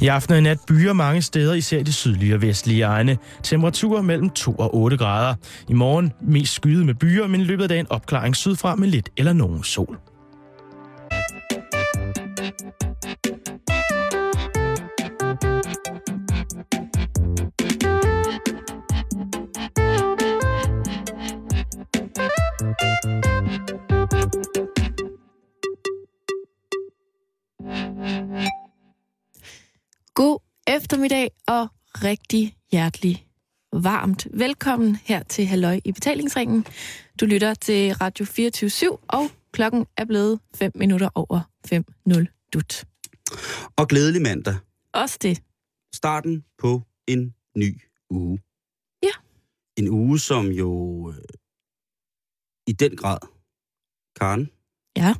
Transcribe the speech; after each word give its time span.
I 0.00 0.06
aften 0.06 0.32
og 0.32 0.38
i 0.38 0.42
nat 0.42 0.58
byer 0.68 0.92
mange 0.92 1.22
steder, 1.22 1.54
især 1.54 1.82
de 1.82 1.92
sydlige 1.92 2.34
og 2.34 2.42
vestlige 2.42 2.82
egne. 2.82 3.18
Temperaturer 3.42 4.02
mellem 4.02 4.30
2 4.30 4.52
og 4.52 4.74
8 4.74 4.96
grader. 4.96 5.34
I 5.68 5.72
morgen 5.72 6.12
mest 6.22 6.52
skyet 6.52 6.86
med 6.86 6.94
byer, 6.94 7.26
men 7.26 7.40
i 7.40 7.44
løbet 7.44 7.62
af 7.62 7.68
dagen 7.68 7.86
opklaring 7.90 8.36
sydfra 8.36 8.74
med 8.74 8.88
lidt 8.88 9.10
eller 9.16 9.32
nogen 9.32 9.62
sol. 9.62 9.98
Eftermiddag 30.86 31.30
og 31.48 31.68
rigtig 31.94 32.56
hjertelig 32.72 33.26
varmt 33.72 34.26
velkommen 34.34 34.96
her 34.96 35.22
til 35.22 35.46
Halløj 35.46 35.80
i 35.84 35.92
betalingsringen. 35.92 36.66
Du 37.20 37.26
lytter 37.26 37.54
til 37.54 37.94
Radio 37.94 38.24
24 38.24 38.98
og 39.08 39.30
klokken 39.52 39.86
er 39.96 40.04
blevet 40.04 40.40
5 40.54 40.72
minutter 40.74 41.08
over 41.14 41.40
5.0 41.74 42.48
dut. 42.52 42.84
Og 43.76 43.88
glædelig 43.88 44.22
mandag. 44.22 44.54
Også 44.92 45.18
det. 45.22 45.42
Starten 45.94 46.44
på 46.58 46.82
en 47.06 47.34
ny 47.56 47.80
uge. 48.10 48.38
Ja. 49.02 49.12
En 49.76 49.88
uge, 49.88 50.18
som 50.18 50.46
jo 50.46 50.70
øh, 51.10 51.18
i 52.66 52.72
den 52.72 52.96
grad, 52.96 53.18
Karen, 54.20 54.50
Ja. 54.96 55.14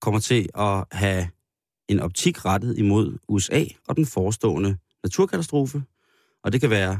kommer 0.00 0.20
til 0.20 0.48
at 0.54 0.84
have 0.92 1.28
en 1.92 2.00
optik 2.00 2.44
rettet 2.44 2.78
imod 2.78 3.18
USA 3.28 3.64
og 3.88 3.96
den 3.96 4.06
forestående 4.06 4.76
naturkatastrofe. 5.04 5.82
Og 6.44 6.52
det 6.52 6.60
kan 6.60 6.70
være, 6.70 6.90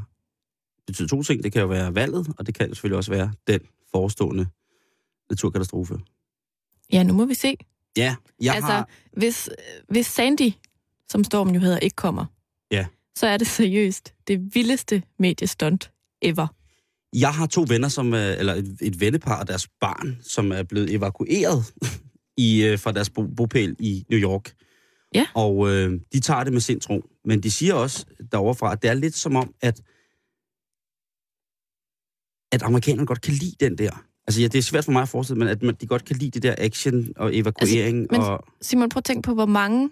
det 0.77 0.86
betyder 0.86 1.08
to 1.08 1.22
ting. 1.22 1.42
Det 1.44 1.53
kan 1.53 1.61
jo 1.62 1.66
være 1.69 1.94
valget, 1.94 2.27
og 2.39 2.47
det 2.47 2.55
kan 2.55 2.69
selvfølgelig 2.69 2.97
også 2.97 3.11
være 3.11 3.33
den 3.47 3.61
forestående 3.91 4.47
naturkatastrofe. 5.31 5.94
Ja, 6.92 7.03
nu 7.03 7.12
må 7.14 7.25
vi 7.25 7.34
se. 7.34 7.56
Ja, 7.97 8.16
jeg 8.42 8.55
altså, 8.55 8.72
har... 8.72 8.89
hvis, 9.16 9.50
hvis 9.89 10.06
Sandy, 10.06 10.50
som 11.09 11.25
stormen 11.25 11.55
jo 11.55 11.61
hedder, 11.61 11.78
ikke 11.78 11.97
kommer, 11.97 12.25
Ja. 12.70 12.86
så 13.16 13.27
er 13.27 13.36
det 13.36 13.47
seriøst 13.47 14.14
det 14.28 14.55
vildeste 14.55 15.03
mediestunt 15.19 15.92
ever. 16.22 16.47
Jeg 17.16 17.34
har 17.34 17.47
to 17.47 17.64
venner, 17.69 17.88
som, 17.88 18.12
er- 18.12 18.19
eller 18.19 18.55
et, 18.55 18.77
et 18.83 19.00
vennepar 19.00 19.41
og 19.41 19.48
deres 19.48 19.69
barn, 19.81 20.19
som 20.22 20.53
er 20.53 20.62
blevet 20.62 20.94
evakueret 20.94 21.75
i, 22.36 22.62
øh, 22.64 22.78
fra 22.78 22.92
deres 22.92 23.11
bo, 23.11 23.27
bopæl 23.27 23.77
i 23.78 24.05
New 24.11 24.20
York. 24.20 24.53
Ja. 25.14 25.27
Og 25.34 25.70
øh, 25.70 26.00
de 26.12 26.20
tager 26.20 26.44
det 26.44 26.52
med 26.52 26.60
sind 26.60 26.80
tro. 26.80 27.02
Men 27.24 27.42
de 27.42 27.50
siger 27.50 27.74
også 27.74 28.06
deroverfra, 28.32 28.72
at 28.72 28.82
det 28.82 28.91
er 28.91 28.94
lidt 28.94 29.14
som 29.14 29.36
om, 29.36 29.54
at, 29.60 29.80
at 32.52 32.62
amerikanerne 32.62 33.06
godt 33.06 33.20
kan 33.20 33.34
lide 33.34 33.56
den 33.60 33.78
der. 33.78 34.04
Altså 34.27 34.41
ja, 34.41 34.46
det 34.46 34.58
er 34.58 34.62
svært 34.62 34.84
for 34.84 34.92
mig 34.92 35.02
at 35.02 35.08
forestille, 35.08 35.38
men 35.38 35.48
at 35.48 35.62
man, 35.62 35.74
de 35.74 35.86
godt 35.86 36.04
kan 36.04 36.16
lide 36.16 36.30
det 36.30 36.42
der 36.42 36.54
action 36.58 37.08
og 37.16 37.36
evakuering. 37.36 37.98
Altså, 38.00 38.19
men- 38.20 38.20
og, 38.20 38.44
Simon, 38.60 38.88
prøv 38.88 38.98
at 38.98 39.04
tænke 39.04 39.22
på, 39.22 39.34
hvor 39.34 39.46
mange 39.46 39.84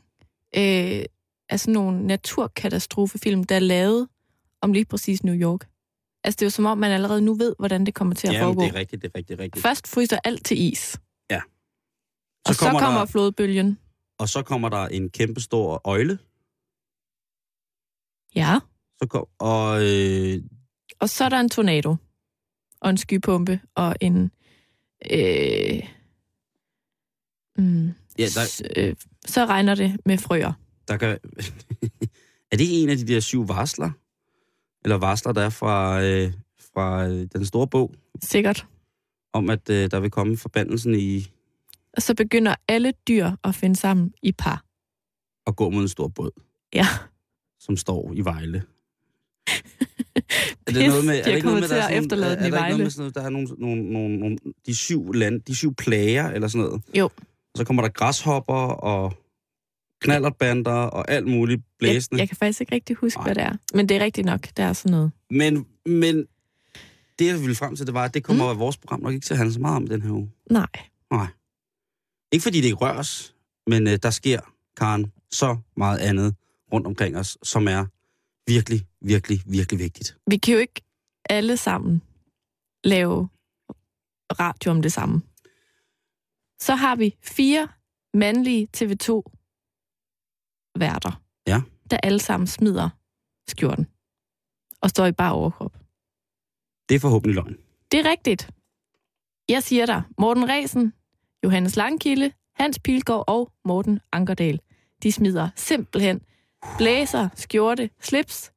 øh, 0.57 1.05
af 1.49 1.61
sådan 1.61 1.75
nogle 1.75 2.07
naturkatastrofefilm, 2.07 3.45
der 3.45 3.55
er 3.55 3.59
lavet 3.61 4.09
om 4.63 4.73
lige 4.73 4.85
præcis 4.85 5.25
New 5.25 5.35
York. 5.35 5.69
Altså, 6.25 6.37
det 6.37 6.43
er 6.43 6.47
jo 6.47 6.51
som 6.51 6.67
om, 6.67 6.79
man 6.79 6.91
allerede 6.93 7.21
nu 7.21 7.35
ved, 7.35 7.55
hvordan 7.59 7.87
det 7.87 7.95
kommer 7.95 8.15
til 8.15 8.27
at 8.29 8.35
jamen, 8.35 8.47
foregå. 8.47 8.61
det 8.63 8.69
er 8.69 8.75
rigtigt, 8.75 9.03
det 9.03 9.09
er 9.15 9.19
rigtigt, 9.19 9.39
det 9.39 9.43
er 9.43 9.45
rigtigt. 9.45 9.63
Først 9.63 9.87
fryser 9.89 10.19
alt 10.25 10.45
til 10.45 10.61
is. 10.61 10.97
Ja. 11.31 11.41
Og 12.47 12.55
så 12.55 12.61
kommer, 12.61 12.81
kommer 12.81 12.99
der, 12.99 13.07
flodbølgen. 13.07 13.79
Og 14.21 14.29
så 14.29 14.43
kommer 14.43 14.69
der 14.69 14.87
en 14.89 15.11
kæmpe 15.11 15.41
stor 15.41 15.81
øjle. 15.85 16.19
Ja. 18.35 18.59
Så 19.03 19.07
kom, 19.09 19.27
og 19.39 19.81
øh, 19.83 20.43
Og 21.01 21.09
så 21.09 21.25
er 21.25 21.29
der 21.29 21.41
en 21.41 21.49
tornado. 21.49 21.97
Og 22.81 22.91
en 22.91 22.97
skypumpe. 22.97 23.61
Og 23.75 23.97
en... 24.01 24.31
Øh, 25.13 25.83
mm, 27.59 27.87
ja, 28.19 28.25
der, 28.35 28.45
s- 28.47 28.63
øh, 28.77 28.97
så 29.27 29.47
regner 29.47 29.75
det 29.75 30.01
med 30.07 30.19
frøer. 30.19 30.53
der 30.89 30.97
kan... 30.97 31.09
er 32.53 32.57
det 32.57 32.83
en 32.83 32.89
af 32.91 32.97
de 32.97 33.07
der 33.07 33.21
syv 33.21 33.49
varsler? 33.49 33.91
Eller 34.85 34.97
varsler, 34.97 35.33
der 35.33 35.43
er 35.43 35.51
fra, 35.51 36.03
øh, 36.03 36.33
fra 36.75 37.07
øh, 37.09 37.29
den 37.33 37.47
store 37.47 37.67
bog, 37.69 37.95
Sikkert. 38.23 38.67
om 39.33 39.51
at 39.51 39.71
øh, 39.71 39.91
der 39.91 40.01
vil 40.01 40.11
komme 40.11 40.37
forbandelsen 40.37 40.95
i 40.95 41.31
Og 41.97 42.03
så 42.03 42.15
begynder 42.15 42.55
alle 42.69 42.93
dyr 43.09 43.31
at 43.45 43.55
finde 43.55 43.77
sammen 43.77 44.13
i 44.23 44.33
par. 44.33 44.65
at 45.47 45.57
gå 45.57 45.71
mod 45.71 45.83
en 45.83 45.89
stor 45.89 46.09
båd, 46.09 46.31
Ja. 46.75 46.87
som 47.61 47.77
står 47.77 48.13
i 48.15 48.21
Vejle. 48.25 48.63
Er 50.67 50.73
det 50.73 50.89
noget 50.89 51.05
med, 51.05 51.15
er 51.19 51.23
de 51.25 51.31
det 51.31 51.37
ikke 51.37 51.47
noget 51.47 51.61
med, 51.61 51.69
der 51.69 51.77
er 51.77 51.83
sådan, 51.83 52.05
efterlade 52.05 52.37
er, 52.37 52.41
er 52.41 52.47
i 52.47 52.51
der 52.51 52.57
ikke 52.67 52.69
noget 52.69 52.81
med 52.81 52.91
sådan 52.91 53.01
noget, 53.03 53.15
der 53.15 53.23
er 53.23 53.29
nogle, 53.31 53.49
nogle, 53.59 53.93
nogle, 53.93 54.17
nogle 54.19 54.37
de 54.67 54.77
syv 54.77 55.13
land, 55.13 55.41
de 55.41 55.55
syv 55.55 55.75
plager, 55.75 56.29
eller 56.31 56.49
sådan 56.49 56.67
noget? 56.67 56.83
Jo. 56.95 57.05
Og 57.05 57.57
så 57.57 57.65
kommer 57.65 57.83
der 57.83 57.89
græshopper 57.89 58.55
og 58.55 59.13
knallertbander 60.01 60.73
og 60.73 61.11
alt 61.11 61.27
muligt 61.27 61.59
Jeg, 61.59 61.65
blæsende. 61.79 62.21
jeg 62.21 62.29
kan 62.29 62.37
faktisk 62.37 62.61
ikke 62.61 62.75
rigtig 62.75 62.97
huske, 62.97 63.19
Nej. 63.19 63.25
hvad 63.27 63.35
det 63.35 63.43
er. 63.43 63.57
Men 63.75 63.89
det 63.89 63.97
er 63.97 64.01
rigtigt 64.05 64.25
nok, 64.25 64.49
der 64.57 64.65
er 64.65 64.73
sådan 64.73 64.91
noget. 64.91 65.13
Men, 65.31 65.67
men 65.87 66.27
det, 67.19 67.27
jeg 67.27 67.41
ville 67.41 67.55
frem 67.55 67.77
til, 67.77 67.87
det 67.87 67.95
var, 67.95 68.05
at 68.05 68.15
det 68.15 68.25
kommer 68.25 68.53
mm. 68.53 68.59
vores 68.59 68.77
program 68.79 69.01
nok 69.01 69.13
ikke 69.15 69.25
til 69.27 69.35
at 69.35 69.39
handle 69.39 69.55
så 69.55 69.61
meget 69.61 69.77
om 69.77 69.87
den 69.87 70.03
her 70.03 70.11
uge. 70.11 70.31
Nej. 70.51 70.67
Nej. 71.11 71.27
Ikke 72.33 72.43
fordi 72.43 72.59
det 72.59 72.65
ikke 72.65 72.77
rører 72.77 72.99
os, 72.99 73.35
men 73.67 73.87
øh, 73.87 73.99
der 74.03 74.11
sker, 74.11 74.41
Karen, 74.77 75.13
så 75.31 75.59
meget 75.77 75.99
andet 75.99 76.35
rundt 76.73 76.87
omkring 76.87 77.17
os, 77.17 77.39
som 77.43 77.69
er 77.69 77.87
virkelig, 78.51 78.87
virkelig, 79.01 79.43
virkelig 79.47 79.79
vigtigt. 79.79 80.17
Vi 80.27 80.37
kan 80.37 80.55
jo 80.55 80.61
ikke 80.61 80.83
alle 81.31 81.57
sammen 81.57 82.03
lave 82.85 83.29
radio 84.41 84.71
om 84.71 84.83
det 84.83 84.93
samme. 84.93 85.23
Så 86.61 86.75
har 86.75 86.97
vi 86.97 87.17
fire 87.23 87.69
mandlige 88.15 88.69
TV2-værter, 88.77 91.23
Ja. 91.47 91.61
der 91.91 91.97
alle 92.03 92.21
sammen 92.21 92.47
smider 92.47 92.91
skjorten 93.49 93.87
og 94.83 94.91
står 94.91 95.07
i 95.07 95.13
bare 95.13 95.33
overkrop. 95.33 95.73
Det 96.89 96.95
er 96.95 97.01
forhåbentlig 97.01 97.35
løgn. 97.35 97.57
Det 97.93 98.01
er 98.01 98.11
rigtigt. 98.11 98.51
Jeg 99.49 99.63
siger 99.63 99.87
dig, 99.87 100.03
Morten 100.19 100.49
Resen, 100.49 100.93
Johannes 101.45 101.77
Langkilde, 101.77 102.33
Hans 102.55 102.79
Pilgaard 102.79 103.25
og 103.27 103.53
Morten 103.65 104.01
Ankerdal. 104.13 104.61
De 105.03 105.13
smider 105.13 105.49
simpelthen 105.57 106.21
blæser, 106.79 107.29
skjorte, 107.35 107.91
slips 108.01 108.53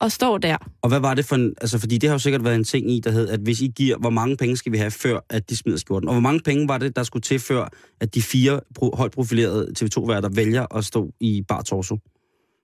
og 0.00 0.12
står 0.12 0.38
der. 0.38 0.56
Og 0.82 0.88
hvad 0.88 1.00
var 1.00 1.14
det 1.14 1.24
for 1.24 1.34
en... 1.34 1.54
Altså, 1.60 1.78
fordi 1.78 1.98
det 1.98 2.08
har 2.08 2.14
jo 2.14 2.18
sikkert 2.18 2.44
været 2.44 2.54
en 2.54 2.64
ting 2.64 2.90
i, 2.90 3.00
der 3.00 3.10
hed, 3.10 3.28
at 3.28 3.40
hvis 3.40 3.60
I 3.60 3.72
giver, 3.76 3.98
hvor 3.98 4.10
mange 4.10 4.36
penge 4.36 4.56
skal 4.56 4.72
vi 4.72 4.78
have, 4.78 4.90
før 4.90 5.20
at 5.28 5.50
de 5.50 5.56
smider 5.56 5.78
skjorten? 5.78 6.08
Og 6.08 6.14
hvor 6.14 6.20
mange 6.20 6.40
penge 6.40 6.68
var 6.68 6.78
det, 6.78 6.96
der 6.96 7.02
skulle 7.02 7.22
til, 7.22 7.38
før 7.38 7.68
at 8.00 8.14
de 8.14 8.22
fire 8.22 8.60
højt 8.94 9.12
profilerede 9.12 9.72
TV2-værter 9.78 10.28
vælger 10.28 10.76
at 10.76 10.84
stå 10.84 11.12
i 11.20 11.42
bar 11.48 11.62
torso? 11.62 11.98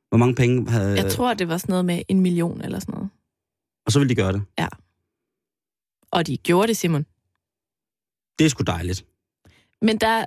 Hvor 0.08 0.18
mange 0.18 0.34
penge 0.34 0.70
havde... 0.70 0.96
Jeg 0.96 1.12
tror, 1.12 1.34
det 1.34 1.48
var 1.48 1.58
sådan 1.58 1.72
noget 1.72 1.84
med 1.84 2.02
en 2.08 2.20
million 2.20 2.60
eller 2.60 2.78
sådan 2.78 2.92
noget. 2.94 3.10
Og 3.86 3.92
så 3.92 3.98
vil 3.98 4.08
de 4.08 4.14
gøre 4.14 4.32
det. 4.32 4.42
Og 6.12 6.26
de 6.26 6.36
gjorde 6.36 6.68
det, 6.68 6.76
Simon. 6.76 7.02
Det 8.38 8.44
er 8.44 8.48
sgu 8.48 8.62
dejligt. 8.62 9.06
Men 9.84 9.96
der, 9.96 10.24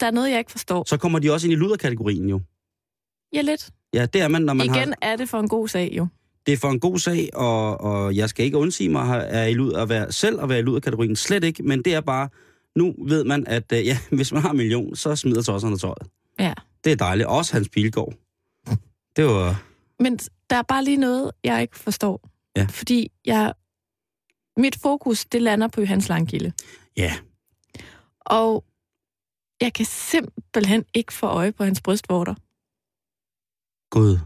der 0.00 0.06
er 0.06 0.10
noget, 0.10 0.30
jeg 0.30 0.38
ikke 0.38 0.50
forstår. 0.50 0.84
Så 0.86 0.96
kommer 0.96 1.18
de 1.18 1.32
også 1.32 1.46
ind 1.46 1.52
i 1.52 1.56
luderkategorien 1.56 2.28
jo. 2.28 2.40
Ja, 3.32 3.40
lidt. 3.40 3.70
Ja, 3.94 4.06
det 4.06 4.20
er 4.20 4.28
man, 4.28 4.42
når 4.42 4.52
man 4.52 4.66
Igen 4.66 4.88
har... 4.88 4.96
er 5.02 5.16
det 5.16 5.28
for 5.28 5.40
en 5.40 5.48
god 5.48 5.68
sag, 5.68 5.92
jo. 5.92 6.06
Det 6.46 6.52
er 6.52 6.56
for 6.56 6.68
en 6.68 6.80
god 6.80 6.98
sag, 6.98 7.30
og, 7.34 7.80
og 7.80 8.16
jeg 8.16 8.28
skal 8.28 8.44
ikke 8.44 8.58
undsige 8.58 8.88
mig 8.88 9.28
at 9.28 9.50
i 9.50 9.54
lud 9.54 9.72
at 9.72 9.88
være, 9.88 10.12
selv 10.12 10.40
at 10.40 10.48
være 10.48 10.58
i 10.58 10.62
luderkategorien. 10.62 11.16
Slet 11.16 11.44
ikke, 11.44 11.62
men 11.62 11.82
det 11.82 11.94
er 11.94 12.00
bare... 12.00 12.28
Nu 12.76 12.94
ved 13.06 13.24
man, 13.24 13.46
at 13.46 13.72
øh, 13.72 13.86
ja, 13.90 13.98
hvis 14.10 14.32
man 14.32 14.42
har 14.42 14.50
en 14.50 14.56
million, 14.56 14.96
så 14.96 15.16
smider 15.16 15.42
tosserne 15.42 15.78
tøjet. 15.78 16.08
Ja. 16.38 16.54
Det 16.84 16.92
er 16.92 16.96
dejligt. 16.96 17.28
Også 17.28 17.52
Hans 17.52 17.68
Pilgaard. 17.68 18.14
Det 19.16 19.24
var... 19.24 19.62
Men 20.00 20.18
der 20.50 20.56
er 20.56 20.62
bare 20.62 20.84
lige 20.84 20.96
noget, 20.96 21.30
jeg 21.44 21.62
ikke 21.62 21.78
forstår. 21.78 22.28
Ja. 22.56 22.66
Fordi 22.70 23.10
jeg, 23.24 23.52
mit 24.56 24.76
fokus, 24.82 25.24
det 25.24 25.42
lander 25.42 25.68
på 25.68 25.80
Johannes 25.80 26.08
Langkilde. 26.08 26.52
Ja, 26.96 27.12
Og 28.26 28.64
jeg 29.60 29.72
kan 29.72 29.86
simpelthen 29.86 30.84
ikke 30.94 31.12
få 31.12 31.26
øje 31.26 31.52
på 31.52 31.64
hans 31.64 31.80
brystvorter. 31.80 32.34
Gud. 33.90 34.18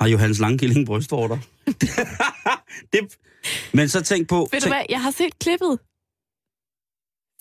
Har 0.00 0.08
Johannes 0.08 0.38
Langkilling 0.38 0.86
brystvorter? 0.86 1.38
det, 2.92 3.18
men 3.74 3.88
så 3.88 4.02
tænk 4.02 4.28
på... 4.28 4.36
Ved 4.52 4.60
du 4.60 4.64
tænk, 4.64 4.74
hvad, 4.74 4.84
jeg 4.88 5.02
har 5.02 5.10
set 5.10 5.38
klippet 5.38 5.78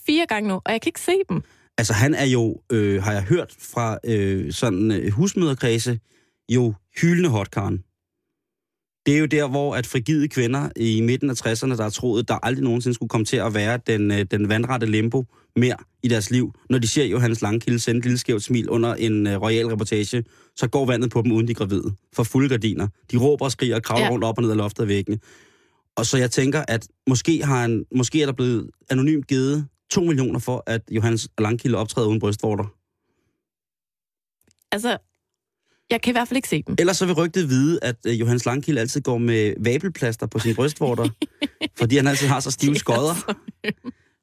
fire 0.06 0.26
gange 0.26 0.50
nu, 0.50 0.56
og 0.66 0.72
jeg 0.72 0.82
kan 0.82 0.90
ikke 0.90 1.02
se 1.02 1.16
dem. 1.30 1.44
Altså 1.78 1.94
han 1.94 2.14
er 2.14 2.26
jo, 2.26 2.62
øh, 2.72 3.04
har 3.04 3.12
jeg 3.12 3.24
hørt 3.24 3.56
fra 3.60 3.98
øh, 4.06 4.54
sådan 4.54 4.92
øh, 4.92 5.12
husmøderkredse, 5.12 6.00
jo 6.50 6.74
hyldende 7.02 7.30
hotkaren. 7.30 7.84
Det 9.10 9.16
er 9.16 9.20
jo 9.20 9.26
der, 9.26 9.48
hvor 9.48 9.76
at 9.76 9.88
frigide 9.88 10.28
kvinder 10.28 10.70
i 10.76 11.02
midten 11.02 11.30
af 11.30 11.34
60'erne, 11.46 11.78
der 11.78 11.84
har 11.84 11.90
troet, 11.90 12.28
der 12.28 12.46
aldrig 12.46 12.64
nogensinde 12.64 12.96
skulle 12.96 13.10
komme 13.10 13.26
til 13.26 13.38
at 13.38 13.54
være 13.54 13.80
den, 13.88 14.12
øh, 14.12 14.26
den 14.32 14.50
vandrette 14.50 14.88
limbo 14.88 15.26
mere 15.56 15.76
i 16.04 16.08
deres 16.08 16.32
liv. 16.32 16.54
Når 16.70 16.78
de 16.80 16.88
ser 16.88 17.06
Johannes 17.06 17.42
Langkilde 17.42 17.80
sende 17.80 18.00
et 18.00 18.06
lille 18.06 18.18
skævt 18.18 18.44
smil 18.44 18.70
under 18.70 18.96
en 18.96 19.28
uh, 19.28 19.34
royal 19.34 19.68
reportage, 19.68 20.24
så 20.56 20.68
går 20.68 20.86
vandet 20.86 21.12
på 21.12 21.22
dem, 21.22 21.32
uden 21.32 21.48
de 21.48 21.54
gravide. 21.54 21.96
For 22.14 22.24
fulde 22.24 22.50
gardiner. 22.50 22.88
De 23.12 23.18
råber 23.18 23.46
og 23.46 23.52
skriger 23.52 23.76
og 23.76 23.84
kravler. 23.84 24.06
Ja. 24.06 24.12
rundt 24.12 24.26
op 24.26 24.38
og 24.38 24.42
ned 24.42 24.52
af 24.52 24.58
loftet 24.58 24.84
af 24.84 24.88
væggene. 24.88 25.20
Og 25.96 26.06
så 26.06 26.18
jeg 26.18 26.32
tænker, 26.32 26.64
at 26.68 26.88
måske, 27.08 27.46
har 27.46 27.62
han, 27.62 27.86
måske 27.96 28.22
er 28.22 28.26
der 28.26 28.34
blevet 28.34 28.70
anonymt 28.90 29.28
givet 29.28 29.68
2 29.92 30.02
millioner 30.02 30.40
for, 30.40 30.64
at 30.68 30.82
Johannes 30.92 31.28
Langkilde 31.40 31.78
optræder 31.78 32.08
uden 32.08 32.20
brystvorter. 32.20 32.66
Altså, 34.72 34.98
jeg 35.92 36.02
kan 36.02 36.12
i 36.12 36.14
hvert 36.14 36.28
fald 36.28 36.36
ikke 36.36 36.48
se 36.48 36.64
dem. 36.68 36.76
Ellers 36.80 36.98
så 36.98 37.06
vil 37.06 37.16
rygtet 37.16 37.50
vide, 37.50 37.80
at 37.82 37.96
uh, 38.08 38.20
Johannes 38.20 38.46
Langkilde 38.46 38.82
altid 38.82 39.02
går 39.02 39.18
med 39.18 39.54
vabelplaster 39.60 40.28
på 40.28 40.40
sine 40.40 40.56
brystvorter, 40.56 41.10
fordi 41.80 41.96
han 41.96 42.08
altid 42.08 42.28
har 42.28 42.40
så 42.40 42.52
stive 42.52 42.76
skodder. 42.76 43.36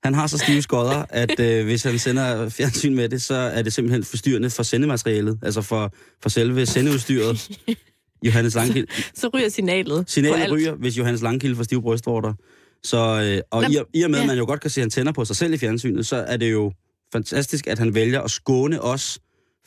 Han 0.05 0.15
har 0.15 0.27
så 0.27 0.39
stive 0.39 0.63
skodder, 0.63 1.05
at 1.09 1.41
øh, 1.41 1.65
hvis 1.65 1.83
han 1.83 1.99
sender 1.99 2.49
fjernsyn 2.49 2.95
med 2.95 3.09
det, 3.09 3.23
så 3.23 3.35
er 3.35 3.63
det 3.63 3.73
simpelthen 3.73 4.05
forstyrrende 4.05 4.51
for 4.51 4.63
sendematerialet, 4.63 5.39
altså 5.43 5.63
for, 5.63 5.95
for 6.23 6.29
selve 6.29 6.67
sendeudstyret. 6.67 7.51
Johannes 8.27 8.55
Langkilde. 8.55 8.93
Så 9.15 9.31
ryger 9.35 9.49
signalet. 9.49 10.05
Signalet 10.11 10.43
alt. 10.43 10.53
ryger, 10.53 10.75
hvis 10.75 10.99
Johannes 10.99 11.23
Langkilde 11.23 11.57
får 11.57 11.63
stive 11.63 11.83
brystvorter. 11.83 12.35
Så, 12.83 12.99
øh, 12.99 13.41
og 13.51 13.63
Nå, 13.63 13.69
i, 13.69 13.99
i 14.01 14.03
og 14.03 14.11
med, 14.11 14.19
at 14.19 14.23
ja. 14.23 14.27
man 14.27 14.39
jo 14.39 14.45
godt 14.47 14.61
kan 14.61 14.71
se, 14.71 14.81
at 14.81 14.83
han 14.83 14.91
tænder 14.91 15.13
på 15.13 15.25
sig 15.25 15.37
selv 15.37 15.55
i 15.55 15.59
fjernsynet, 15.59 16.07
så 16.07 16.17
er 16.17 16.37
det 16.37 16.53
jo 16.53 16.73
fantastisk, 17.13 17.67
at 17.67 17.79
han 17.79 17.95
vælger 17.95 18.21
at 18.21 18.31
skåne 18.31 18.83
os 18.83 19.19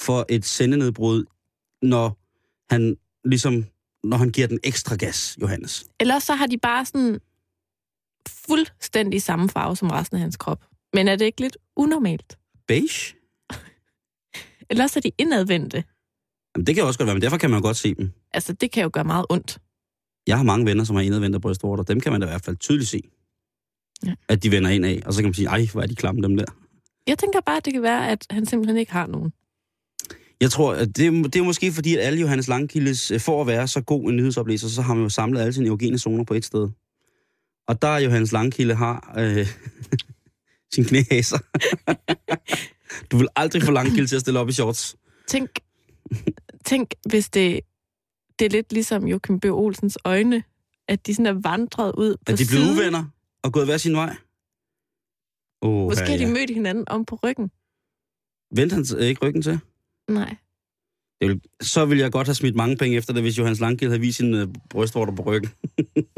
for 0.01 0.25
et 0.30 0.46
sendenedbrud, 0.46 1.25
når 1.81 2.17
han 2.73 2.97
ligesom 3.25 3.65
når 4.03 4.17
han 4.17 4.29
giver 4.29 4.47
den 4.47 4.59
ekstra 4.63 4.95
gas, 4.95 5.37
Johannes. 5.41 5.85
Ellers 5.99 6.23
så 6.23 6.33
har 6.35 6.47
de 6.47 6.57
bare 6.57 6.85
sådan 6.85 7.19
fuldstændig 8.27 9.21
samme 9.21 9.49
farve 9.49 9.75
som 9.75 9.89
resten 9.89 10.15
af 10.17 10.21
hans 10.21 10.37
krop. 10.37 10.65
Men 10.93 11.07
er 11.07 11.15
det 11.15 11.25
ikke 11.25 11.41
lidt 11.41 11.57
unormalt? 11.75 12.37
Beige? 12.67 13.15
Ellers 14.69 14.97
er 14.97 15.01
de 15.01 15.11
indadvendte. 15.17 15.83
Jamen, 16.55 16.67
det 16.67 16.75
kan 16.75 16.83
også 16.83 16.99
godt 16.99 17.07
være, 17.07 17.15
men 17.15 17.21
derfor 17.21 17.37
kan 17.37 17.49
man 17.49 17.59
jo 17.59 17.65
godt 17.65 17.77
se 17.77 17.95
dem. 17.95 18.11
Altså, 18.31 18.53
det 18.53 18.71
kan 18.71 18.83
jo 18.83 18.89
gøre 18.93 19.03
meget 19.03 19.25
ondt. 19.29 19.59
Jeg 20.27 20.37
har 20.37 20.43
mange 20.43 20.65
venner, 20.65 20.83
som 20.83 20.95
har 20.95 21.03
indadvendte 21.03 21.39
brystvorter. 21.39 21.83
Dem 21.83 21.99
kan 21.99 22.11
man 22.11 22.21
da 22.21 22.27
i 22.27 22.29
hvert 22.29 22.45
fald 22.45 22.57
tydeligt 22.57 22.89
se. 22.89 23.01
Ja. 24.05 24.13
At 24.27 24.43
de 24.43 24.51
vender 24.51 24.69
ind 24.69 24.85
af, 24.85 25.01
og 25.05 25.13
så 25.13 25.19
kan 25.19 25.27
man 25.27 25.33
sige, 25.33 25.47
ej, 25.47 25.67
hvor 25.71 25.81
er 25.81 25.87
de 25.87 25.95
klamme 25.95 26.21
dem 26.21 26.37
der. 26.37 26.45
Jeg 27.07 27.17
tænker 27.17 27.41
bare, 27.41 27.57
at 27.57 27.65
det 27.65 27.73
kan 27.73 27.81
være, 27.81 28.09
at 28.09 28.25
han 28.29 28.45
simpelthen 28.45 28.77
ikke 28.77 28.91
har 28.91 29.07
nogen. 29.07 29.33
Jeg 30.41 30.51
tror, 30.51 30.74
at 30.74 30.97
det, 30.97 31.06
er- 31.07 31.12
det 31.24 31.36
er 31.36 31.44
måske 31.44 31.71
fordi, 31.71 31.95
at 31.95 32.00
alle 32.01 32.19
Johannes 32.21 32.47
Langkildes, 32.47 33.12
øh, 33.12 33.19
for 33.19 33.41
at 33.41 33.47
være 33.47 33.68
så 33.68 33.81
god 33.81 34.09
en 34.09 34.15
nyhedsoplæser, 34.18 34.68
så 34.68 34.81
har 34.81 34.94
man 34.94 35.03
jo 35.03 35.09
samlet 35.09 35.41
alle 35.41 35.53
sine 35.53 35.68
erogene 35.68 36.00
zoner 36.00 36.24
på 36.24 36.33
et 36.33 36.45
sted. 36.45 36.69
Og 37.68 37.81
der 37.81 37.88
er 37.88 38.00
Johannes 38.00 38.31
Langkilde 38.31 38.75
har 38.75 39.13
øh, 39.18 39.47
sin 40.74 40.86
knæhæser. 40.86 41.38
du 43.12 43.18
vil 43.18 43.27
aldrig 43.36 43.63
få 43.63 43.71
Langkilde 43.71 44.07
til 44.07 44.15
at 44.15 44.21
stille 44.21 44.39
op 44.39 44.50
i 44.50 44.51
shorts. 44.51 44.95
Tænk, 45.27 45.50
tænk 46.65 46.94
hvis 47.09 47.30
det, 47.30 47.59
det 48.39 48.45
er 48.45 48.50
lidt 48.50 48.74
ligesom 48.74 49.07
Joachim 49.07 49.39
B. 49.39 49.45
Olsens 49.45 49.97
øjne, 50.06 50.44
at 50.88 51.07
de 51.07 51.13
sådan 51.15 51.25
er 51.25 51.41
vandret 51.50 51.94
ud 51.97 52.15
på 52.15 52.31
At 52.31 52.39
de 52.39 52.45
bliver 52.45 52.62
siden. 52.63 52.77
uvenner 52.77 53.06
og 53.44 53.53
gået 53.53 53.65
hver 53.65 53.77
sin 53.77 53.94
vej. 53.95 54.15
Oh, 55.62 55.86
Måske 55.89 56.06
har 56.09 56.18
de 56.18 56.27
mødt 56.27 56.50
hinanden 56.50 56.83
om 56.89 57.06
på 57.06 57.19
ryggen. 57.24 57.51
Vendte 58.56 58.74
han 58.74 58.86
ikke 59.09 59.25
ryggen 59.25 59.41
til? 59.41 59.59
Nej. 60.09 60.35
Det 61.21 61.29
vil, 61.29 61.41
så 61.61 61.85
ville 61.85 62.03
jeg 62.03 62.11
godt 62.11 62.27
have 62.27 62.35
smidt 62.35 62.56
mange 62.56 62.77
penge 62.77 62.97
efter 62.97 63.13
det, 63.13 63.21
hvis 63.23 63.38
Johannes 63.38 63.59
Langkild 63.59 63.89
havde 63.89 64.01
vist 64.01 64.17
sine 64.17 64.41
øh, 64.41 64.47
brystvorter 64.69 65.15
på 65.15 65.21
ryggen. 65.21 65.50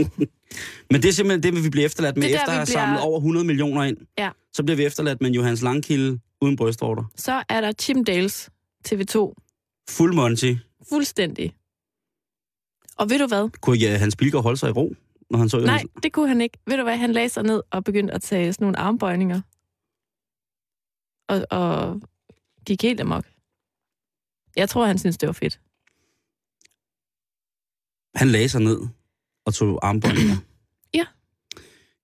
Men 0.92 1.02
det 1.02 1.06
er 1.06 1.12
simpelthen 1.14 1.56
det, 1.56 1.64
vi 1.64 1.70
bliver 1.70 1.86
efterladt 1.86 2.18
med, 2.18 2.24
er 2.24 2.28
der, 2.30 2.36
efter 2.36 2.48
at 2.52 2.54
have 2.58 2.66
bliver- 2.66 2.80
samlet 2.80 3.02
over 3.02 3.18
100 3.18 3.46
millioner 3.46 3.84
ind. 3.84 3.98
Ja. 4.18 4.30
Så 4.54 4.64
bliver 4.64 4.76
vi 4.78 4.86
efterladt 4.86 5.22
med 5.22 5.30
en 5.30 5.36
Johannes 5.36 5.62
Langkild 5.62 6.20
uden 6.42 6.56
brystvorter. 6.56 7.04
Så 7.16 7.44
er 7.50 7.62
der 7.62 7.72
Tim 7.72 8.06
Dales 8.06 8.50
TV2. 8.88 9.34
Fuld 9.90 10.14
Monty. 10.14 10.54
Fuldstændig. 10.90 11.54
Og 12.98 13.10
ved 13.10 13.20
du 13.20 13.28
hvad? 13.28 13.50
Kunne 13.62 13.78
ja, 13.78 13.98
Hans 13.98 14.16
Bilgaard 14.16 14.44
holde 14.44 14.58
sig 14.58 14.70
i 14.70 14.72
ro, 14.72 14.94
når 15.30 15.40
han 15.40 15.50
så 15.50 15.58
Nej, 15.58 15.66
Johannes? 15.66 15.92
det 16.04 16.14
kunne 16.14 16.28
han 16.28 16.42
ikke. 16.42 16.58
Ved 16.68 16.78
du 16.78 16.84
hvad? 16.84 16.98
Han 16.98 17.12
lagde 17.12 17.30
sig 17.30 17.44
ned 17.44 17.62
og 17.72 17.84
begyndte 17.84 18.14
at 18.14 18.22
tage 18.22 18.54
sådan 18.54 18.66
nogle 18.66 18.78
armbøjninger. 18.78 19.42
Og, 21.30 21.46
og 21.60 22.02
gik 22.66 22.82
helt 22.82 23.00
amok. 23.02 23.26
Jeg 24.56 24.70
tror, 24.70 24.86
han 24.86 24.98
synes, 25.00 25.18
det 25.18 25.28
var 25.28 25.34
fedt. 25.34 25.60
Han 28.16 28.28
lagde 28.30 28.50
sig 28.50 28.62
ned 28.62 28.80
og 29.46 29.54
tog 29.54 29.80
armbåndinger. 29.88 30.36
Ja. 30.94 31.06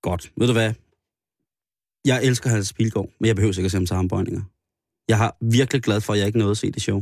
Godt. 0.01 0.31
Ved 0.37 0.47
du 0.47 0.53
hvad? 0.53 0.73
Jeg 2.05 2.23
elsker 2.25 2.49
Hans 2.49 2.73
Bilgaard, 2.73 3.09
men 3.19 3.27
jeg 3.27 3.35
behøver 3.35 3.53
ikke 3.53 3.65
at 3.65 3.71
se 3.71 3.77
ham 3.77 3.85
til 3.85 3.93
armbøjninger. 3.93 4.41
Jeg 5.07 5.17
har 5.17 5.37
virkelig 5.41 5.83
glad 5.83 6.01
for, 6.01 6.13
at 6.13 6.19
jeg 6.19 6.27
ikke 6.27 6.39
nåede 6.39 6.51
at 6.51 6.57
se 6.57 6.71
det 6.71 6.81
show. 6.81 7.01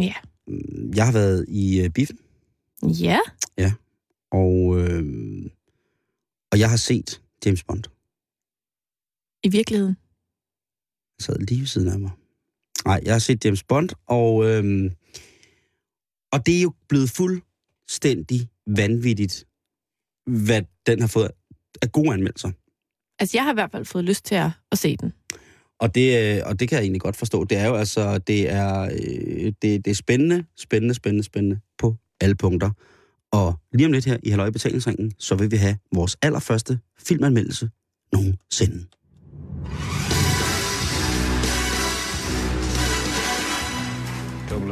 Ja. 0.00 0.14
Mm, 0.46 0.92
Jeg 0.94 1.04
har 1.06 1.12
været 1.12 1.44
i 1.48 1.84
uh, 1.84 1.90
biffen, 1.92 2.18
Ja. 2.82 3.18
og, 4.30 4.78
øh, 4.80 5.04
og 6.52 6.58
jeg 6.58 6.70
har 6.70 6.76
set 6.76 7.22
James 7.46 7.64
Bond. 7.64 7.84
I 9.44 9.48
virkeligheden. 9.48 9.96
Han 11.12 11.20
sad 11.20 11.38
lige 11.38 11.60
ved 11.60 11.66
siden 11.66 11.88
af 11.88 12.00
mig. 12.00 12.10
Nej, 12.84 13.00
jeg 13.04 13.14
har 13.14 13.18
set 13.18 13.44
James 13.44 13.62
Bond, 13.62 13.88
og, 14.06 14.44
øh, 14.46 14.90
og 16.32 16.46
det 16.46 16.58
er 16.58 16.62
jo 16.62 16.72
blevet 16.88 17.10
fuldstændig 17.10 18.48
vanvittigt, 18.66 19.46
hvad 20.26 20.62
den 20.86 21.00
har 21.00 21.08
fået 21.08 21.30
af 21.82 21.92
gode 21.92 22.12
anmeldelser. 22.12 22.50
Altså, 23.18 23.36
jeg 23.36 23.44
har 23.44 23.52
i 23.52 23.54
hvert 23.54 23.70
fald 23.70 23.84
fået 23.84 24.04
lyst 24.04 24.24
til 24.24 24.34
at, 24.34 24.50
at 24.72 24.78
se 24.78 24.96
den. 24.96 25.12
Og 25.80 25.94
det, 25.94 26.36
øh, 26.36 26.42
og 26.46 26.60
det 26.60 26.68
kan 26.68 26.76
jeg 26.76 26.82
egentlig 26.82 27.00
godt 27.00 27.16
forstå. 27.16 27.44
Det 27.44 27.58
er 27.58 27.66
jo 27.66 27.74
altså, 27.74 28.18
det 28.18 28.50
er, 28.50 28.82
øh, 28.82 29.52
det, 29.62 29.84
det 29.84 29.86
er 29.86 29.94
spændende, 29.94 30.44
spændende, 30.56 30.94
spændende, 30.94 31.24
spændende 31.24 31.60
på 31.78 31.96
alle 32.20 32.34
punkter. 32.34 32.70
Og 33.32 33.54
lige 33.72 33.86
om 33.86 33.92
lidt 33.92 34.04
her 34.04 34.16
i 34.22 34.30
Halløj 34.30 34.50
Betalingsringen, 34.50 35.12
så 35.18 35.34
vil 35.34 35.50
vi 35.50 35.56
have 35.56 35.76
vores 35.94 36.16
allerførste 36.22 36.78
filmanmeldelse 36.98 37.70
nogensinde. 38.12 38.86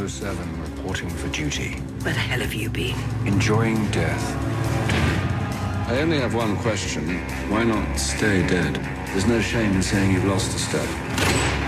Seven 0.09 0.61
reporting 0.63 1.11
for 1.11 1.29
duty. 1.29 1.75
Where 2.03 2.15
the 2.15 2.21
hell 2.21 2.41
have 2.41 2.55
you 2.55 2.71
been? 2.71 2.97
Enjoying 3.27 3.87
death. 3.91 4.35
I 5.89 6.01
only 6.01 6.19
have 6.19 6.35
one 6.35 6.57
question. 6.57 7.19
Why 7.49 7.65
not 7.65 7.97
stay 7.97 8.45
dead? 8.47 8.75
There's 9.09 9.27
no 9.27 9.41
shame 9.41 9.73
in 9.73 9.83
saying 9.83 10.13
you've 10.13 10.25
lost 10.25 10.57
a 10.57 10.59
step. 10.59 10.89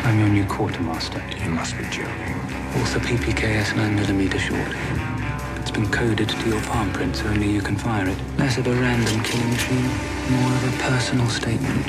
I'm 0.05 0.19
your 0.19 0.29
new 0.29 0.45
quartermaster. 0.47 1.23
You 1.45 1.51
must 1.51 1.77
be 1.77 1.85
joking. 1.85 2.35
Author 2.81 3.01
PPKS 3.01 3.75
9mm 3.75 4.39
short. 4.39 5.61
It's 5.61 5.71
been 5.71 5.91
coded 5.91 6.31
to 6.31 6.49
your 6.49 6.61
palm 6.63 6.91
print, 6.93 7.17
so 7.17 7.27
only 7.27 7.51
you 7.51 7.61
can 7.61 7.77
fire 7.77 8.09
it. 8.09 8.19
Less 8.39 8.57
of 8.57 8.67
a 8.67 8.73
random 8.73 9.23
killing 9.23 9.51
machine, 9.51 9.91
more 10.31 10.53
of 10.53 10.75
a 10.75 10.83
personal 10.83 11.29
statement. 11.29 11.85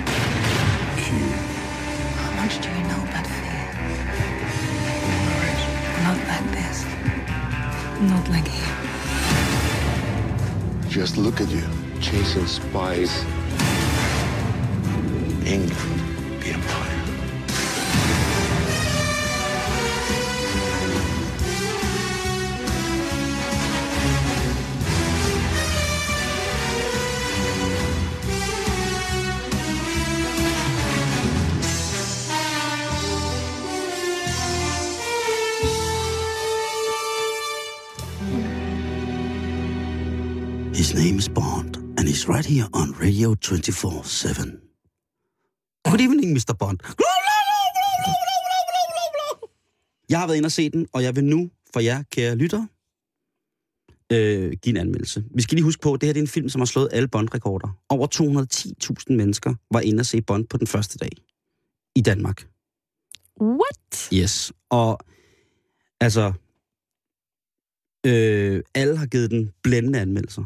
Q. 0.97 1.17
How 2.19 2.31
much 2.35 2.61
do 2.61 2.69
you 2.69 2.83
know 2.83 3.01
about 3.09 3.32
Not 8.09 8.27
like 8.27 8.47
here. 8.47 8.75
Just 10.89 11.15
look 11.15 11.39
at 11.39 11.47
you, 11.49 11.63
chasing 12.01 12.45
spies. 12.47 13.23
England, 15.45 16.02
right 42.43 42.55
here 42.55 42.67
on 42.73 42.93
Radio 43.01 43.35
24-7. 43.35 44.59
Good 45.89 46.01
evening, 46.01 46.33
Mr. 46.33 46.53
Bond. 46.59 46.79
Jeg 50.09 50.19
har 50.19 50.27
været 50.27 50.37
inde 50.37 50.47
og 50.47 50.51
se 50.51 50.69
den, 50.69 50.87
og 50.93 51.03
jeg 51.03 51.15
vil 51.15 51.23
nu 51.23 51.49
for 51.73 51.79
jer, 51.79 52.03
kære 52.11 52.35
lytter, 52.35 52.65
øh, 54.11 54.51
give 54.61 54.75
en 54.75 54.77
anmeldelse. 54.77 55.23
Vi 55.35 55.41
skal 55.41 55.55
lige 55.55 55.63
huske 55.63 55.81
på, 55.81 55.93
at 55.93 56.01
det 56.01 56.07
her 56.07 56.13
det 56.13 56.19
er 56.19 56.23
en 56.23 56.27
film, 56.27 56.49
som 56.49 56.61
har 56.61 56.65
slået 56.65 56.89
alle 56.91 57.07
Bond-rekorder. 57.07 57.79
Over 57.89 58.07
210.000 58.07 59.15
mennesker 59.15 59.53
var 59.71 59.79
inde 59.79 59.99
og 60.01 60.05
se 60.05 60.21
Bond 60.21 60.47
på 60.47 60.57
den 60.57 60.67
første 60.67 60.97
dag 60.97 61.11
i 61.95 62.01
Danmark. 62.01 62.47
What? 63.41 64.09
Yes. 64.13 64.53
Og 64.69 64.99
altså, 65.99 66.33
øh, 68.05 68.63
alle 68.75 68.97
har 68.97 69.05
givet 69.05 69.31
den 69.31 69.51
blændende 69.63 69.99
anmeldelser. 69.99 70.43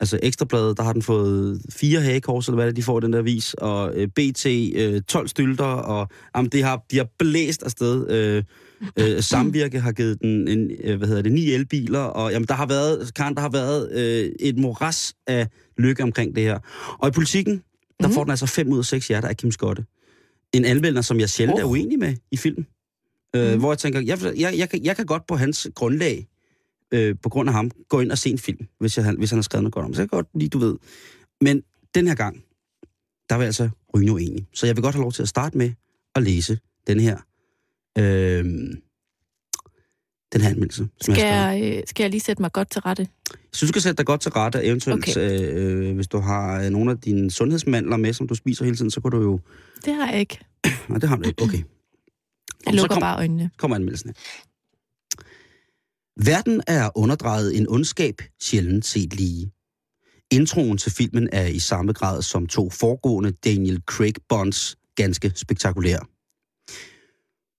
Altså 0.00 0.18
Ekstrabladet, 0.22 0.76
der 0.76 0.82
har 0.82 0.92
den 0.92 1.02
fået 1.02 1.62
fire 1.70 2.00
hagekors, 2.00 2.46
eller 2.48 2.56
hvad 2.56 2.66
det 2.66 2.76
de 2.76 2.82
får 2.82 3.00
den 3.00 3.12
der 3.12 3.22
vis, 3.22 3.54
og 3.54 3.92
øh, 3.94 4.08
BT, 4.08 4.46
øh, 4.74 5.02
12 5.02 5.28
stylter, 5.28 5.64
og 5.64 6.08
jamen, 6.36 6.48
de, 6.50 6.62
har, 6.62 6.84
de 6.90 6.96
har 6.96 7.08
blæst 7.18 7.62
afsted. 7.62 8.10
Øh, 8.10 8.44
øh, 8.98 9.22
Samvirke 9.30 9.80
har 9.80 9.92
givet 9.92 10.20
den, 10.22 10.48
en, 10.48 10.70
øh, 10.84 10.98
hvad 10.98 11.08
hedder 11.08 11.22
det, 11.22 11.32
ni 11.32 11.50
elbiler, 11.52 11.98
og 11.98 12.32
jamen, 12.32 12.46
der 12.48 12.54
har 12.54 12.66
været, 12.66 13.14
Karen, 13.14 13.34
der 13.34 13.40
har 13.40 13.48
været 13.50 13.92
øh, 13.92 14.30
et 14.40 14.58
moras 14.58 15.14
af 15.26 15.48
lykke 15.78 16.02
omkring 16.02 16.34
det 16.34 16.42
her. 16.42 16.58
Og 16.98 17.08
i 17.08 17.10
politikken, 17.10 17.62
der 18.00 18.08
Mhm. 18.08 18.14
får 18.14 18.24
den 18.24 18.30
altså 18.30 18.46
5 18.46 18.68
ud 18.72 18.78
af 18.78 18.84
6 18.84 19.08
hjerter 19.08 19.28
af 19.28 19.36
Kim 19.36 19.50
Skotte. 19.50 19.84
En 20.54 20.64
anmelder, 20.64 21.02
som 21.02 21.20
jeg 21.20 21.30
sjældent 21.30 21.56
oh. 21.58 21.60
er 21.60 21.64
uenig 21.70 21.98
med 21.98 22.14
i 22.32 22.36
film. 22.36 22.64
Øh, 23.36 23.50
Mhm. 23.50 23.58
Hvor 23.60 23.72
jeg 23.72 23.78
tænker, 23.78 24.00
jeg, 24.00 24.18
jeg, 24.38 24.54
jeg, 24.58 24.68
kan, 24.68 24.84
jeg 24.84 24.96
kan 24.96 25.06
godt 25.06 25.26
på 25.26 25.36
hans 25.36 25.68
grundlag, 25.74 26.26
øh, 26.92 27.16
på 27.22 27.28
grund 27.28 27.48
af 27.48 27.54
ham, 27.54 27.70
gå 27.88 28.00
ind 28.00 28.12
og 28.12 28.18
se 28.18 28.30
en 28.30 28.38
film, 28.38 28.66
hvis, 28.80 28.98
jeg, 28.98 29.14
hvis 29.18 29.30
han 29.30 29.36
har 29.36 29.42
skrevet 29.42 29.62
noget 29.62 29.72
godt 29.74 29.86
om. 29.86 29.94
Så 29.94 30.02
jeg 30.02 30.10
kan 30.10 30.16
godt 30.16 30.28
lige, 30.34 30.48
du 30.48 30.58
ved. 30.58 30.76
Men 31.40 31.62
den 31.94 32.06
her 32.06 32.14
gang, 32.14 32.36
der 33.28 33.34
var 33.34 33.42
jeg 33.42 33.46
altså 33.46 33.70
rygende 33.94 34.12
uenig. 34.12 34.46
Så 34.54 34.66
jeg 34.66 34.76
vil 34.76 34.82
godt 34.82 34.94
have 34.94 35.02
lov 35.02 35.12
til 35.12 35.22
at 35.22 35.28
starte 35.28 35.58
med 35.58 35.72
at 36.14 36.22
læse 36.22 36.58
den 36.86 37.00
her, 37.00 37.18
øh, 37.98 38.44
den 40.32 40.40
her 40.40 40.48
anmeldelse. 40.48 40.88
Som 41.00 41.14
Skal 41.14 41.26
jeg, 41.26 41.60
jeg, 41.62 41.76
øh, 41.78 41.82
skal 41.86 42.04
jeg 42.04 42.10
lige 42.10 42.20
sætte 42.20 42.42
mig 42.42 42.52
godt 42.52 42.70
til 42.70 42.80
rette? 42.80 43.08
jeg 43.32 43.38
synes, 43.52 43.70
du 43.70 43.72
kan 43.72 43.82
sætte 43.82 43.96
dig 43.96 44.06
godt 44.06 44.20
til 44.20 44.30
rette, 44.32 44.64
eventuelt, 44.64 45.08
okay. 45.08 45.40
øh, 45.40 45.94
hvis 45.94 46.08
du 46.08 46.18
har 46.18 46.62
øh, 46.62 46.70
nogle 46.70 46.90
af 46.90 46.98
dine 46.98 47.30
sundhedsmandler 47.30 47.96
med, 47.96 48.12
som 48.12 48.28
du 48.28 48.34
spiser 48.34 48.64
hele 48.64 48.76
tiden, 48.76 48.90
så 48.90 49.00
kan 49.00 49.10
du 49.10 49.22
jo... 49.22 49.40
Det 49.84 49.94
har 49.94 50.10
jeg 50.10 50.20
ikke. 50.20 50.38
Nej, 50.88 50.98
det 50.98 51.08
har 51.08 51.16
du 51.16 51.28
ikke. 51.28 51.42
Okay. 51.42 51.62
Jeg 52.66 52.74
lukker 52.74 52.94
kom- 52.94 53.00
bare 53.00 53.16
øjnene. 53.16 53.50
kommer 53.56 53.74
anmeldelsen 53.76 54.08
her. 54.08 54.14
Verden 56.24 56.62
er 56.66 56.90
underdrejet 56.94 57.56
en 57.56 57.68
ondskab, 57.68 58.14
sjældent 58.42 58.86
set 58.86 59.14
lige. 59.14 59.52
Introen 60.32 60.78
til 60.78 60.92
filmen 60.92 61.28
er 61.32 61.46
i 61.46 61.58
samme 61.58 61.92
grad 61.92 62.22
som 62.22 62.46
to 62.46 62.70
foregående 62.70 63.30
Daniel 63.30 63.82
Craig 63.86 64.14
Bonds 64.28 64.76
ganske 64.96 65.32
spektakulær. 65.36 65.98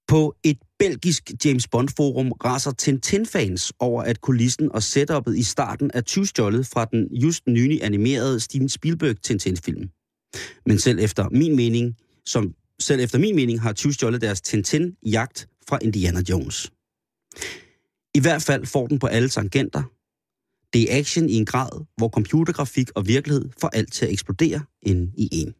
På 0.08 0.36
et 0.44 0.58
belgisk 0.80 1.32
James 1.46 1.68
Bond-forum 1.68 2.32
raser 2.32 2.72
Tintin-fans 2.72 3.74
over, 3.80 4.04
at 4.04 4.22
kulissen 4.22 4.72
og 4.72 4.84
setupet 4.84 5.38
i 5.38 5.44
starten 5.44 5.92
er 5.94 6.02
tyvstjålet 6.02 6.68
fra 6.68 6.86
den 6.86 7.16
just 7.16 7.48
nylig 7.48 7.84
animerede 7.84 8.40
Steven 8.40 8.70
Spielberg 8.70 9.22
Tintin-film. 9.22 9.90
Men 10.66 10.80
selv 10.80 11.00
efter 11.00 11.30
min 11.30 11.56
mening, 11.56 11.96
som 12.26 12.54
selv 12.80 13.02
efter 13.02 13.20
min 13.20 13.36
mening 13.36 13.62
har 13.62 13.74
tyvstjålet 13.74 14.22
deres 14.22 14.42
Tintin-jagt 14.42 15.48
fra 15.68 15.80
Indiana 15.82 16.22
Jones. 16.30 16.72
I 18.16 18.20
hvert 18.20 18.42
fald 18.42 18.66
får 18.66 18.88
den 18.88 19.00
på 19.00 19.08
alle 19.08 19.30
tangenter. 19.30 19.84
Det 20.74 20.94
er 20.94 21.00
action 21.00 21.30
i 21.30 21.34
en 21.34 21.46
grad, 21.46 21.86
hvor 21.98 22.10
computergrafik 22.10 22.90
og 22.96 23.08
virkelighed 23.08 23.50
får 23.62 23.70
alt 23.70 23.94
til 23.94 24.06
at 24.06 24.12
eksplodere 24.12 24.62
ind 24.82 25.14
i 25.18 25.30
en. 25.32 25.54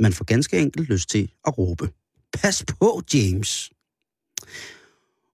Man 0.00 0.12
får 0.12 0.24
ganske 0.24 0.58
enkelt 0.58 0.88
lyst 0.88 1.08
til 1.08 1.32
at 1.46 1.58
råbe. 1.58 1.90
Pas 2.32 2.64
på, 2.80 3.02
James! 3.14 3.70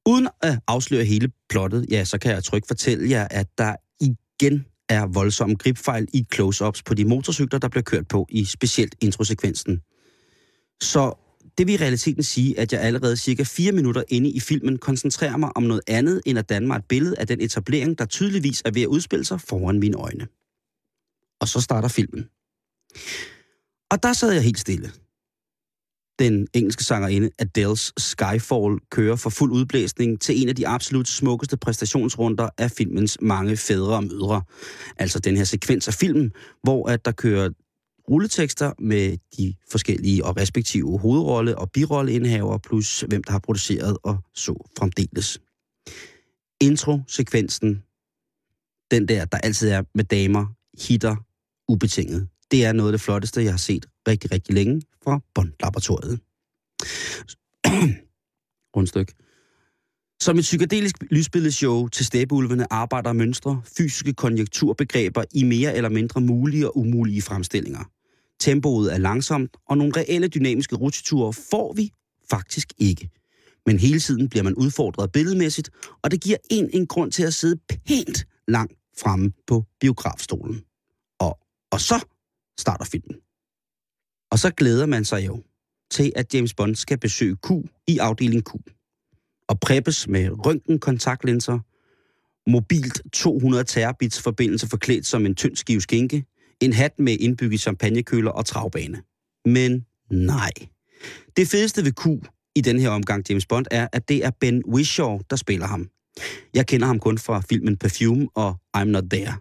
Uden 0.07 0.29
at 0.43 0.59
afsløre 0.67 1.05
hele 1.05 1.33
plottet, 1.49 1.87
ja, 1.91 2.05
så 2.05 2.19
kan 2.19 2.33
jeg 2.33 2.45
trygt 2.45 2.69
fortælle 2.69 3.11
jer, 3.11 3.29
at 3.31 3.59
der 3.59 3.77
igen 4.01 4.67
er 4.89 5.07
voldsomme 5.07 5.57
gripfejl 5.57 6.07
i 6.13 6.27
close-ups 6.35 6.83
på 6.87 6.95
de 6.95 7.05
motorcykler, 7.05 7.59
der 7.59 7.69
bliver 7.69 7.83
kørt 7.83 8.09
på 8.09 8.27
i 8.31 8.45
specielt 8.45 8.95
introsekvensen. 9.01 9.81
Så 10.83 11.15
det 11.59 11.67
vil 11.67 11.75
i 11.75 11.77
realiteten 11.77 12.23
sige, 12.23 12.59
at 12.59 12.73
jeg 12.73 12.81
allerede 12.81 13.17
cirka 13.17 13.43
fire 13.43 13.73
minutter 13.73 14.03
inde 14.09 14.31
i 14.31 14.41
filmen 14.41 14.79
koncentrerer 14.79 15.37
mig 15.37 15.57
om 15.57 15.63
noget 15.63 15.83
andet, 15.87 16.21
end 16.27 16.39
at 16.39 16.49
danne 16.49 16.69
mig 16.69 16.77
et 16.77 16.85
billede 16.85 17.19
af 17.19 17.27
den 17.27 17.41
etablering, 17.41 17.99
der 17.99 18.05
tydeligvis 18.05 18.63
er 18.65 18.71
ved 18.71 18.83
at 18.83 18.87
udspille 18.87 19.25
sig 19.25 19.41
foran 19.41 19.79
mine 19.79 19.97
øjne. 19.97 20.27
Og 21.41 21.49
så 21.49 21.61
starter 21.61 21.89
filmen. 21.89 22.29
Og 23.91 24.03
der 24.03 24.13
sad 24.13 24.33
jeg 24.33 24.43
helt 24.43 24.59
stille. 24.59 24.93
Den 26.19 26.47
engelske 26.55 26.85
sangerinde 26.85 27.31
Adele's 27.43 27.93
Skyfall 27.99 28.79
kører 28.91 29.17
for 29.17 29.31
fuld 29.31 29.53
udblæsning 29.53 30.21
til 30.21 30.43
en 30.43 30.49
af 30.49 30.57
de 30.57 30.69
absolut 30.69 31.09
smukkeste 31.09 31.57
præstationsrunder 31.57 32.49
af 32.59 32.71
filmens 32.71 33.19
mange 33.21 33.57
fædre 33.57 33.97
og 33.97 34.05
mødre. 34.05 34.43
Altså 34.99 35.19
den 35.19 35.37
her 35.37 35.45
sekvens 35.45 35.89
af 35.89 35.95
filmen, 35.95 36.33
hvor 36.63 36.89
at 36.89 37.05
der 37.05 37.13
kører 37.13 37.51
rulletekster 38.11 38.73
med 38.79 39.19
de 39.37 39.55
forskellige 39.71 40.25
og 40.25 40.37
respektive 40.37 40.99
hovedrolle- 40.99 41.59
og 41.59 41.71
birolleindehaver, 41.71 42.59
plus 42.59 43.01
hvem 43.01 43.25
der 43.25 43.33
har 43.33 43.39
produceret 43.39 43.99
og 44.03 44.19
så 44.35 44.71
fremdeles. 44.79 45.41
Intro-sekvensen, 46.61 47.83
den 48.91 49.09
der, 49.09 49.25
der 49.25 49.39
altid 49.39 49.69
er 49.69 49.83
med 49.95 50.05
damer, 50.05 50.47
hitter 50.89 51.17
ubetinget. 51.69 52.29
Det 52.51 52.65
er 52.65 52.73
noget 52.73 52.91
af 52.91 52.93
det 52.93 53.01
flotteste, 53.01 53.45
jeg 53.45 53.53
har 53.53 53.59
set 53.59 53.87
rigtig, 54.09 54.33
rigtig 54.33 54.55
længe 54.55 54.83
fra 55.05 55.21
Bond-laboratoriet. 55.35 56.21
Rundstykke. 58.77 59.15
Som 60.21 60.39
et 60.39 60.43
psykedelisk 60.43 60.97
lysbilledeshow 61.11 61.89
til 61.89 62.07
stæbeulvene 62.07 62.73
arbejder 62.73 63.13
mønstre, 63.13 63.63
fysiske 63.77 64.13
konjunkturbegreber 64.13 65.25
i 65.35 65.45
mere 65.45 65.75
eller 65.75 65.89
mindre 65.89 66.21
mulige 66.21 66.69
og 66.69 66.77
umulige 66.77 67.23
fremstillinger. 67.23 67.94
Tempoet 68.41 68.93
er 68.93 68.99
langsomt, 68.99 69.57
og 69.69 69.79
nogle 69.79 69.93
reelle 69.97 70.29
dynamiske 70.29 70.77
rutsjeture 70.77 71.33
får 71.33 71.73
vi 71.73 71.93
faktisk 72.31 72.73
ikke. 72.79 73.11
Men 73.67 73.79
hele 73.79 74.01
tiden 74.01 74.29
bliver 74.29 74.43
man 74.43 74.55
udfordret 74.55 75.13
billedmæssigt, 75.13 75.71
og 76.03 76.11
det 76.11 76.21
giver 76.21 76.37
en 76.51 76.71
en 76.73 76.87
grund 76.87 77.13
til 77.13 77.23
at 77.23 77.35
sidde 77.35 77.61
pænt 77.87 78.27
langt 78.49 78.75
fremme 78.99 79.33
på 79.47 79.65
biografstolen. 79.81 80.65
Og, 81.19 81.39
og 81.73 81.81
så 81.81 82.05
starter 82.59 82.85
filmen. 82.85 83.17
Og 84.31 84.39
så 84.39 84.51
glæder 84.51 84.87
man 84.87 85.05
sig 85.05 85.27
jo 85.27 85.43
til, 85.91 86.13
at 86.17 86.35
James 86.35 86.55
Bond 86.55 86.75
skal 86.75 86.99
besøge 86.99 87.37
Q 87.37 87.51
i 87.87 87.99
afdeling 87.99 88.45
Q. 88.45 88.51
Og 89.49 89.61
preppes 89.61 90.09
med 90.09 90.47
røntgenkontaktlinser, 90.47 91.59
mobilt 92.51 93.03
200 93.13 93.65
terabits 93.65 94.23
forbindelse 94.23 94.69
forklædt 94.69 95.07
som 95.07 95.27
en 95.27 95.35
tynd 95.35 95.57
skive 95.57 95.81
skinke, 95.81 96.25
en 96.65 96.73
hat 96.73 96.99
med 96.99 97.17
indbygget 97.21 97.61
champagnekøler 97.61 98.31
og 98.31 98.47
travbane. 98.47 99.03
Men 99.45 99.87
nej. 100.11 100.51
Det 101.37 101.49
fedeste 101.49 101.85
ved 101.85 101.93
Q 101.93 102.07
i 102.57 102.61
den 102.61 102.79
her 102.79 102.91
omgang 102.91 103.31
James 103.31 103.47
Bond 103.47 103.67
er, 103.71 103.89
at 103.93 104.09
det 104.09 104.25
er 104.25 104.31
Ben 104.41 104.63
Whishaw, 104.67 105.21
der 105.31 105.37
spiller 105.37 105.67
ham. 105.67 105.91
Jeg 106.55 106.67
kender 106.67 106.87
ham 106.87 107.01
kun 107.01 107.19
fra 107.19 107.41
filmen 107.41 107.77
Perfume 107.77 108.29
og 108.35 108.57
I'm 108.77 108.85
Not 108.85 109.05
There. 109.11 109.35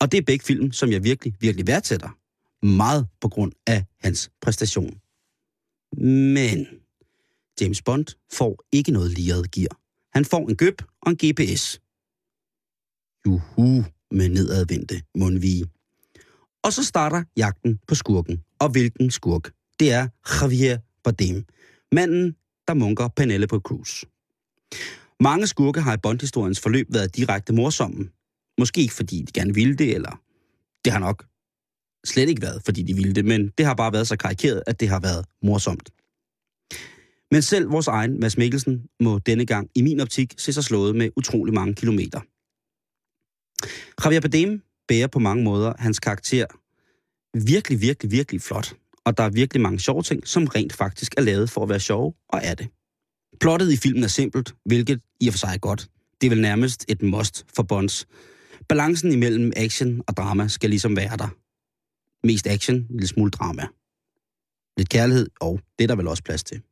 Og 0.00 0.12
det 0.12 0.18
er 0.18 0.22
begge 0.22 0.44
film, 0.44 0.72
som 0.72 0.92
jeg 0.92 1.04
virkelig, 1.04 1.34
virkelig 1.40 1.66
værdsætter. 1.66 2.18
Meget 2.66 3.06
på 3.20 3.28
grund 3.28 3.52
af 3.66 3.84
hans 4.00 4.30
præstation. 4.42 4.98
Men 5.98 6.66
James 7.60 7.82
Bond 7.82 8.06
får 8.32 8.64
ikke 8.72 8.92
noget 8.92 9.10
liret 9.10 9.50
gear. 9.50 9.80
Han 10.14 10.24
får 10.24 10.48
en 10.48 10.56
gøb 10.56 10.82
og 11.02 11.10
en 11.10 11.16
GPS. 11.16 11.80
Juhu 13.26 13.84
med 14.10 14.28
nedadvendte 14.28 15.02
mundvige. 15.14 15.66
Og 16.64 16.72
så 16.72 16.84
starter 16.84 17.22
jagten 17.36 17.78
på 17.88 17.94
skurken. 17.94 18.42
Og 18.60 18.68
hvilken 18.68 19.10
skurk? 19.10 19.52
Det 19.80 19.92
er 19.92 20.08
Javier 20.40 20.78
Bardem. 21.04 21.44
Manden, 21.92 22.36
der 22.68 22.74
munker 22.74 23.08
Penelope 23.08 23.58
Cruz. 23.58 24.04
Mange 25.20 25.46
skurke 25.46 25.80
har 25.80 25.94
i 25.94 26.00
Bond-historiens 26.02 26.60
forløb 26.60 26.86
været 26.90 27.16
direkte 27.16 27.52
morsomme. 27.52 28.08
Måske 28.58 28.80
ikke 28.80 28.94
fordi 28.94 29.22
de 29.22 29.32
gerne 29.32 29.54
ville 29.54 29.76
det, 29.76 29.94
eller 29.94 30.20
det 30.84 30.92
har 30.92 31.00
nok 31.00 31.24
slet 32.04 32.28
ikke 32.28 32.42
været, 32.42 32.62
fordi 32.64 32.82
de 32.82 32.94
ville 32.94 33.12
det, 33.12 33.24
men 33.24 33.48
det 33.58 33.66
har 33.66 33.74
bare 33.74 33.92
været 33.92 34.08
så 34.08 34.16
karikeret, 34.16 34.62
at 34.66 34.80
det 34.80 34.88
har 34.88 35.00
været 35.00 35.26
morsomt. 35.42 35.90
Men 37.30 37.42
selv 37.42 37.72
vores 37.72 37.86
egen 37.88 38.20
Mads 38.20 38.36
Mikkelsen 38.38 38.86
må 39.00 39.18
denne 39.18 39.46
gang 39.46 39.70
i 39.74 39.82
min 39.82 40.00
optik 40.00 40.34
se 40.38 40.52
sig 40.52 40.64
slået 40.64 40.96
med 40.96 41.10
utrolig 41.16 41.54
mange 41.54 41.74
kilometer. 41.74 42.20
Javier 44.04 44.20
Bardem 44.20 44.62
bærer 44.92 45.06
på 45.06 45.18
mange 45.18 45.44
måder 45.44 45.72
hans 45.78 46.00
karakter 46.00 46.46
virkelig, 47.46 47.80
virkelig, 47.80 48.10
virkelig 48.10 48.42
flot. 48.42 48.76
Og 49.04 49.16
der 49.16 49.24
er 49.24 49.30
virkelig 49.30 49.60
mange 49.60 49.78
sjove 49.80 50.02
ting, 50.02 50.28
som 50.28 50.44
rent 50.44 50.72
faktisk 50.72 51.14
er 51.16 51.22
lavet 51.22 51.50
for 51.50 51.62
at 51.62 51.68
være 51.68 51.80
sjove, 51.80 52.14
og 52.28 52.40
er 52.42 52.54
det. 52.54 52.68
Plottet 53.40 53.72
i 53.72 53.76
filmen 53.76 54.04
er 54.04 54.08
simpelt, 54.08 54.54
hvilket 54.64 55.00
i 55.20 55.28
og 55.28 55.34
for 55.34 55.38
sig 55.38 55.50
er 55.54 55.58
godt. 55.58 55.88
Det 56.20 56.26
er 56.26 56.30
vel 56.30 56.40
nærmest 56.40 56.84
et 56.88 57.02
must 57.02 57.46
for 57.56 57.62
Bonds. 57.62 58.06
Balancen 58.68 59.12
imellem 59.12 59.52
action 59.56 60.02
og 60.08 60.16
drama 60.16 60.48
skal 60.48 60.70
ligesom 60.70 60.96
være 60.96 61.16
der. 61.16 61.28
Mest 62.26 62.46
action, 62.46 62.76
en 62.76 62.86
lille 62.90 63.08
smule 63.08 63.30
drama. 63.30 63.66
Lidt 64.76 64.88
kærlighed, 64.88 65.28
og 65.40 65.60
det 65.78 65.84
er 65.84 65.88
der 65.88 65.96
vel 65.96 66.08
også 66.08 66.22
plads 66.22 66.44
til. 66.44 66.62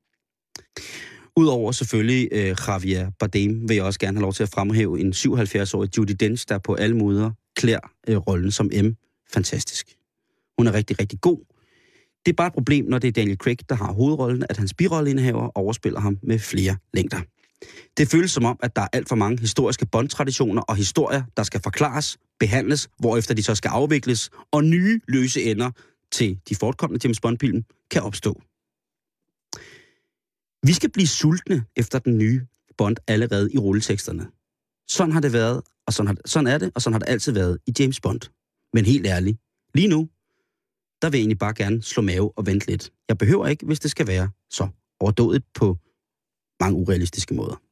Udover 1.41 1.73
selvfølgelig 1.73 2.29
øh, 2.33 2.57
Javier 2.69 3.11
Bardem, 3.19 3.69
vil 3.69 3.75
jeg 3.75 3.85
også 3.85 3.99
gerne 3.99 4.17
have 4.17 4.23
lov 4.23 4.33
til 4.33 4.43
at 4.43 4.49
fremhæve 4.49 5.01
en 5.01 5.13
77-årig 5.13 5.99
Judy 5.99 6.17
Dench, 6.21 6.47
der 6.49 6.59
på 6.59 6.75
alle 6.75 6.97
måder 6.97 7.31
klæder 7.57 7.91
øh, 8.09 8.17
rollen 8.17 8.51
som 8.51 8.67
M 8.67 8.87
fantastisk. 9.33 9.87
Hun 10.59 10.67
er 10.67 10.73
rigtig, 10.73 11.01
rigtig 11.01 11.21
god. 11.21 11.39
Det 12.27 12.33
er 12.33 12.37
bare 12.37 12.47
et 12.47 12.53
problem, 12.53 12.85
når 12.85 12.99
det 12.99 13.09
er 13.09 13.13
Daniel 13.13 13.37
Craig, 13.37 13.69
der 13.69 13.75
har 13.75 13.93
hovedrollen, 13.93 14.45
at 14.49 14.57
hans 14.57 14.75
birolleindehaver 14.75 15.59
overspiller 15.59 16.01
ham 16.01 16.19
med 16.23 16.39
flere 16.39 16.77
længder. 16.95 17.21
Det 17.97 18.09
føles 18.09 18.31
som 18.31 18.45
om, 18.45 18.59
at 18.63 18.77
der 18.77 18.83
er 18.83 18.89
alt 18.93 19.09
for 19.09 19.17
mange 19.17 19.41
historiske 19.41 19.87
bondtraditioner 19.87 20.63
og 20.63 20.77
historier, 20.77 21.23
der 21.37 21.43
skal 21.43 21.61
forklares, 21.63 22.19
behandles, 22.41 22.89
hvorefter 22.99 23.35
de 23.35 23.43
så 23.43 23.55
skal 23.55 23.69
afvikles, 23.69 24.31
og 24.53 24.65
nye 24.65 25.01
løse 25.09 25.43
ender 25.43 25.71
til 26.13 26.39
de 26.49 26.55
fortkommende 26.55 27.01
James 27.05 27.21
Bond-film 27.21 27.65
kan 27.91 28.03
opstå. 28.03 28.41
Vi 30.67 30.73
skal 30.73 30.91
blive 30.91 31.07
sultne 31.07 31.65
efter 31.77 31.99
den 31.99 32.19
nye 32.19 32.47
Bond 32.79 32.97
allerede 33.07 33.53
i 33.53 33.59
rulleteksterne. 33.59 34.27
Sådan 34.89 35.13
har 35.13 35.21
det 35.21 35.33
været, 35.33 35.63
og 35.87 35.93
sådan, 35.93 36.07
har, 36.07 36.17
sådan 36.27 36.47
er 36.47 36.59
det, 36.59 36.71
og 36.75 36.83
sådan 36.83 36.95
har 36.95 36.99
det 36.99 37.09
altid 37.09 37.33
været 37.33 37.59
i 37.67 37.73
James 37.79 38.01
Bond. 38.01 38.21
Men 38.73 38.85
helt 38.85 39.07
ærligt, 39.07 39.39
lige 39.75 39.89
nu, 39.89 40.09
der 41.03 41.11
vil 41.11 41.19
jeg 41.19 41.23
egentlig 41.23 41.39
bare 41.39 41.55
gerne 41.55 41.83
slå 41.83 42.03
mave 42.03 42.39
og 42.39 42.47
vente 42.47 42.67
lidt. 42.67 42.93
Jeg 43.09 43.19
behøver 43.19 43.47
ikke, 43.47 43.67
hvis 43.67 43.81
det 43.81 43.91
skal 43.91 44.07
være 44.07 44.31
så 44.51 44.69
overdådigt 45.01 45.45
på 45.55 45.79
mange 46.61 46.77
urealistiske 46.79 47.35
måder. 47.35 47.63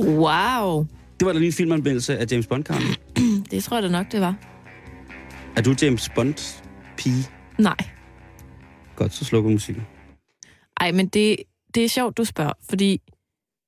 Wow. 0.00 0.86
Det 1.20 1.26
var 1.26 1.32
da 1.32 1.38
lige 1.38 1.46
en 1.46 1.52
filmanmeldelse 1.52 2.18
af 2.18 2.26
James 2.30 2.46
Bond, 2.46 2.64
Karen. 2.64 2.82
Det 3.50 3.64
tror 3.64 3.76
jeg 3.76 3.82
da 3.82 3.88
nok, 3.88 4.12
det 4.12 4.20
var. 4.20 4.36
Er 5.56 5.62
du 5.62 5.74
James 5.82 6.08
Bond-pige? 6.14 7.24
Nej. 7.58 7.76
Godt, 8.96 9.14
så 9.14 9.24
slukker 9.24 9.50
musikken. 9.50 9.82
Ej, 10.80 10.92
men 10.92 11.08
det, 11.08 11.36
det 11.74 11.84
er 11.84 11.88
sjovt, 11.88 12.16
du 12.16 12.24
spørger, 12.24 12.52
fordi 12.70 13.00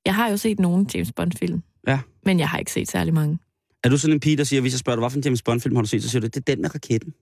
jeg 0.05 0.15
har 0.15 0.29
jo 0.29 0.37
set 0.37 0.59
nogle 0.59 0.85
James 0.93 1.11
Bond-film. 1.11 1.63
Ja. 1.87 1.99
Men 2.25 2.39
jeg 2.39 2.49
har 2.49 2.57
ikke 2.57 2.71
set 2.71 2.87
særlig 2.87 3.13
mange. 3.13 3.37
Er 3.83 3.89
du 3.89 3.97
sådan 3.97 4.13
en 4.13 4.19
pige, 4.19 4.37
der 4.37 4.43
siger, 4.43 4.61
hvis 4.61 4.73
jeg 4.73 4.79
spørger 4.79 4.95
dig, 4.95 5.01
hvad 5.01 5.09
for 5.09 5.17
en 5.17 5.23
James 5.23 5.41
Bond-film 5.41 5.75
har 5.75 5.81
du 5.83 5.87
set, 5.87 6.03
så 6.03 6.09
siger 6.09 6.21
du, 6.21 6.27
det 6.27 6.37
er 6.37 6.41
den 6.55 6.61
med 6.61 6.75
raketten? 6.75 7.13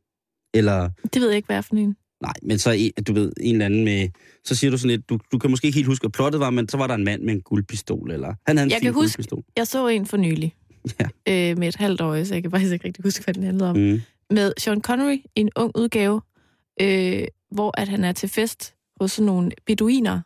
Eller, 0.53 0.89
Det 1.13 1.21
ved 1.21 1.27
jeg 1.29 1.35
ikke, 1.35 1.45
hvad 1.45 1.63
for 1.63 1.75
en. 1.75 1.95
nej, 2.21 2.33
men 2.41 2.59
så 2.59 2.91
du 3.07 3.13
ved, 3.13 3.31
en 3.41 3.55
eller 3.55 3.65
anden 3.65 3.85
med, 3.85 4.09
så 4.43 4.55
siger 4.55 4.71
du 4.71 4.77
sådan 4.77 4.89
lidt, 4.89 5.09
du, 5.09 5.19
du 5.31 5.37
kan 5.37 5.49
måske 5.49 5.65
ikke 5.67 5.75
helt 5.75 5.87
huske, 5.87 6.03
hvad 6.03 6.09
plottet 6.11 6.39
var, 6.39 6.49
men 6.49 6.69
så 6.69 6.77
var 6.77 6.87
der 6.87 6.95
en 6.95 7.03
mand 7.03 7.21
med 7.21 7.33
en 7.33 7.41
guldpistol, 7.41 8.11
eller 8.11 8.33
han 8.47 8.57
havde 8.57 8.65
en 8.67 8.71
Jeg 8.71 8.77
fin 8.79 8.85
kan 8.85 8.93
huske- 8.93 9.15
guldpistol. 9.17 9.43
Jeg 9.57 9.67
så 9.67 9.87
en 9.87 10.05
for 10.05 10.17
nylig. 10.17 10.55
Ja. 10.99 11.51
Øh, 11.51 11.57
med 11.57 11.67
et 11.67 11.75
halvt 11.75 12.01
år, 12.01 12.23
så 12.23 12.33
jeg 12.33 12.41
kan 12.43 12.51
faktisk 12.51 12.73
ikke 12.73 12.85
rigtig 12.85 13.03
huske, 13.03 13.23
hvad 13.23 13.33
den 13.33 13.43
handlede 13.43 13.69
om. 13.69 13.77
Mm. 13.77 14.01
Med 14.29 14.53
Sean 14.57 14.81
Connery 14.81 15.17
i 15.35 15.41
en 15.41 15.49
ung 15.55 15.71
udgave, 15.75 16.21
øh, 16.81 17.27
hvor 17.51 17.79
at 17.81 17.87
han 17.87 18.03
er 18.03 18.11
til 18.11 18.29
fest 18.29 18.75
hos 19.01 19.11
sådan 19.11 19.25
nogle 19.25 19.51
beduiner. 19.65 20.21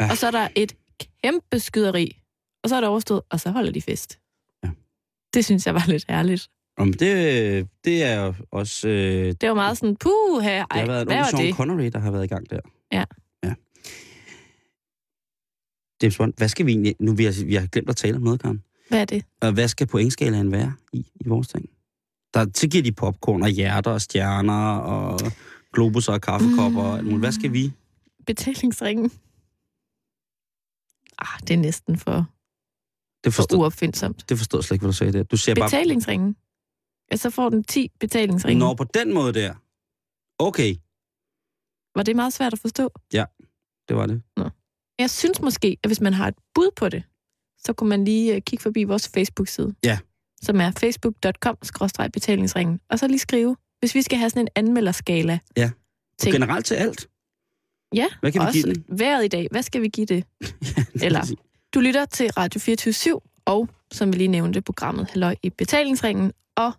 Ja. 0.00 0.10
Og 0.10 0.16
så 0.16 0.26
er 0.26 0.30
der 0.30 0.48
et 0.56 0.76
kæmpe 1.22 1.58
skyderi. 1.58 2.16
Og 2.62 2.68
så 2.68 2.76
er 2.76 2.80
det 2.80 2.88
overstået, 2.88 3.22
og 3.30 3.40
så 3.40 3.50
holder 3.50 3.72
de 3.72 3.82
fest. 3.82 4.18
Ja. 4.64 4.68
Det 5.34 5.44
synes 5.44 5.66
jeg 5.66 5.74
var 5.74 5.84
lidt 5.88 6.04
ærligt. 6.08 6.50
Om 6.76 6.92
det, 6.92 7.68
det 7.84 8.02
er 8.04 8.24
jo 8.24 8.34
også... 8.50 8.88
Øh, 8.88 9.34
Det 9.40 9.48
var 9.48 9.54
meget 9.54 9.78
sådan, 9.78 9.96
puh, 9.96 10.42
her, 10.42 10.66
det 10.66 10.66
ej, 10.70 10.78
har 10.78 10.86
været 10.86 11.02
en 11.02 11.18
ung 11.18 11.26
Sean 11.26 11.46
det? 11.46 11.54
Connery, 11.54 11.90
der 11.92 11.98
har 11.98 12.10
været 12.10 12.24
i 12.24 12.26
gang 12.26 12.50
der. 12.50 12.60
Ja. 12.92 13.04
ja. 13.44 13.54
James 16.02 16.16
Bond, 16.18 16.34
hvad 16.36 16.48
skal 16.48 16.66
vi 16.66 16.70
egentlig... 16.72 16.94
Nu 17.00 17.14
vi 17.14 17.24
har, 17.24 17.44
vi 17.44 17.54
har 17.54 17.66
glemt 17.66 17.90
at 17.90 17.96
tale 17.96 18.16
om 18.16 18.22
noget, 18.22 18.42
Karen. 18.42 18.62
Hvad 18.90 19.00
er 19.00 19.04
det? 19.04 19.24
Og 19.40 19.52
hvad 19.52 19.68
skal 19.68 19.86
pointskalaen 19.86 20.52
være 20.52 20.74
i, 20.92 21.06
i 21.14 21.28
vores 21.28 21.48
ting? 21.48 21.68
Der 22.34 22.44
tilgiver 22.50 22.82
de 22.82 22.92
popcorn 22.92 23.42
og 23.42 23.48
hjerter 23.48 23.90
og 23.90 24.00
stjerner 24.00 24.76
og 24.76 25.20
globus 25.72 26.08
og 26.08 26.20
kaffekopper 26.20 27.02
muligt. 27.02 27.18
Hvad 27.20 27.32
skal 27.32 27.52
vi? 27.52 27.72
Betalingsringen. 28.26 29.10
Ah, 31.18 31.40
det 31.40 31.50
er 31.54 31.58
næsten 31.58 31.98
for, 31.98 32.16
Det 33.24 33.34
for 33.34 33.42
forstår, 33.42 33.58
uopfindsomt. 33.58 34.28
det 34.28 34.38
forstår 34.38 34.58
jeg 34.58 34.64
slet 34.64 34.74
ikke, 34.74 34.82
hvad 34.82 34.92
du 34.92 34.96
sagde 34.96 35.12
der. 35.12 35.22
Du 35.22 35.36
siger 35.36 35.54
bare... 35.54 35.68
Betalingsringen. 35.68 36.36
Ja, 37.12 37.16
så 37.16 37.30
får 37.30 37.48
den 37.48 37.64
10 37.64 37.88
betalingsringe. 38.00 38.58
Nå, 38.58 38.74
på 38.74 38.84
den 38.84 39.14
måde 39.14 39.32
der. 39.32 39.54
Okay, 40.38 40.74
Var 41.94 42.02
det 42.02 42.16
meget 42.16 42.32
svært 42.32 42.52
at 42.52 42.58
forstå? 42.58 42.88
det 43.88 43.96
var 43.96 44.06
det. 44.06 44.22
Jeg 44.98 45.10
synes 45.10 45.40
måske, 45.40 45.76
at 45.82 45.88
hvis 45.88 46.00
man 46.00 46.12
har 46.12 46.28
et 46.28 46.34
bud 46.54 46.70
på 46.76 46.88
det, 46.88 47.02
så 47.66 47.72
kunne 47.72 47.88
man 47.88 48.04
lige 48.04 48.34
øh, 48.34 48.40
kigge 48.42 48.62
forbi 48.62 48.84
vores 48.84 49.10
Facebook-side. 49.14 49.74
Ja. 49.84 49.98
Som 50.42 50.60
er 50.60 50.70
facebook.com-betalingsringen. 50.70 52.80
Og 52.90 52.98
så 52.98 53.08
lige 53.08 53.18
skrive, 53.18 53.56
hvis 53.80 53.94
vi 53.94 54.02
skal 54.02 54.18
have 54.18 54.30
sådan 54.30 54.42
en 54.42 54.48
anmelderskala. 54.54 55.38
Ja. 55.56 55.70
Ting. 56.18 56.32
Generelt 56.34 56.66
til 56.66 56.74
alt. 56.74 57.08
Ja, 57.94 58.06
Hvad 58.20 58.32
kan 58.32 58.40
vi 58.42 58.46
også 58.46 58.62
give 58.62 58.74
den? 58.74 58.84
vejret 58.98 59.24
i 59.24 59.28
dag. 59.28 59.48
Hvad 59.50 59.62
skal 59.62 59.82
vi 59.82 59.88
give 59.88 60.06
det? 60.06 60.24
Eller- 61.04 61.20
Præcis. 61.20 61.36
Du 61.74 61.80
lytter 61.80 62.04
til 62.04 62.30
Radio 62.30 62.60
24 62.60 63.20
og, 63.44 63.68
som 63.92 64.12
vi 64.12 64.18
lige 64.18 64.28
nævnte, 64.28 64.60
programmet 64.60 65.10
Halløj 65.10 65.34
i 65.42 65.50
betalingsringen 65.50 66.32
og 66.56 66.72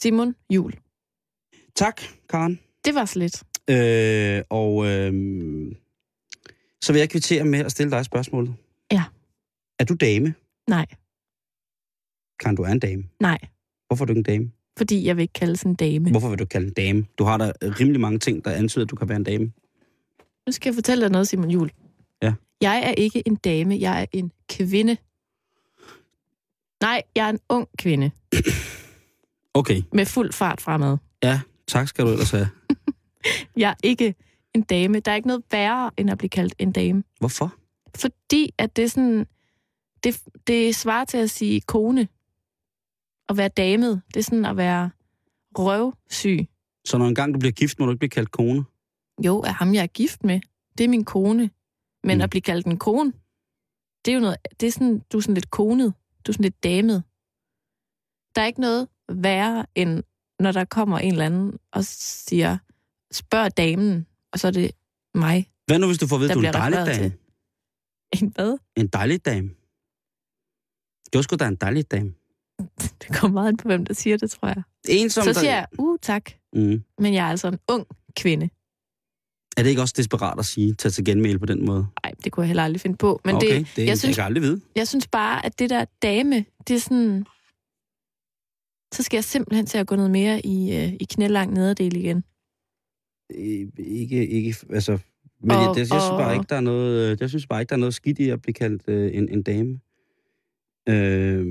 Simon 0.00 0.34
Jul. 0.50 0.72
Tak, 1.76 2.02
Karen. 2.30 2.60
Det 2.84 2.94
var 2.94 3.04
så 3.04 3.18
lidt. 3.18 3.42
Øh, 3.70 4.42
og 4.50 4.86
øh, 4.86 5.12
så 6.82 6.92
vil 6.92 6.98
jeg 6.98 7.10
kvittere 7.10 7.44
med 7.44 7.58
at 7.58 7.72
stille 7.72 7.90
dig 7.90 8.04
spørgsmålet. 8.04 8.54
Er 9.78 9.84
du 9.84 9.94
dame? 9.94 10.34
Nej, 10.68 10.86
Karen, 12.40 12.56
du 12.56 12.62
er 12.62 12.68
en 12.72 12.78
dame. 12.78 13.04
nej. 13.20 13.38
Hvorfor 13.86 14.04
er 14.04 14.06
du 14.06 14.10
ikke 14.12 14.18
en 14.18 14.22
dame? 14.24 14.50
Fordi 14.78 15.04
jeg 15.06 15.16
vil 15.16 15.22
ikke 15.22 15.32
kalde 15.32 15.68
en 15.68 15.74
dame. 15.74 16.10
Hvorfor 16.10 16.28
vil 16.28 16.38
du 16.38 16.44
kalde 16.46 16.66
en 16.66 16.72
dame? 16.72 17.06
Du 17.18 17.24
har 17.24 17.36
da 17.38 17.52
rimelig 17.62 18.00
mange 18.00 18.18
ting, 18.18 18.44
der 18.44 18.50
antyder, 18.50 18.84
at 18.84 18.90
du 18.90 18.96
kan 18.96 19.08
være 19.08 19.16
en 19.16 19.24
dame. 19.24 19.52
Nu 20.46 20.52
skal 20.52 20.70
jeg 20.70 20.74
fortælle 20.74 21.02
dig 21.04 21.10
noget, 21.12 21.28
Simon 21.28 21.50
Jul. 21.50 21.70
Ja. 22.22 22.34
Jeg 22.60 22.82
er 22.84 22.90
ikke 22.90 23.22
en 23.28 23.36
dame, 23.36 23.76
jeg 23.80 24.02
er 24.02 24.06
en 24.12 24.32
kvinde. 24.50 24.96
Nej, 26.80 27.02
jeg 27.16 27.26
er 27.26 27.30
en 27.30 27.38
ung 27.48 27.68
kvinde 27.78 28.10
Okay, 29.54 29.82
med 29.92 30.06
fuld 30.06 30.32
fart 30.32 30.60
fremad. 30.60 30.96
ja, 31.22 31.40
tak 31.66 31.88
skal 31.88 32.04
du 32.04 32.10
ellers 32.10 32.30
have. 32.30 32.48
Jeg 33.56 33.70
er 33.70 33.74
ikke 33.82 34.14
en 34.54 34.62
dame. 34.62 35.00
Der 35.00 35.10
er 35.10 35.16
ikke 35.16 35.28
noget 35.28 35.44
værre, 35.50 35.90
end 35.96 36.10
at 36.10 36.18
blive 36.18 36.28
kaldt 36.28 36.54
en 36.58 36.72
dame. 36.72 37.02
Hvorfor? 37.18 37.54
Fordi 37.96 38.54
at 38.58 38.76
det 38.76 38.84
er 38.84 38.88
sådan... 38.88 39.26
Det, 40.04 40.22
det 40.46 40.74
svarer 40.74 41.04
til 41.04 41.18
at 41.18 41.30
sige 41.30 41.60
kone. 41.60 42.08
At 43.28 43.36
være 43.36 43.48
damet. 43.48 44.02
Det 44.14 44.16
er 44.20 44.24
sådan 44.24 44.44
at 44.44 44.56
være 44.56 44.90
røvsyg. 45.58 46.46
Så 46.84 46.98
når 46.98 47.06
engang 47.06 47.34
du 47.34 47.38
bliver 47.38 47.52
gift, 47.52 47.78
må 47.78 47.86
du 47.86 47.92
ikke 47.92 47.98
blive 47.98 48.10
kaldt 48.10 48.30
kone? 48.30 48.64
Jo, 49.24 49.40
er 49.40 49.52
ham, 49.52 49.74
jeg 49.74 49.82
er 49.82 49.86
gift 49.86 50.24
med. 50.24 50.40
Det 50.78 50.84
er 50.84 50.88
min 50.88 51.04
kone. 51.04 51.50
Men 52.04 52.18
Mm. 52.18 52.22
at 52.22 52.30
blive 52.30 52.42
kaldt 52.42 52.66
en 52.66 52.78
kone, 52.78 53.12
det 54.04 54.10
er 54.10 54.14
jo 54.14 54.20
noget... 54.20 54.36
Det 54.60 54.66
er 54.66 54.70
sådan, 54.72 54.98
du 55.12 55.16
er 55.16 55.20
sådan 55.22 55.34
lidt 55.34 55.50
konet. 55.50 55.94
Du 56.26 56.30
er 56.30 56.32
sådan 56.32 56.42
lidt 56.44 56.62
damet. 56.64 57.02
Der 58.34 58.42
er 58.42 58.46
ikke 58.46 58.60
noget 58.60 58.88
værre, 59.08 59.66
end 59.74 60.02
når 60.40 60.52
der 60.52 60.64
kommer 60.64 60.98
en 60.98 61.12
eller 61.12 61.26
anden 61.26 61.58
og 61.72 61.84
siger, 61.84 62.58
spørg 63.12 63.56
damen, 63.56 64.06
og 64.32 64.38
så 64.38 64.46
er 64.46 64.50
det 64.50 64.70
mig. 65.14 65.50
Hvad 65.66 65.78
nu, 65.78 65.86
hvis 65.86 65.98
du 65.98 66.06
får 66.06 66.16
at 66.16 66.20
vide, 66.20 66.28
Der 66.28 66.34
at 66.34 66.54
du 66.54 66.58
er 66.58 66.66
en 66.66 66.72
dejlig 66.72 66.86
dame? 66.96 67.10
til. 67.10 67.12
En 68.22 68.32
hvad? 68.34 68.58
En 68.76 68.86
dejlig 68.86 69.24
dame. 69.26 69.50
Du 71.12 71.18
er 71.18 71.22
sgu 71.22 71.36
da 71.36 71.48
en 71.48 71.56
dejlig 71.56 71.90
dame. 71.90 72.12
Det 73.02 73.16
kommer 73.16 73.34
meget 73.40 73.48
an 73.48 73.56
på, 73.56 73.68
hvem 73.68 73.86
der 73.86 73.94
siger 73.94 74.16
det, 74.16 74.30
tror 74.30 74.48
jeg. 74.48 74.62
En, 74.88 75.10
som 75.10 75.22
Så 75.24 75.32
der... 75.32 75.38
siger 75.40 75.54
jeg, 75.54 75.66
uh, 75.78 75.98
tak, 76.02 76.30
Mm. 76.52 76.82
men 76.98 77.14
jeg 77.14 77.26
er 77.26 77.30
altså 77.30 77.48
en 77.48 77.58
ung 77.68 77.86
kvinde. 78.16 78.48
Er 79.56 79.62
det 79.62 79.70
ikke 79.70 79.82
også 79.82 79.94
desperat 79.96 80.38
at 80.38 80.46
sige, 80.46 80.74
tage 80.74 80.92
til 80.92 81.04
genmæle 81.04 81.38
på 81.38 81.46
den 81.46 81.66
måde? 81.66 81.86
Nej, 82.04 82.12
det 82.24 82.32
kunne 82.32 82.42
jeg 82.42 82.48
heller 82.48 82.62
aldrig 82.64 82.80
finde 82.80 82.96
på. 82.96 83.20
Men 83.24 83.34
okay, 83.34 83.58
det, 83.58 83.66
det 83.76 83.82
jeg, 83.82 83.86
jeg 83.88 83.98
synes, 83.98 84.16
kan 84.16 84.24
aldrig 84.24 84.42
vide. 84.42 84.60
jeg 84.76 84.88
synes 84.88 85.06
bare, 85.06 85.46
at 85.46 85.58
det 85.58 85.70
der 85.70 85.84
dame, 86.02 86.44
det 86.68 86.76
er 86.76 86.80
sådan... 86.80 87.24
Så 88.94 89.02
skal 89.02 89.16
jeg 89.16 89.24
simpelthen 89.24 89.66
til 89.66 89.78
at 89.78 89.86
gå 89.86 89.96
noget 89.96 90.10
mere 90.10 90.46
i, 90.46 90.76
øh, 90.76 90.92
i 91.00 91.06
knælang 91.10 91.52
nederdel 91.52 91.96
igen. 91.96 92.24
Øh, 93.34 93.68
Ikke, 93.78 94.28
ikke, 94.28 94.56
altså... 94.70 94.98
Men 95.40 95.50
Og- 95.50 95.62
jeg, 95.62 95.74
jeg, 95.78 95.86
synes 95.86 96.04
og- 96.10 96.18
bare 96.18 96.34
ikke, 96.34 96.46
der 96.48 96.56
er 96.56 96.60
noget, 96.60 97.12
øh, 97.12 97.16
jeg 97.20 97.28
synes 97.28 97.46
bare 97.46 97.60
ikke, 97.60 97.68
der 97.70 97.76
er 97.76 97.80
noget 97.80 97.94
skidt 97.94 98.18
i 98.18 98.28
at 98.28 98.42
blive 98.42 98.54
kaldt 98.54 98.82
øh, 98.88 99.14
en, 99.14 99.28
en 99.28 99.42
dame. 99.42 99.80
Øh, 100.88 101.46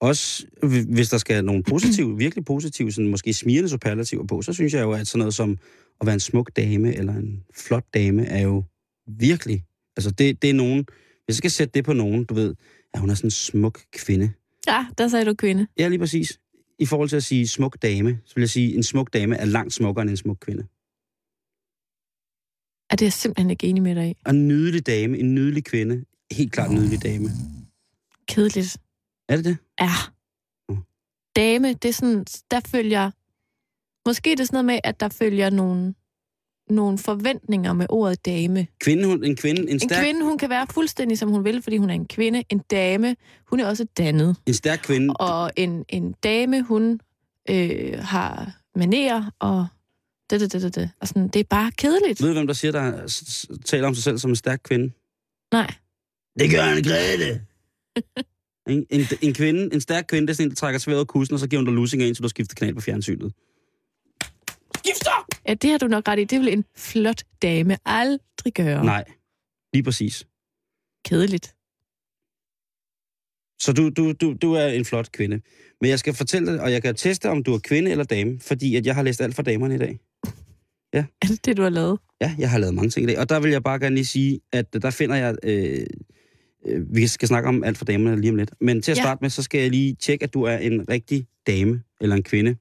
også 0.00 0.46
hvi- 0.62 0.94
hvis 0.94 1.08
der 1.08 1.18
skal 1.18 1.44
nogle 1.44 1.62
positive, 1.62 2.18
virkelig 2.24 2.44
positive, 2.44 2.92
sådan 2.92 3.10
måske 3.10 3.34
smirende 3.34 3.68
superlativer 3.68 4.26
på, 4.26 4.42
så 4.42 4.52
synes 4.52 4.74
jeg 4.74 4.82
jo, 4.82 4.92
at 4.92 5.06
sådan 5.06 5.18
noget 5.18 5.34
som 5.34 5.58
at 6.00 6.06
være 6.06 6.14
en 6.14 6.20
smuk 6.20 6.50
dame 6.56 6.94
eller 6.96 7.14
en 7.14 7.44
flot 7.54 7.84
dame 7.94 8.26
er 8.26 8.42
jo 8.42 8.64
virkelig... 9.06 9.64
Altså 9.96 10.10
det, 10.10 10.42
det 10.42 10.50
er 10.50 10.54
nogen... 10.54 10.86
Hvis 11.24 11.34
jeg 11.34 11.36
skal 11.36 11.50
sætte 11.50 11.72
det 11.74 11.84
på 11.84 11.92
nogen, 11.92 12.24
du 12.24 12.34
ved, 12.34 12.54
at 12.94 13.00
hun 13.00 13.10
er 13.10 13.14
sådan 13.14 13.26
en 13.26 13.30
smuk 13.30 13.80
kvinde. 13.92 14.30
Ja, 14.66 14.86
der 14.98 15.08
sagde 15.08 15.24
du 15.24 15.34
kvinde. 15.34 15.66
Ja, 15.78 15.88
lige 15.88 15.98
præcis. 15.98 16.40
I 16.78 16.86
forhold 16.86 17.08
til 17.08 17.16
at 17.16 17.24
sige 17.24 17.48
smuk 17.48 17.82
dame, 17.82 18.18
så 18.24 18.34
vil 18.34 18.42
jeg 18.42 18.50
sige, 18.50 18.68
at 18.68 18.76
en 18.76 18.82
smuk 18.82 19.12
dame 19.12 19.36
er 19.36 19.44
langt 19.44 19.72
smukkere 19.74 20.02
end 20.02 20.10
en 20.10 20.16
smuk 20.16 20.38
kvinde. 20.40 20.62
Er 22.90 22.96
det 22.96 23.02
er 23.02 23.06
jeg 23.06 23.12
simpelthen 23.12 23.50
ikke 23.50 23.66
enig 23.66 23.82
med 23.82 23.94
dig 23.94 24.10
i. 24.10 24.14
Og 24.24 24.34
en 24.34 24.48
nydelig 24.48 24.86
dame, 24.86 25.18
en 25.18 25.34
nydelig 25.34 25.64
kvinde, 25.64 26.04
helt 26.32 26.52
klart 26.52 26.70
en 26.70 26.76
nydelig 26.76 27.02
dame. 27.02 27.28
Kedeligt. 28.30 28.76
Er 29.28 29.36
det 29.36 29.44
det? 29.44 29.56
Ja. 29.80 29.90
Mm. 30.68 30.76
Dame, 31.36 31.72
det 31.74 31.88
er 31.88 31.92
sådan, 31.92 32.24
der 32.50 32.60
følger... 32.66 33.10
Måske 34.08 34.32
er 34.32 34.36
det 34.36 34.46
sådan 34.46 34.54
noget 34.54 34.64
med, 34.64 34.80
at 34.84 35.00
der 35.00 35.08
følger 35.08 35.50
nogle, 35.50 35.94
nogle 36.70 36.98
forventninger 36.98 37.72
med 37.72 37.86
ordet 37.88 38.24
dame. 38.26 38.66
Kvinde, 38.80 39.06
hun, 39.06 39.24
en 39.24 39.36
kvinde, 39.36 39.62
en 39.62 39.68
En 39.68 39.80
stærk, 39.80 40.04
kvinde, 40.04 40.24
hun 40.24 40.38
kan 40.38 40.50
være 40.50 40.66
fuldstændig, 40.70 41.18
som 41.18 41.28
hun 41.28 41.44
vil, 41.44 41.62
fordi 41.62 41.76
hun 41.76 41.90
er 41.90 41.94
en 41.94 42.06
kvinde. 42.06 42.42
En 42.48 42.58
dame, 42.58 43.16
hun 43.50 43.60
er 43.60 43.66
også 43.66 43.84
dannet. 43.98 44.36
en 44.46 44.54
stærk 44.54 44.80
kvinde, 44.82 45.14
Og 45.14 45.50
en, 45.56 45.84
en 45.88 46.12
dame, 46.12 46.62
hun 46.62 47.00
øh, 47.50 47.98
har 47.98 48.60
manerer 48.76 49.30
og 49.38 49.66
det, 50.30 50.40
det, 50.40 50.52
det, 50.52 50.62
det, 50.62 50.74
det. 50.74 50.90
Og 51.00 51.08
sådan, 51.08 51.28
det 51.28 51.40
er 51.40 51.44
bare 51.50 51.70
kedeligt. 51.78 52.22
Ved 52.22 52.28
du, 52.28 52.34
hvem 52.34 52.46
der 52.46 52.54
siger, 52.54 52.72
der 52.72 52.90
taler 53.64 53.88
om 53.88 53.94
sig 53.94 54.04
selv 54.04 54.18
som 54.18 54.30
en 54.30 54.36
stærk 54.36 54.60
kvinde? 54.64 54.92
Nej. 55.52 55.74
Det 56.38 56.50
gør 56.50 56.64
en 56.64 56.84
Grete. 56.84 57.40
En, 58.68 58.86
en, 58.90 59.00
en, 59.22 59.34
kvinde, 59.34 59.74
en 59.74 59.80
stærk 59.80 60.04
kvinde, 60.08 60.26
det 60.26 60.32
er 60.32 60.34
sådan 60.34 60.46
en, 60.46 60.50
der 60.50 60.56
trækker 60.56 60.78
sværet 60.78 60.98
af 60.98 61.06
kussen, 61.06 61.34
og 61.34 61.40
så 61.40 61.48
giver 61.48 61.60
hun 61.60 61.66
dig 61.66 61.74
lusinger 61.74 62.06
ind, 62.06 62.14
så 62.14 62.22
du 62.22 62.28
skifter 62.28 62.54
kanal 62.54 62.74
på 62.74 62.80
fjernsynet. 62.80 63.32
Skifter! 64.76 65.26
Ja, 65.48 65.54
det 65.54 65.70
har 65.70 65.78
du 65.78 65.86
nok 65.86 66.08
ret 66.08 66.18
i. 66.18 66.24
Det 66.24 66.40
vil 66.40 66.52
en 66.52 66.64
flot 66.76 67.22
dame 67.42 67.76
aldrig 67.84 68.54
gøre. 68.54 68.84
Nej, 68.84 69.04
lige 69.72 69.82
præcis. 69.82 70.26
Kedeligt. 71.04 71.54
Så 73.60 73.72
du, 73.72 73.88
du, 73.88 74.12
du, 74.12 74.34
du 74.42 74.52
er 74.52 74.66
en 74.66 74.84
flot 74.84 75.12
kvinde. 75.12 75.40
Men 75.80 75.90
jeg 75.90 75.98
skal 75.98 76.14
fortælle 76.14 76.52
dig, 76.52 76.60
og 76.60 76.72
jeg 76.72 76.82
kan 76.82 76.94
teste, 76.94 77.30
om 77.30 77.42
du 77.42 77.54
er 77.54 77.58
kvinde 77.58 77.90
eller 77.90 78.04
dame, 78.04 78.40
fordi 78.40 78.76
at 78.76 78.86
jeg 78.86 78.94
har 78.94 79.02
læst 79.02 79.20
alt 79.20 79.34
for 79.34 79.42
damerne 79.42 79.74
i 79.74 79.78
dag. 79.78 79.98
Er 80.92 81.04
det 81.22 81.46
det, 81.46 81.56
du 81.56 81.62
har 81.62 81.70
lavet? 81.70 81.98
Ja, 82.20 82.34
jeg 82.38 82.50
har 82.50 82.58
lavet 82.58 82.74
mange 82.74 82.90
ting 82.90 83.04
i 83.04 83.06
dag. 83.06 83.18
Og 83.18 83.28
der 83.28 83.40
vil 83.40 83.50
jeg 83.50 83.62
bare 83.62 83.78
gerne 83.78 83.94
lige 83.94 84.06
sige, 84.06 84.40
at 84.52 84.82
der 84.82 84.90
finder 84.90 85.16
jeg... 85.16 85.36
Øh, 85.42 85.86
vi 86.92 87.06
skal 87.06 87.28
snakke 87.28 87.48
om 87.48 87.64
alt 87.64 87.78
for 87.78 87.84
damerne 87.84 88.20
lige 88.20 88.30
om 88.30 88.36
lidt. 88.36 88.50
Men 88.60 88.82
til 88.82 88.90
at 88.92 88.98
Ja. 88.98 89.02
starte 89.02 89.18
med, 89.20 89.30
så 89.30 89.42
skal 89.42 89.60
jeg 89.60 89.70
lige 89.70 89.94
tjekke, 89.94 90.22
at 90.22 90.34
du 90.34 90.42
er 90.42 90.56
en 90.56 90.88
rigtig 90.88 91.26
dame 91.46 91.82
eller 92.00 92.16
en 92.16 92.22
kvinde. 92.22 92.56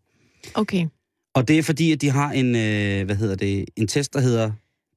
Okay. 0.55 0.87
Og 1.33 1.47
det 1.47 1.57
er 1.59 1.63
fordi, 1.63 1.91
at 1.91 2.01
de 2.01 2.09
har 2.09 2.31
en, 2.31 2.45
øh, 2.55 3.05
hvad 3.05 3.15
hedder 3.15 3.35
det, 3.35 3.65
en 3.75 3.87
test, 3.87 4.13
der 4.13 4.19
hedder 4.19 4.51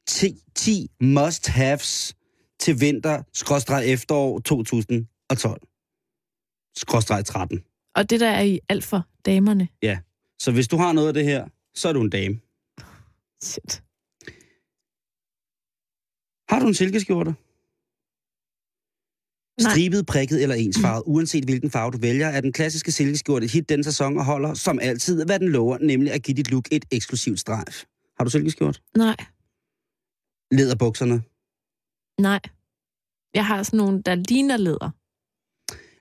10, 0.06 0.42
10 0.54 0.90
must-haves 1.00 2.14
til 2.60 2.80
vinter, 2.80 3.22
skråstreg 3.34 3.86
efterår 3.92 4.38
2012. 4.38 5.62
Skråstreg 6.76 7.24
13. 7.24 7.62
Og 7.94 8.10
det 8.10 8.20
der 8.20 8.30
er 8.30 8.42
i 8.42 8.60
alt 8.68 8.84
for 8.84 9.06
damerne. 9.26 9.68
Så 10.38 10.52
hvis 10.52 10.68
du 10.68 10.76
har 10.76 10.92
noget 10.92 11.08
af 11.08 11.14
det 11.14 11.24
her, 11.24 11.48
så 11.74 11.88
er 11.88 11.92
du 11.92 12.00
en 12.00 12.10
dame. 12.10 12.40
Shit. 13.42 13.82
Har 16.48 16.60
du 16.60 16.66
en 16.66 16.74
silkeskjorte? 16.74 17.34
Stribet, 19.70 20.06
prikket 20.06 20.42
eller 20.42 20.54
ensfarvet, 20.54 21.02
uanset 21.06 21.44
hvilken 21.44 21.70
farve 21.70 21.90
du 21.90 21.98
vælger, 21.98 22.26
er 22.26 22.40
den 22.40 22.52
klassiske 22.52 22.92
silkeskjorte 22.92 23.46
hit 23.46 23.68
den 23.68 23.84
sæson 23.84 24.18
og 24.18 24.24
holder, 24.24 24.54
som 24.54 24.78
altid, 24.82 25.24
hvad 25.24 25.38
den 25.38 25.48
lover, 25.48 25.78
nemlig 25.78 26.12
at 26.12 26.22
give 26.22 26.34
dit 26.34 26.50
look 26.50 26.68
et 26.70 26.84
eksklusivt 26.90 27.40
strejf. 27.40 27.84
Har 28.18 28.24
du 28.24 28.30
silkeskjort? 28.30 28.82
Nej. 28.96 29.16
Læderbukserne. 30.52 31.22
Nej. 32.20 32.40
Jeg 33.34 33.46
har 33.46 33.62
sådan 33.62 33.76
nogle, 33.76 34.02
der 34.02 34.14
ligner 34.14 34.56
læder. 34.56 34.90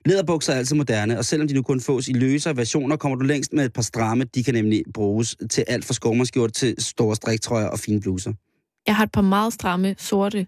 Læderbukser 0.08 0.52
er 0.52 0.56
altid 0.56 0.76
moderne, 0.76 1.18
og 1.18 1.24
selvom 1.24 1.48
de 1.48 1.54
nu 1.54 1.62
kun 1.62 1.80
fås 1.80 2.08
i 2.08 2.12
løsere 2.12 2.56
versioner, 2.56 2.96
kommer 2.96 3.16
du 3.16 3.24
længst 3.24 3.52
med 3.52 3.64
et 3.64 3.72
par 3.72 3.82
stramme. 3.82 4.24
De 4.24 4.44
kan 4.44 4.54
nemlig 4.54 4.84
bruges 4.94 5.36
til 5.50 5.64
alt 5.68 5.84
fra 5.84 5.94
skovmandsskjort 5.94 6.52
til 6.52 6.74
store 6.78 7.16
striktrøjer 7.16 7.66
og 7.66 7.78
fine 7.78 8.00
bluser. 8.00 8.32
Jeg 8.86 8.96
har 8.96 9.04
et 9.04 9.12
par 9.12 9.20
meget 9.20 9.52
stramme, 9.52 9.94
sorte, 9.98 10.46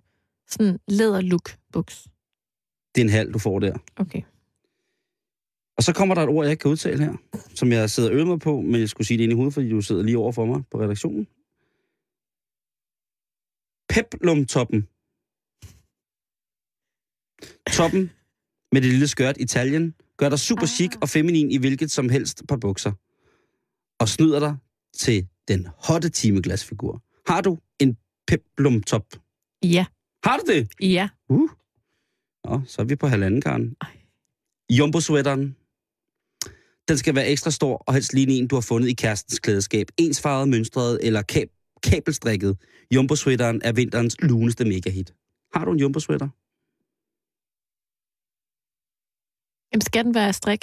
sådan 0.49 0.79
læder-look 0.89 1.57
buks. 1.73 2.07
Det 2.95 3.01
er 3.01 3.05
en 3.05 3.11
halv, 3.11 3.33
du 3.33 3.39
får 3.39 3.59
der. 3.59 3.79
Okay. 3.97 4.23
Og 5.77 5.83
så 5.83 5.93
kommer 5.93 6.15
der 6.15 6.23
et 6.23 6.29
ord, 6.29 6.45
jeg 6.45 6.51
ikke 6.51 6.61
kan 6.61 6.71
udtale 6.71 7.05
her, 7.05 7.15
som 7.55 7.73
jeg 7.73 7.91
sidder 7.91 8.11
og 8.11 8.15
øver 8.15 8.27
mig 8.27 8.41
på, 8.41 8.61
men 8.61 8.81
jeg 8.81 8.89
skulle 8.89 9.07
sige 9.07 9.19
det 9.19 9.25
ind 9.25 9.33
i 9.33 9.35
hovedet, 9.35 9.55
fordi 9.55 9.71
du 9.71 9.81
sidder 9.81 10.03
lige 10.03 10.19
over 10.19 10.33
for 10.33 10.47
mig 10.47 10.63
på 10.71 10.81
redaktionen. 10.81 11.27
Peplumtoppen. 13.89 14.89
Toppen 17.73 18.11
med 18.73 18.81
det 18.83 18.91
lille 18.91 19.09
skørt 19.09 19.37
i 19.41 19.45
taljen 19.45 19.95
gør 20.17 20.29
dig 20.29 20.39
super 20.39 20.67
chic 20.67 20.93
og 21.03 21.09
feminin 21.09 21.51
i 21.51 21.57
hvilket 21.57 21.91
som 21.91 22.09
helst 22.09 22.43
par 22.49 22.57
bukser. 22.57 22.93
Og 23.99 24.09
snyder 24.09 24.41
dig 24.41 24.57
til 24.99 25.29
den 25.49 25.69
hotte 25.79 26.09
timeglasfigur. 26.09 27.03
Har 27.27 27.41
du 27.41 27.59
en 27.79 27.97
peplumtop? 28.27 29.07
Ja. 29.63 29.87
Har 30.25 30.37
du 30.37 30.53
det? 30.53 30.69
Ja. 30.81 31.09
Uh. 31.29 31.51
Nå, 32.45 32.61
så 32.67 32.83
er 32.83 32.87
vi 32.87 32.97
på 32.97 33.07
halvanden, 33.07 33.41
Karen. 33.41 33.77
Jumbo-sweateren. 34.79 35.57
Den 36.89 36.99
skal 36.99 37.15
være 37.15 37.29
ekstra 37.29 37.51
stor 37.51 37.77
og 37.87 37.95
helst 37.95 38.13
ligne 38.15 38.33
en, 38.33 38.49
du 38.49 38.55
har 38.57 38.67
fundet 38.69 38.89
i 38.89 38.95
kærestens 38.95 39.39
klædeskab. 39.39 39.87
Ensfarvet, 39.99 40.49
mønstret 40.49 41.07
eller 41.07 41.23
kab- 41.33 41.79
kabelstrikket. 41.83 42.59
Jumbo-sweateren 42.95 43.61
er 43.65 43.73
vinterens 43.73 44.17
luneste 44.21 44.65
megahit. 44.65 45.15
Har 45.55 45.65
du 45.65 45.73
en 45.73 45.79
jumbo-sweater? 45.79 46.29
Jamen, 49.73 49.81
skal 49.81 50.05
den 50.05 50.15
være 50.15 50.29
af 50.29 50.35
strik? 50.35 50.63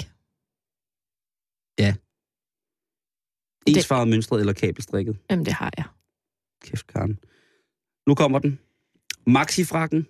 Ensfarvet, 3.68 4.08
mønstret 4.08 4.40
eller 4.40 4.54
kabelstrikket? 4.54 5.18
Jamen, 5.30 5.46
det 5.46 5.54
har 5.54 5.72
jeg. 5.78 5.86
Kæft, 6.62 6.88
Karen. 6.88 7.20
Nu 8.08 8.16
kommer 8.16 8.40
den. 8.40 8.60
Maxi-frakken. 9.28 10.08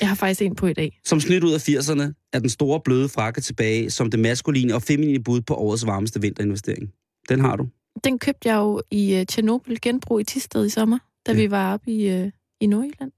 Jeg 0.00 0.08
har 0.08 0.14
faktisk 0.14 0.42
en 0.42 0.54
på 0.54 0.66
i 0.66 0.72
dag. 0.72 1.00
Som 1.04 1.20
snydt 1.20 1.44
ud 1.44 1.52
af 1.52 1.68
80'erne 1.68 2.30
er 2.32 2.38
den 2.38 2.48
store 2.48 2.80
bløde 2.84 3.08
frakke 3.08 3.40
tilbage 3.40 3.90
som 3.90 4.10
det 4.10 4.20
maskuline 4.20 4.74
og 4.74 4.82
feminine 4.82 5.22
bud 5.24 5.40
på 5.40 5.54
årets 5.54 5.86
varmeste 5.86 6.20
vinterinvestering. 6.20 6.92
Den 7.28 7.40
har 7.40 7.56
du. 7.56 7.68
Den 8.04 8.18
købte 8.18 8.48
jeg 8.48 8.56
jo 8.56 8.82
i 8.90 9.20
uh, 9.20 9.24
Tjernobyl 9.26 9.76
genbrug 9.82 10.20
i 10.20 10.24
Tisted 10.24 10.66
i 10.66 10.68
sommer, 10.68 10.98
da 11.26 11.32
Ja. 11.32 11.36
vi 11.36 11.50
var 11.50 11.72
oppe 11.74 11.90
i, 11.90 12.22
uh, 12.22 12.28
i 12.60 12.66
Nordjylland. 12.66 13.12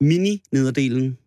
Mini-nederdelen. 0.00 1.18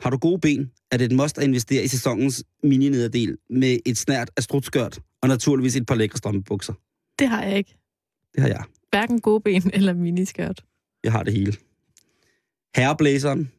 Har 0.00 0.10
du 0.10 0.16
gode 0.18 0.40
ben, 0.40 0.70
er 0.90 0.96
det 0.96 1.04
et 1.04 1.12
must 1.16 1.38
at 1.38 1.44
investere 1.44 1.84
i 1.84 1.88
sæsonens 1.88 2.44
mini-nederdel 2.62 3.36
med 3.50 3.78
et 3.86 3.98
snært 3.98 4.30
af 4.36 4.42
strutskørt 4.42 5.00
og 5.22 5.28
naturligvis 5.28 5.76
et 5.76 5.86
par 5.86 5.94
lækre 5.94 6.18
strømpebukser. 6.18 6.72
Det 7.18 7.28
har 7.28 7.42
jeg 7.42 7.58
ikke. 7.58 7.76
Det 8.34 8.42
har 8.42 8.48
jeg. 8.48 8.62
Hverken 8.90 9.20
gode 9.20 9.40
ben 9.40 9.70
eller 9.74 9.92
miniskørt. 9.92 10.64
Jeg 11.04 11.12
har 11.12 11.22
det 11.22 11.32
hele. 11.32 11.52
Herreblæseren. 12.76 13.52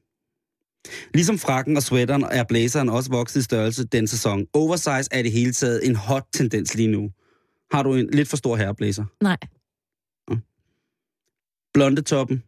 Ligesom 1.14 1.38
frakken 1.38 1.78
og 1.78 1.84
sweateren 1.84 2.24
er 2.24 2.44
blæseren 2.44 2.90
også 2.90 3.12
vokset 3.12 3.40
i 3.40 3.44
størrelse 3.44 3.84
den 3.84 4.08
sæson. 4.08 4.48
Oversize 4.54 5.10
er 5.12 5.20
i 5.20 5.24
det 5.24 5.32
hele 5.32 5.54
taget 5.54 5.88
en 5.88 5.96
hot 5.96 6.28
tendens 6.34 6.76
lige 6.76 6.88
nu. 6.88 7.12
Har 7.72 7.84
du 7.84 7.94
en 7.94 8.10
lidt 8.10 8.28
for 8.28 8.38
stor 8.38 8.56
herreblæser? 8.56 9.06
Nej. 9.24 9.38
Blondetoppen. 11.74 12.44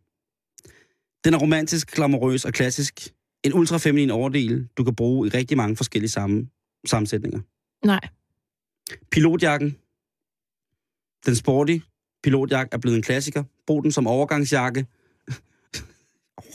Den 1.24 1.34
er 1.34 1.38
romantisk, 1.38 1.92
glamourøs 1.92 2.46
og 2.46 2.54
klassisk. 2.54 3.14
En 3.44 3.54
ultrafeminin 3.54 4.10
overdel, 4.12 4.68
du 4.78 4.84
kan 4.84 4.96
bruge 4.96 5.28
i 5.28 5.30
rigtig 5.30 5.58
mange 5.58 5.76
forskellige 5.76 6.10
sammen, 6.10 6.52
sammensætninger. 6.86 7.40
Nej. 7.86 8.00
Pilotjakken. 9.12 9.78
Den 11.26 11.36
sporty 11.36 11.78
pilotjakke 12.24 12.74
er 12.74 12.78
blevet 12.78 12.96
en 12.96 13.04
klassiker. 13.04 13.44
Brug 13.68 13.84
den 13.84 13.92
som 13.92 14.08
overgangsjakke. 14.08 14.86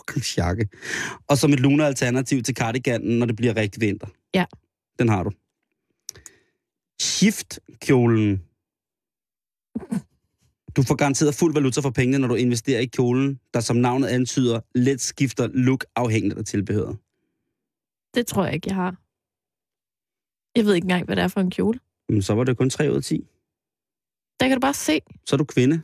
Overgangsjakke. 0.09 0.69
Og 1.29 1.39
som 1.39 1.53
et 1.53 1.61
luner 1.61 1.87
alternativ 1.87 2.43
til 2.43 2.55
cardiganen, 2.55 3.19
når 3.19 3.27
det 3.27 3.37
bliver 3.37 3.57
rigtig 3.57 3.81
vinter. 3.81 4.07
Ja. 4.35 4.45
Den 4.99 5.09
har 5.09 5.23
du. 5.23 5.31
Shift-kjolen. 7.03 8.43
Du 10.77 10.83
får 10.83 10.95
garanteret 10.95 11.35
fuld 11.35 11.55
valuta 11.55 11.81
for 11.81 11.91
pengene, 11.91 12.19
når 12.19 12.29
du 12.29 12.35
investerer 12.35 12.81
i 12.81 12.87
kjolen, 12.87 13.41
der 13.55 13.61
som 13.61 13.77
navnet 13.77 14.09
antyder, 14.09 14.61
let 14.75 15.01
skifter 15.01 15.47
look 15.47 15.85
afhængigt 15.97 16.39
af 16.39 16.45
tilbehøret. 16.45 16.99
Det 18.15 18.27
tror 18.27 18.45
jeg 18.45 18.55
ikke, 18.55 18.69
jeg 18.69 18.77
har. 18.77 18.97
Jeg 20.57 20.65
ved 20.65 20.75
ikke 20.75 20.85
engang, 20.85 21.05
hvad 21.05 21.17
det 21.17 21.23
er 21.23 21.29
for 21.29 21.41
en 21.41 21.51
kjole. 21.51 21.79
Men 22.09 22.23
så 22.23 22.35
var 22.35 22.45
det 22.45 22.57
kun 22.57 22.71
3 22.71 22.91
ud 22.91 22.97
af 22.97 23.03
10. 23.03 23.27
Der 24.41 24.49
kan 24.49 24.57
du 24.57 24.61
bare 24.61 24.75
se. 24.75 25.01
Så 25.27 25.37
er 25.37 25.39
du 25.39 25.45
kvinde. 25.45 25.83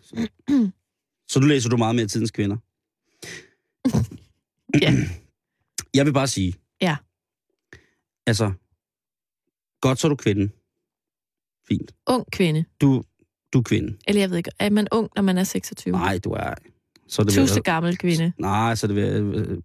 Så 1.31 1.41
du 1.41 1.47
læser 1.47 1.69
du 1.69 1.77
meget 1.77 1.97
mere 1.97 2.07
tidens 2.07 2.31
kvinder. 2.31 2.57
Ja. 4.83 4.95
Jeg 5.95 6.07
vil 6.07 6.13
bare 6.13 6.29
sige. 6.29 6.55
Ja. 6.81 6.97
Altså, 8.27 8.53
godt 9.81 9.99
så 9.99 10.07
er 10.07 10.09
du 10.09 10.17
kvinde. 10.17 10.51
Fint. 11.69 11.95
Ung 12.07 12.31
kvinde. 12.33 12.65
Du, 12.81 13.03
du 13.53 13.59
er 13.59 13.63
kvinde. 13.63 13.99
Eller 14.09 14.21
jeg 14.21 14.31
ved 14.31 14.37
ikke, 14.37 14.51
er 14.59 14.71
man 14.71 14.89
ung, 14.93 15.09
når 15.17 15.23
man 15.23 15.39
er 15.39 15.45
26? 15.45 15.93
Nej, 15.93 16.19
du 16.19 16.31
er... 16.31 16.55
Så 17.09 17.23
er 17.23 17.25
det 17.27 17.35
Tusind 17.35 17.57
ved, 17.57 17.63
gammel 17.63 17.99
kvinde. 17.99 18.33
Nej, 18.39 18.75
så 18.75 18.87
er 18.87 18.89
det 18.89 18.97
ved, 18.97 19.37
øh, 19.37 19.59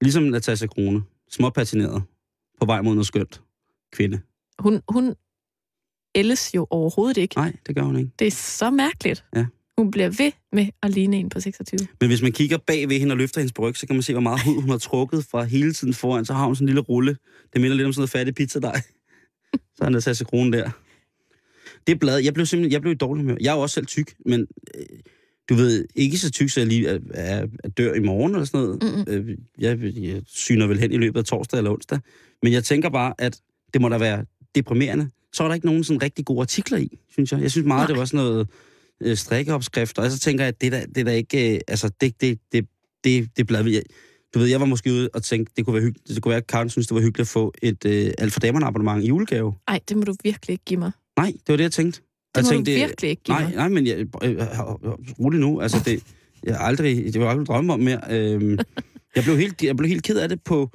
ligesom 0.00 0.22
Natasha 0.22 0.66
Krone. 0.66 1.02
Småpatineret. 1.30 2.02
På 2.60 2.66
vej 2.66 2.80
mod 2.82 2.94
noget 2.94 3.06
skønt. 3.06 3.42
Kvinde. 3.92 4.20
Hun, 4.58 4.82
hun 4.88 5.14
ældes 6.14 6.54
jo 6.54 6.66
overhovedet 6.70 7.16
ikke. 7.16 7.36
Nej, 7.36 7.56
det 7.66 7.74
gør 7.76 7.82
hun 7.82 7.96
ikke. 7.96 8.10
Det 8.18 8.26
er 8.26 8.30
så 8.30 8.70
mærkeligt. 8.70 9.24
Ja. 9.36 9.46
Hun 9.80 9.90
bliver 9.90 10.08
ved 10.08 10.32
med 10.52 10.66
at 10.82 10.90
ligne 10.90 11.16
en 11.16 11.28
på 11.28 11.40
26. 11.40 11.88
Men 12.00 12.08
hvis 12.08 12.22
man 12.22 12.32
kigger 12.32 12.58
bag 12.66 12.88
ved 12.88 12.98
hende 12.98 13.12
og 13.12 13.16
løfter 13.16 13.40
hendes 13.40 13.52
bryg, 13.52 13.76
så 13.76 13.86
kan 13.86 13.96
man 13.96 14.02
se, 14.02 14.12
hvor 14.12 14.20
meget 14.20 14.40
hud 14.44 14.60
hun 14.60 14.70
har 14.70 14.78
trukket 14.78 15.24
fra 15.24 15.44
hele 15.44 15.72
tiden 15.72 15.94
foran. 15.94 16.24
Så 16.24 16.32
har 16.32 16.46
hun 16.46 16.56
sådan 16.56 16.64
en 16.64 16.68
lille 16.68 16.80
rulle. 16.80 17.16
Det 17.52 17.60
minder 17.60 17.76
lidt 17.76 17.86
om 17.86 17.92
sådan 17.92 18.00
noget 18.00 18.10
fattig 18.10 18.34
pizza 18.34 18.60
der. 18.60 18.72
Så 19.76 19.84
er 19.84 19.88
Natasha 19.88 20.24
Krone 20.24 20.58
der. 20.58 20.70
Det 21.86 21.92
er 21.92 21.96
blad. 21.96 22.18
Jeg 22.18 22.34
blev 22.34 22.46
simpelthen 22.46 22.72
jeg 22.72 22.80
blev 22.80 22.92
i 22.92 22.96
dårlig 22.96 23.22
humør. 23.22 23.36
Jeg 23.40 23.50
er 23.50 23.54
jo 23.54 23.62
også 23.62 23.74
selv 23.74 23.86
tyk, 23.86 24.14
men 24.26 24.46
øh, 24.74 24.84
du 25.48 25.54
ved, 25.54 25.86
ikke 25.94 26.18
så 26.18 26.30
tyk, 26.30 26.50
så 26.50 26.60
jeg 26.60 26.66
lige 26.66 26.88
er, 26.88 26.98
er, 27.14 27.46
er 27.64 27.68
dør 27.68 27.94
i 27.94 28.00
morgen 28.00 28.32
eller 28.32 28.44
sådan 28.44 28.66
noget. 28.66 28.82
Mm-mm. 28.82 29.30
Øh, 29.30 29.38
jeg, 29.58 29.78
jeg 29.96 30.22
syner 30.26 30.66
vel 30.66 30.78
hen 30.78 30.92
i 30.92 30.96
løbet 30.96 31.18
af 31.18 31.24
torsdag 31.24 31.58
eller 31.58 31.70
onsdag. 31.70 31.98
Men 32.42 32.52
jeg 32.52 32.64
tænker 32.64 32.88
bare, 32.88 33.14
at 33.18 33.40
det 33.74 33.80
må 33.80 33.88
da 33.88 33.98
være 33.98 34.24
deprimerende 34.54 35.10
så 35.32 35.42
var 35.42 35.48
der 35.48 35.54
ikke 35.54 35.66
nogen 35.66 35.84
sådan 35.84 36.02
rigtig 36.02 36.24
gode 36.24 36.40
artikler 36.40 36.78
i, 36.78 36.98
synes 37.08 37.32
jeg. 37.32 37.40
Jeg 37.40 37.50
synes 37.50 37.66
meget, 37.66 37.80
Nej. 37.80 37.86
det 37.86 37.96
var 37.98 38.04
sådan 38.04 38.26
noget 38.26 38.48
øh, 39.00 39.16
strikkeopskrifter, 39.16 40.02
og 40.02 40.10
så 40.10 40.18
tænker 40.18 40.44
jeg, 40.44 40.48
at 40.48 40.60
det 40.60 40.72
der, 40.72 40.86
det 40.94 41.06
der 41.06 41.12
ikke, 41.12 41.54
øh, 41.54 41.60
altså 41.68 41.90
det, 42.00 42.20
det, 42.20 42.38
det, 42.52 42.66
det, 43.04 43.28
det 43.36 43.46
blad, 43.46 43.64
jeg, 43.66 43.82
du 44.34 44.38
ved, 44.38 44.48
jeg 44.48 44.60
var 44.60 44.66
måske 44.66 44.92
ude 44.92 45.08
og 45.14 45.22
tænkte, 45.22 45.52
det 45.56 45.64
kunne 45.64 45.74
være 45.74 45.82
hyggeligt, 45.82 46.08
det 46.08 46.22
kunne 46.22 46.30
være, 46.30 46.38
at 46.38 46.46
Karen 46.46 46.70
synes, 46.70 46.86
det 46.86 46.94
var 46.94 47.00
hyggeligt 47.00 47.26
at 47.26 47.32
få 47.32 47.52
et 47.62 47.84
øh, 47.84 48.10
alt 48.18 48.32
for 48.32 48.40
damerne 48.40 48.66
abonnement 48.66 49.04
i 49.04 49.06
julegave. 49.06 49.54
Ej, 49.68 49.80
det 49.88 49.96
må 49.96 50.02
du 50.02 50.14
virkelig 50.24 50.52
ikke 50.52 50.64
give 50.64 50.78
mig. 50.78 50.92
Nej, 51.16 51.26
det 51.26 51.48
var 51.48 51.56
det, 51.56 51.64
jeg 51.64 51.72
tænkte. 51.72 52.00
Det 52.00 52.36
jeg 52.36 52.44
må 52.44 52.50
tænkte, 52.50 52.72
du 52.72 52.76
virkelig 52.76 53.10
ikke 53.10 53.22
give 53.22 53.34
Nej, 53.34 53.44
mig. 53.44 53.54
nej, 53.54 53.68
men 53.68 53.86
jeg, 53.86 53.96
øh, 53.98 54.30
øh, 54.30 54.38
rolig 55.20 55.40
nu. 55.40 55.60
Altså, 55.60 55.82
det, 55.84 56.02
jeg 56.44 56.56
aldrig, 56.60 57.04
det 57.04 57.20
var 57.20 57.26
jeg 57.26 57.30
aldrig 57.30 57.46
drømme 57.46 57.72
om 57.72 57.80
mere. 57.80 58.00
Øhm, 58.10 58.58
jeg, 59.16 59.24
blev 59.24 59.36
helt, 59.36 59.62
jeg 59.62 59.76
blev 59.76 59.88
helt 59.88 60.02
ked 60.04 60.18
af 60.18 60.28
det 60.28 60.42
på... 60.42 60.70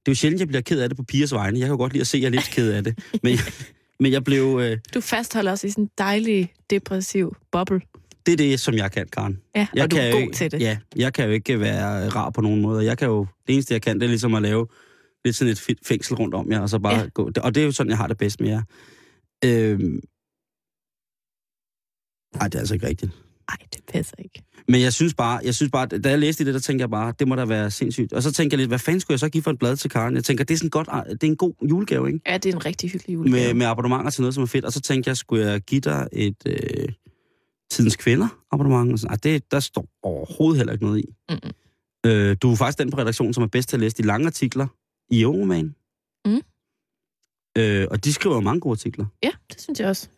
Det 0.00 0.08
er 0.08 0.12
jo 0.12 0.14
sjældent, 0.14 0.40
jeg 0.40 0.48
bliver 0.48 0.62
ked 0.62 0.80
af 0.80 0.88
det 0.88 0.96
på 0.96 1.02
pigers 1.02 1.32
vegne. 1.32 1.58
Jeg 1.58 1.66
kan 1.66 1.72
jo 1.72 1.76
godt 1.76 1.92
lide 1.92 2.00
at 2.00 2.06
se, 2.06 2.16
at 2.16 2.22
jeg 2.22 2.26
er 2.26 2.30
lidt 2.30 2.50
ked 2.52 2.72
af 2.72 2.84
det. 2.84 2.98
Men, 3.22 3.38
men 4.00 4.12
jeg 4.12 4.24
blev... 4.24 4.58
Øh, 4.62 4.78
Du 4.94 5.00
fastholder 5.00 5.52
os 5.52 5.64
i 5.64 5.70
sådan 5.70 5.84
en 5.84 5.90
dejlig, 5.98 6.52
depressiv 6.70 7.36
boble. 7.52 7.80
det 8.26 8.32
er 8.32 8.36
det, 8.36 8.60
som 8.60 8.74
jeg 8.74 8.92
kan, 8.92 9.06
Karen. 9.08 9.40
Ja, 9.56 9.66
Jeg 9.74 9.84
og 9.84 9.90
du 9.90 9.96
er 9.96 10.06
jo 10.06 10.12
god 10.12 10.20
ikke, 10.20 10.32
til 10.32 10.50
det. 10.50 10.60
Ja, 10.60 10.78
jeg 10.96 11.12
kan 11.12 11.24
jo 11.24 11.30
ikke 11.30 11.60
være 11.60 12.08
rar 12.08 12.30
på 12.30 12.40
nogen 12.40 12.60
måde. 12.62 12.84
Jeg 12.84 12.98
kan 12.98 13.08
jo, 13.08 13.26
det 13.46 13.52
eneste, 13.52 13.74
jeg 13.74 13.82
kan, 13.82 13.96
det 14.00 14.02
er 14.04 14.08
ligesom 14.08 14.34
at 14.34 14.42
lave 14.42 14.66
lidt 15.24 15.36
sådan 15.36 15.52
et 15.52 15.78
fængsel 15.86 16.14
rundt 16.16 16.34
om 16.34 16.52
jer, 16.52 16.60
og 16.60 16.68
så 16.68 16.78
bare 16.78 16.98
Ja. 17.00 17.08
gå. 17.14 17.30
Og 17.42 17.54
det 17.54 17.60
er 17.60 17.64
jo 17.64 17.72
sådan, 17.72 17.90
jeg 17.90 17.96
har 17.96 18.06
det 18.06 18.18
bedst 18.18 18.40
med 18.40 18.48
jer. 18.48 18.62
Øhm, 19.44 20.00
ej, 22.40 22.48
det 22.48 22.54
er 22.54 22.58
altså 22.58 22.74
ikke 22.74 22.86
rigtigt. 22.86 23.12
Nej, 23.50 23.66
det 23.72 23.80
passer 23.88 24.16
ikke. 24.18 24.42
Men 24.68 24.80
jeg 24.80 24.92
synes 24.92 25.14
bare, 25.14 25.40
jeg 25.44 25.54
synes 25.54 25.70
bare, 25.72 25.86
da 25.86 26.10
jeg 26.10 26.18
læste 26.18 26.44
det, 26.44 26.54
der 26.54 26.60
tænkte 26.60 26.82
jeg 26.82 26.90
bare, 26.90 27.14
det 27.18 27.28
må 27.28 27.34
da 27.34 27.44
være 27.44 27.70
sindssygt. 27.70 28.12
Og 28.12 28.22
så 28.22 28.32
tænker 28.32 28.56
jeg 28.56 28.58
lidt, 28.58 28.70
hvad 28.70 28.78
fanden 28.78 29.00
skulle 29.00 29.12
jeg 29.14 29.20
så 29.20 29.28
give 29.28 29.42
for 29.42 29.50
et 29.50 29.58
blad 29.58 29.76
til 29.76 29.90
Karen? 29.90 30.14
Jeg 30.14 30.24
tænker, 30.24 30.44
det 30.44 30.54
er 30.54 30.58
sådan 30.58 30.70
godt, 30.70 30.88
det 31.10 31.22
er 31.22 31.26
en 31.26 31.36
god 31.36 31.54
julegave, 31.70 32.06
ikke? 32.06 32.20
Ja, 32.26 32.38
det 32.38 32.52
er 32.52 32.56
en 32.56 32.64
rigtig 32.64 32.90
hyggelig 32.90 33.14
julegave. 33.14 33.46
Med, 33.46 33.54
med 33.54 33.66
abonnementer 33.66 34.10
til 34.10 34.22
noget, 34.22 34.34
som 34.34 34.42
er 34.42 34.46
fedt. 34.46 34.64
Og 34.64 34.72
så 34.72 34.80
tænkte 34.80 35.08
jeg, 35.08 35.16
skulle 35.16 35.46
jeg 35.46 35.60
give 35.60 35.80
dig 35.80 36.08
et 36.12 36.36
øh, 36.46 36.88
Tidens 37.70 37.96
Kvinder 37.96 38.28
abonnement? 38.52 38.92
Og 38.92 38.98
sådan, 38.98 39.12
Ej, 39.12 39.16
det, 39.22 39.50
der 39.50 39.60
står 39.60 39.86
overhovedet 40.02 40.56
heller 40.56 40.72
ikke 40.72 40.84
noget 40.84 40.98
i. 40.98 41.04
Mm-mm. 41.30 41.50
Øh, 42.06 42.36
du 42.42 42.52
er 42.52 42.56
faktisk 42.56 42.78
den 42.78 42.90
på 42.90 42.98
redaktionen, 42.98 43.34
som 43.34 43.42
er 43.42 43.46
bedst 43.46 43.68
til 43.68 43.76
at 43.76 43.80
læse 43.80 43.96
de 43.96 44.02
lange 44.02 44.26
artikler 44.26 44.66
i 45.10 45.20
Euroman. 45.20 45.74
Mm. 46.24 46.40
Øh, 47.58 47.86
og 47.90 48.04
de 48.04 48.12
skriver 48.12 48.40
mange 48.40 48.60
gode 48.60 48.72
artikler. 48.72 49.06
Ja, 49.22 49.30
det 49.52 49.60
synes 49.60 49.80
jeg 49.80 49.88
også. 49.88 50.08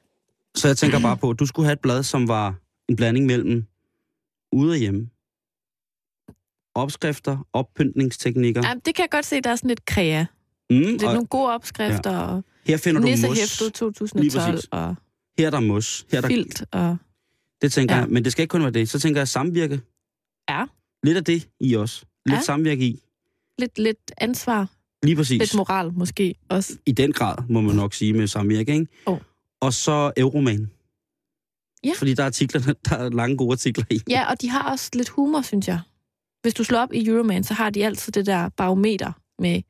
Så 0.54 0.68
jeg 0.68 0.76
tænker 0.76 1.00
bare 1.00 1.16
på, 1.16 1.30
at 1.30 1.38
du 1.38 1.46
skulle 1.46 1.66
have 1.66 1.72
et 1.72 1.80
blad, 1.80 2.02
som 2.02 2.28
var 2.28 2.61
en 2.92 2.96
blanding 2.96 3.26
mellem 3.26 3.64
ude 4.52 4.72
og 4.72 4.76
hjemme. 4.76 5.08
Opskrifter, 6.74 7.46
oppyntningsteknikker. 7.52 8.62
Ja, 8.68 8.74
det 8.84 8.94
kan 8.94 9.02
jeg 9.02 9.10
godt 9.10 9.26
se, 9.26 9.40
der 9.40 9.50
er 9.50 9.56
sådan 9.56 9.68
lidt 9.68 9.84
kræa. 9.86 10.24
Mm, 10.70 10.76
Det 10.76 11.02
er 11.02 11.06
og 11.08 11.12
nogle 11.14 11.26
gode 11.26 11.50
opskrifter, 11.50 12.10
ja. 12.12 12.20
og 12.20 12.44
her 12.66 12.76
finder 12.76 13.00
du 13.00 13.06
mos. 13.06 13.10
Nissehæftet 13.10 13.60
Lige 13.60 13.70
2012, 13.70 14.52
præcis. 14.54 14.68
og 14.72 14.94
Her 15.38 15.46
er 15.46 15.50
der 15.50 15.60
mos. 15.60 16.06
Her 16.10 16.16
er 16.18 16.20
der, 16.20 16.28
filt, 16.28 16.64
og 16.72 16.96
det 17.62 17.72
tænker 17.72 17.94
Ja. 17.94 18.00
jeg. 18.00 18.08
Men 18.10 18.24
det 18.24 18.32
skal 18.32 18.42
ikke 18.42 18.50
kun 18.52 18.62
være 18.62 18.70
det. 18.70 18.88
Så 18.88 18.98
tænker 19.00 19.20
jeg 19.20 19.28
samvirke. 19.28 19.80
Ja. 20.50 20.64
Lidt 21.02 21.16
af 21.16 21.24
det 21.24 21.48
i 21.60 21.76
os. 21.76 22.04
Lidt 22.26 22.36
ja. 22.36 22.42
samvirke 22.42 22.84
i. 22.84 23.02
lidt, 23.58 23.78
lidt 23.78 24.12
ansvar, 24.18 24.70
Lige 25.02 25.16
præcis. 25.16 25.38
lidt 25.38 25.54
moral 25.54 25.92
måske 25.92 26.34
også. 26.48 26.78
I 26.86 26.92
den 26.92 27.12
grad, 27.12 27.36
må 27.48 27.60
man 27.60 27.76
nok 27.76 27.94
sige 27.94 28.12
med 28.12 28.26
samvirke, 28.26 28.72
ikke? 28.72 28.86
Oh. 29.06 29.18
Og 29.60 29.72
så 29.72 30.12
Euroman. 30.16 30.70
Ja. 31.84 31.92
Fordi 31.98 32.14
der 32.14 32.22
er 32.22 32.26
artikler, 32.26 32.60
der 32.88 32.96
er 32.96 33.10
lange 33.10 33.36
gode 33.36 33.52
artikler 33.52 33.84
i. 33.90 34.00
Ja, 34.10 34.30
og 34.30 34.40
de 34.40 34.48
har 34.50 34.70
også 34.70 34.90
lidt 34.94 35.08
humor, 35.08 35.42
synes 35.42 35.68
jeg. 35.68 35.80
Hvis 36.42 36.54
du 36.54 36.64
slår 36.64 36.78
op 36.78 36.92
i 36.92 37.06
Euroman, 37.08 37.44
så 37.44 37.54
har 37.54 37.70
de 37.70 37.84
altid 37.86 38.12
det 38.12 38.26
der 38.26 38.48
barometer 38.48 39.12
med 39.38 39.62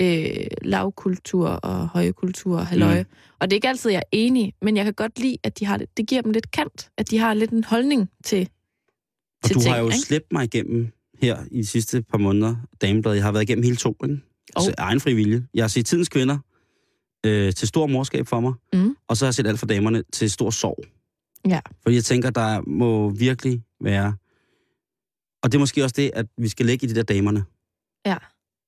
øh, 0.00 0.46
lavkultur 0.62 1.48
og 1.48 1.88
højkultur 1.88 2.58
og 2.58 2.66
halløje. 2.66 3.02
Mm. 3.02 3.08
Og 3.38 3.50
det 3.50 3.52
er 3.52 3.56
ikke 3.56 3.68
altid, 3.68 3.90
jeg 3.90 3.98
er 3.98 4.08
enig, 4.12 4.52
men 4.62 4.76
jeg 4.76 4.84
kan 4.84 4.94
godt 4.94 5.18
lide, 5.18 5.36
at 5.44 5.58
de 5.58 5.66
har 5.66 5.76
det. 5.76 5.96
Det 5.96 6.06
giver 6.06 6.22
dem 6.22 6.32
lidt 6.32 6.50
kant, 6.50 6.90
at 6.98 7.10
de 7.10 7.18
har 7.18 7.34
lidt 7.34 7.50
en 7.50 7.64
holdning 7.64 8.10
til, 8.24 8.48
Og 9.42 9.46
til 9.48 9.54
du 9.56 9.60
ting. 9.60 9.72
har 9.74 9.80
jo 9.80 9.86
ikke? 9.86 9.98
slæbt 9.98 10.32
mig 10.32 10.44
igennem 10.44 10.88
her 11.22 11.38
i 11.50 11.56
de 11.58 11.66
sidste 11.66 12.02
par 12.02 12.18
måneder, 12.18 12.56
Damebladet. 12.80 13.16
Jeg 13.16 13.24
har 13.24 13.32
været 13.32 13.42
igennem 13.42 13.62
hele 13.64 13.76
to, 13.76 13.96
ikke? 14.04 14.14
Oh. 14.14 14.20
Altså, 14.56 14.74
egen 14.78 15.00
fri 15.00 15.14
vilje. 15.14 15.46
Jeg 15.54 15.62
har 15.62 15.68
set 15.68 15.86
Tidens 15.86 16.08
Kvinder 16.08 16.38
øh, 17.26 17.52
til 17.54 17.68
stor 17.68 17.86
morskab 17.86 18.26
for 18.26 18.40
mig, 18.40 18.52
Mm. 18.72 18.96
og 19.08 19.16
så 19.16 19.24
har 19.24 19.28
jeg 19.28 19.34
set 19.34 19.46
alt 19.46 19.58
for 19.58 19.66
damerne 19.66 20.02
til 20.12 20.30
stor 20.30 20.50
sorg. 20.50 20.84
Ja. 21.48 21.60
Fordi 21.82 21.96
jeg 21.96 22.04
tænker, 22.04 22.30
der 22.30 22.60
må 22.60 23.10
virkelig 23.10 23.64
være... 23.80 24.16
Og 25.42 25.52
det 25.52 25.58
er 25.58 25.60
måske 25.60 25.84
også 25.84 25.94
det, 25.96 26.10
at 26.14 26.26
vi 26.36 26.48
skal 26.48 26.66
lægge 26.66 26.86
i 26.86 26.88
de 26.88 26.94
der 26.94 27.02
damerne. 27.02 27.44
Ja. 28.06 28.16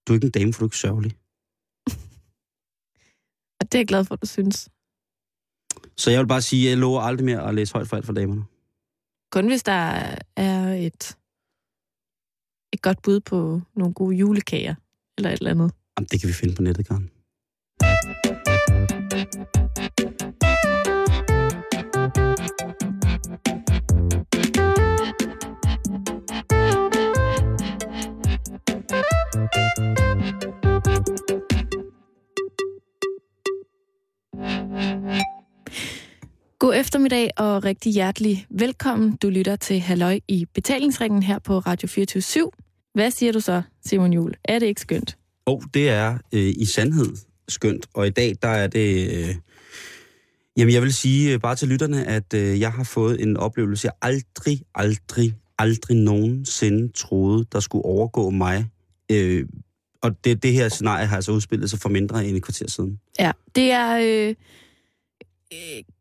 Du 0.07 0.13
er 0.13 0.15
ikke 0.15 0.25
en 0.25 0.31
dame, 0.31 0.53
for 0.53 0.59
du 0.59 0.65
er 0.65 0.69
ikke 0.69 0.77
sørgelig. 0.77 1.13
Og 3.61 3.73
det 3.73 3.75
er 3.75 3.79
jeg 3.79 3.87
glad 3.87 4.05
for, 4.05 4.15
at 4.15 4.23
du 4.23 4.27
synes. 4.27 4.69
Så 5.97 6.11
jeg 6.11 6.21
vil 6.21 6.27
bare 6.27 6.43
sige, 6.43 6.67
at 6.67 6.71
jeg 6.71 6.79
lover 6.79 7.01
aldrig 7.01 7.25
mere 7.25 7.49
at 7.49 7.55
læse 7.55 7.73
højt 7.73 7.89
for 7.89 7.97
alt 7.97 8.07
for 8.07 8.13
damerne. 8.13 8.45
Kun 9.33 9.47
hvis 9.47 9.63
der 9.63 10.17
er 10.37 10.75
et, 10.75 11.17
et 12.73 12.83
godt 12.83 13.03
bud 13.03 13.21
på 13.21 13.61
nogle 13.75 13.95
gode 13.95 14.17
julekager, 14.17 14.75
eller 15.19 15.31
et 15.31 15.39
eller 15.39 15.51
andet. 15.51 15.73
Jamen, 15.99 16.09
det 16.11 16.21
kan 16.21 16.29
vi 16.29 16.35
finde 16.35 16.55
på 16.55 16.63
nettet, 16.63 16.87
Karen. 16.87 17.11
God 36.73 36.81
eftermiddag 36.81 37.31
og 37.37 37.65
rigtig 37.65 37.93
hjertelig 37.93 38.47
velkommen. 38.51 39.17
Du 39.17 39.29
lytter 39.29 39.57
til 39.57 39.81
Halløj 39.81 40.21
i 40.29 40.47
betalingsringen 40.55 41.23
her 41.23 41.39
på 41.39 41.59
Radio 41.59 41.89
24 41.89 42.51
Hvad 42.95 43.11
siger 43.11 43.33
du 43.33 43.41
så, 43.41 43.63
Simon 43.85 44.13
Jul? 44.13 44.35
Er 44.45 44.59
det 44.59 44.67
ikke 44.67 44.81
skønt? 44.81 45.19
Og 45.47 45.63
det 45.75 45.89
er 45.89 46.19
øh, 46.33 46.55
i 46.57 46.65
sandhed 46.65 47.17
skønt, 47.49 47.87
og 47.95 48.07
i 48.07 48.11
dag 48.11 48.35
der 48.43 48.49
er 48.49 48.67
det... 48.67 49.11
Øh, 49.11 49.35
jamen 50.57 50.75
jeg 50.75 50.83
vil 50.83 50.93
sige 50.93 51.33
øh, 51.33 51.41
bare 51.41 51.57
til 51.57 51.69
lytterne, 51.69 52.05
at 52.07 52.35
øh, 52.35 52.61
jeg 52.61 52.73
har 52.73 52.85
fået 52.85 53.23
en 53.23 53.37
oplevelse, 53.37 53.87
jeg 53.87 53.93
aldrig, 54.03 54.61
aldrig, 54.75 55.35
aldrig 55.59 55.97
nogensinde 55.97 56.93
troede, 56.93 57.45
der 57.53 57.61
skulle 57.61 57.85
overgå 57.85 58.31
mig. 58.31 58.67
Øh, 59.11 59.47
og 60.03 60.25
det, 60.25 60.43
det 60.43 60.53
her 60.53 60.69
scenarie 60.69 61.07
har 61.07 61.17
altså 61.17 61.33
udspillet 61.33 61.71
sig 61.71 61.79
for 61.79 61.89
mindre 61.89 62.27
end 62.27 62.37
et 62.37 62.43
kvarter 62.43 62.69
siden. 62.69 63.01
Ja, 63.19 63.33
det 63.55 63.73
er... 63.73 63.99
Øh, 64.29 64.35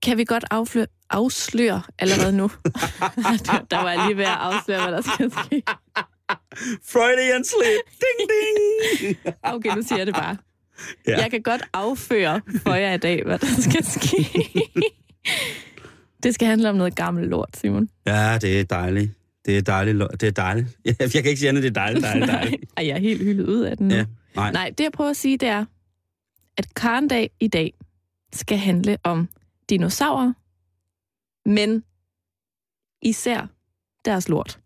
kan 0.01 0.17
vi 0.17 0.23
godt 0.23 0.45
afsløre, 0.51 0.87
afsløre 1.09 1.81
allerede 1.99 2.37
nu? 2.37 2.43
der, 3.71 3.81
var 3.83 3.91
jeg 3.91 4.03
lige 4.07 4.17
ved 4.17 4.23
at 4.23 4.37
afsløre, 4.39 4.81
hvad 4.81 4.91
der 4.91 5.01
skal 5.01 5.31
ske. 5.31 5.63
Freudian 6.91 7.43
slip! 7.43 8.01
Ding, 8.01 8.29
ding! 8.31 9.17
Okay, 9.53 9.75
nu 9.75 9.81
siger 9.81 9.97
jeg 9.97 10.07
det 10.07 10.15
bare. 10.15 10.37
Ja. 11.07 11.17
Jeg 11.21 11.31
kan 11.31 11.41
godt 11.41 11.61
afføre 11.73 12.41
for 12.63 12.73
jer 12.73 12.93
i 12.93 12.97
dag, 12.97 13.23
hvad 13.25 13.39
der 13.39 13.61
skal 13.61 13.85
ske. 13.85 14.43
det 16.23 16.33
skal 16.33 16.47
handle 16.47 16.69
om 16.69 16.75
noget 16.75 16.95
gammelt 16.95 17.29
lort, 17.29 17.57
Simon. 17.57 17.89
ja, 18.07 18.37
det 18.37 18.59
er 18.59 18.63
dejligt. 18.63 19.11
Det 19.45 19.57
er 19.57 19.61
dejligt. 19.61 19.97
Det 20.19 20.23
er 20.27 20.31
dejligt. 20.31 20.67
Jeg 20.99 21.09
kan 21.11 21.25
ikke 21.25 21.37
sige 21.37 21.49
andet, 21.49 21.63
det 21.63 21.69
er 21.69 21.73
dejligt, 21.73 22.03
dejligt, 22.03 22.31
dejligt. 22.31 22.63
Ej, 22.77 22.87
jeg 22.87 22.95
er 22.95 22.99
helt 22.99 23.21
hyldet 23.23 23.47
ud 23.47 23.61
af 23.61 23.77
den 23.77 23.87
nu. 23.87 23.95
Ja, 23.95 24.05
nej. 24.35 24.51
Nej, 24.51 24.71
det 24.77 24.83
jeg 24.83 24.91
prøver 24.91 25.09
at 25.09 25.17
sige, 25.17 25.37
det 25.37 25.49
er, 25.49 25.65
at 26.57 26.73
Karndag 26.75 27.31
i 27.39 27.47
dag 27.47 27.73
skal 28.33 28.57
handle 28.57 28.97
om 29.03 29.29
dinosaurer, 29.71 30.33
men 31.49 31.83
især 33.01 33.47
deres 34.05 34.29
lort. 34.29 34.59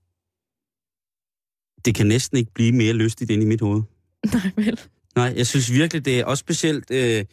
Det 1.85 1.95
kan 1.95 2.07
næsten 2.07 2.37
ikke 2.37 2.51
blive 2.53 2.71
mere 2.71 2.93
lystigt 2.93 3.31
ind 3.31 3.41
i 3.43 3.45
mit 3.45 3.61
hoved. 3.61 3.81
Nej, 4.33 4.51
vel? 4.55 4.79
Nej, 5.15 5.33
jeg 5.37 5.47
synes 5.47 5.71
virkelig, 5.71 6.05
det 6.05 6.19
er 6.19 6.25
også 6.25 6.41
specielt... 6.41 6.91
Øh, 6.91 7.25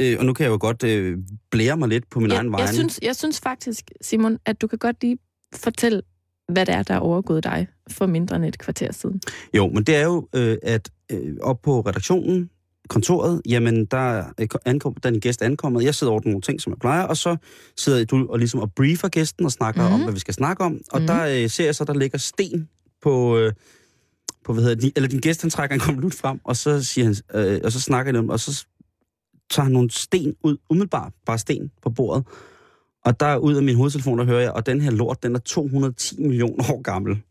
øh, 0.00 0.16
og 0.18 0.26
nu 0.26 0.32
kan 0.32 0.44
jeg 0.44 0.50
jo 0.50 0.58
godt 0.60 0.84
øh, 0.84 1.18
blære 1.50 1.76
mig 1.76 1.88
lidt 1.88 2.10
på 2.10 2.20
min 2.20 2.30
egen 2.30 2.46
Jeg, 2.46 2.52
vegne. 2.52 2.66
jeg, 2.66 2.74
synes, 2.74 2.98
jeg 3.02 3.16
synes 3.16 3.40
faktisk, 3.40 3.90
Simon, 4.00 4.38
at 4.44 4.60
du 4.60 4.66
kan 4.66 4.78
godt 4.78 5.02
lige 5.02 5.18
fortælle, 5.54 6.02
hvad 6.48 6.66
det 6.66 6.74
er, 6.74 6.82
der 6.82 6.94
er 6.94 6.98
overgået 6.98 7.44
dig 7.44 7.66
for 7.90 8.06
mindre 8.06 8.36
end 8.36 8.44
et 8.44 8.58
kvarter 8.58 8.92
siden. 8.92 9.20
Jo, 9.54 9.68
men 9.68 9.84
det 9.84 9.96
er 9.96 10.04
jo, 10.04 10.28
øh, 10.34 10.58
at 10.62 10.90
øh, 11.12 11.36
op 11.40 11.62
på 11.62 11.80
redaktionen, 11.80 12.50
kontoret, 12.88 13.42
jamen, 13.48 13.84
der 13.84 14.24
ankom, 14.64 14.94
da 14.94 15.10
din 15.10 15.20
gæst 15.20 15.42
ankommet, 15.42 15.84
jeg 15.84 15.94
sidder 15.94 16.10
over 16.12 16.20
nogle 16.24 16.40
ting, 16.40 16.60
som 16.60 16.70
jeg 16.72 16.78
plejer, 16.78 17.02
og 17.02 17.16
så 17.16 17.36
sidder 17.76 18.04
du 18.04 18.26
og 18.30 18.38
ligesom 18.38 18.60
og 18.60 18.72
briefer 18.72 19.08
gæsten 19.08 19.44
og 19.44 19.52
snakker 19.52 19.82
mm. 19.82 19.86
Mhm. 19.86 19.94
om, 19.94 20.02
hvad 20.02 20.12
vi 20.12 20.18
skal 20.20 20.34
snakke 20.34 20.64
om. 20.64 20.80
Og 20.90 21.00
Mhm. 21.00 21.02
mm. 21.02 21.06
der 21.06 21.42
øh, 21.42 21.50
ser 21.50 21.64
jeg 21.64 21.74
så, 21.74 21.84
der 21.84 21.94
ligger 21.94 22.18
sten 22.18 22.68
på... 23.02 23.38
Øh, 23.38 23.52
på, 24.44 24.52
hvad 24.52 24.62
hedder 24.62 24.76
det, 24.80 24.92
eller 24.96 25.08
din 25.08 25.20
gæst, 25.20 25.40
han 25.40 25.50
trækker 25.50 25.74
en 25.74 25.80
konvolut 25.80 26.14
frem, 26.14 26.40
og 26.44 26.56
så, 26.56 26.82
siger 26.82 27.04
han, 27.04 27.16
øh, 27.34 27.60
og 27.64 27.72
så 27.72 27.80
snakker 27.80 28.12
han 28.12 28.18
om, 28.18 28.30
og 28.30 28.40
så 28.40 28.66
tager 29.50 29.64
han 29.64 29.72
nogle 29.72 29.90
sten 29.90 30.34
ud, 30.44 30.56
umiddelbart 30.70 31.12
bare 31.26 31.38
sten 31.38 31.70
på 31.82 31.90
bordet. 31.90 32.24
Og 33.04 33.20
der 33.20 33.36
ud 33.36 33.54
af 33.54 33.62
min 33.62 33.76
hovedtelefon, 33.76 34.18
der 34.18 34.24
hører 34.24 34.40
jeg, 34.40 34.52
og 34.52 34.66
den 34.66 34.80
her 34.80 34.90
lort, 34.90 35.22
den 35.22 35.34
er 35.34 35.38
210 35.38 36.22
millioner 36.22 36.72
år 36.72 36.82
gammel. 36.82 37.22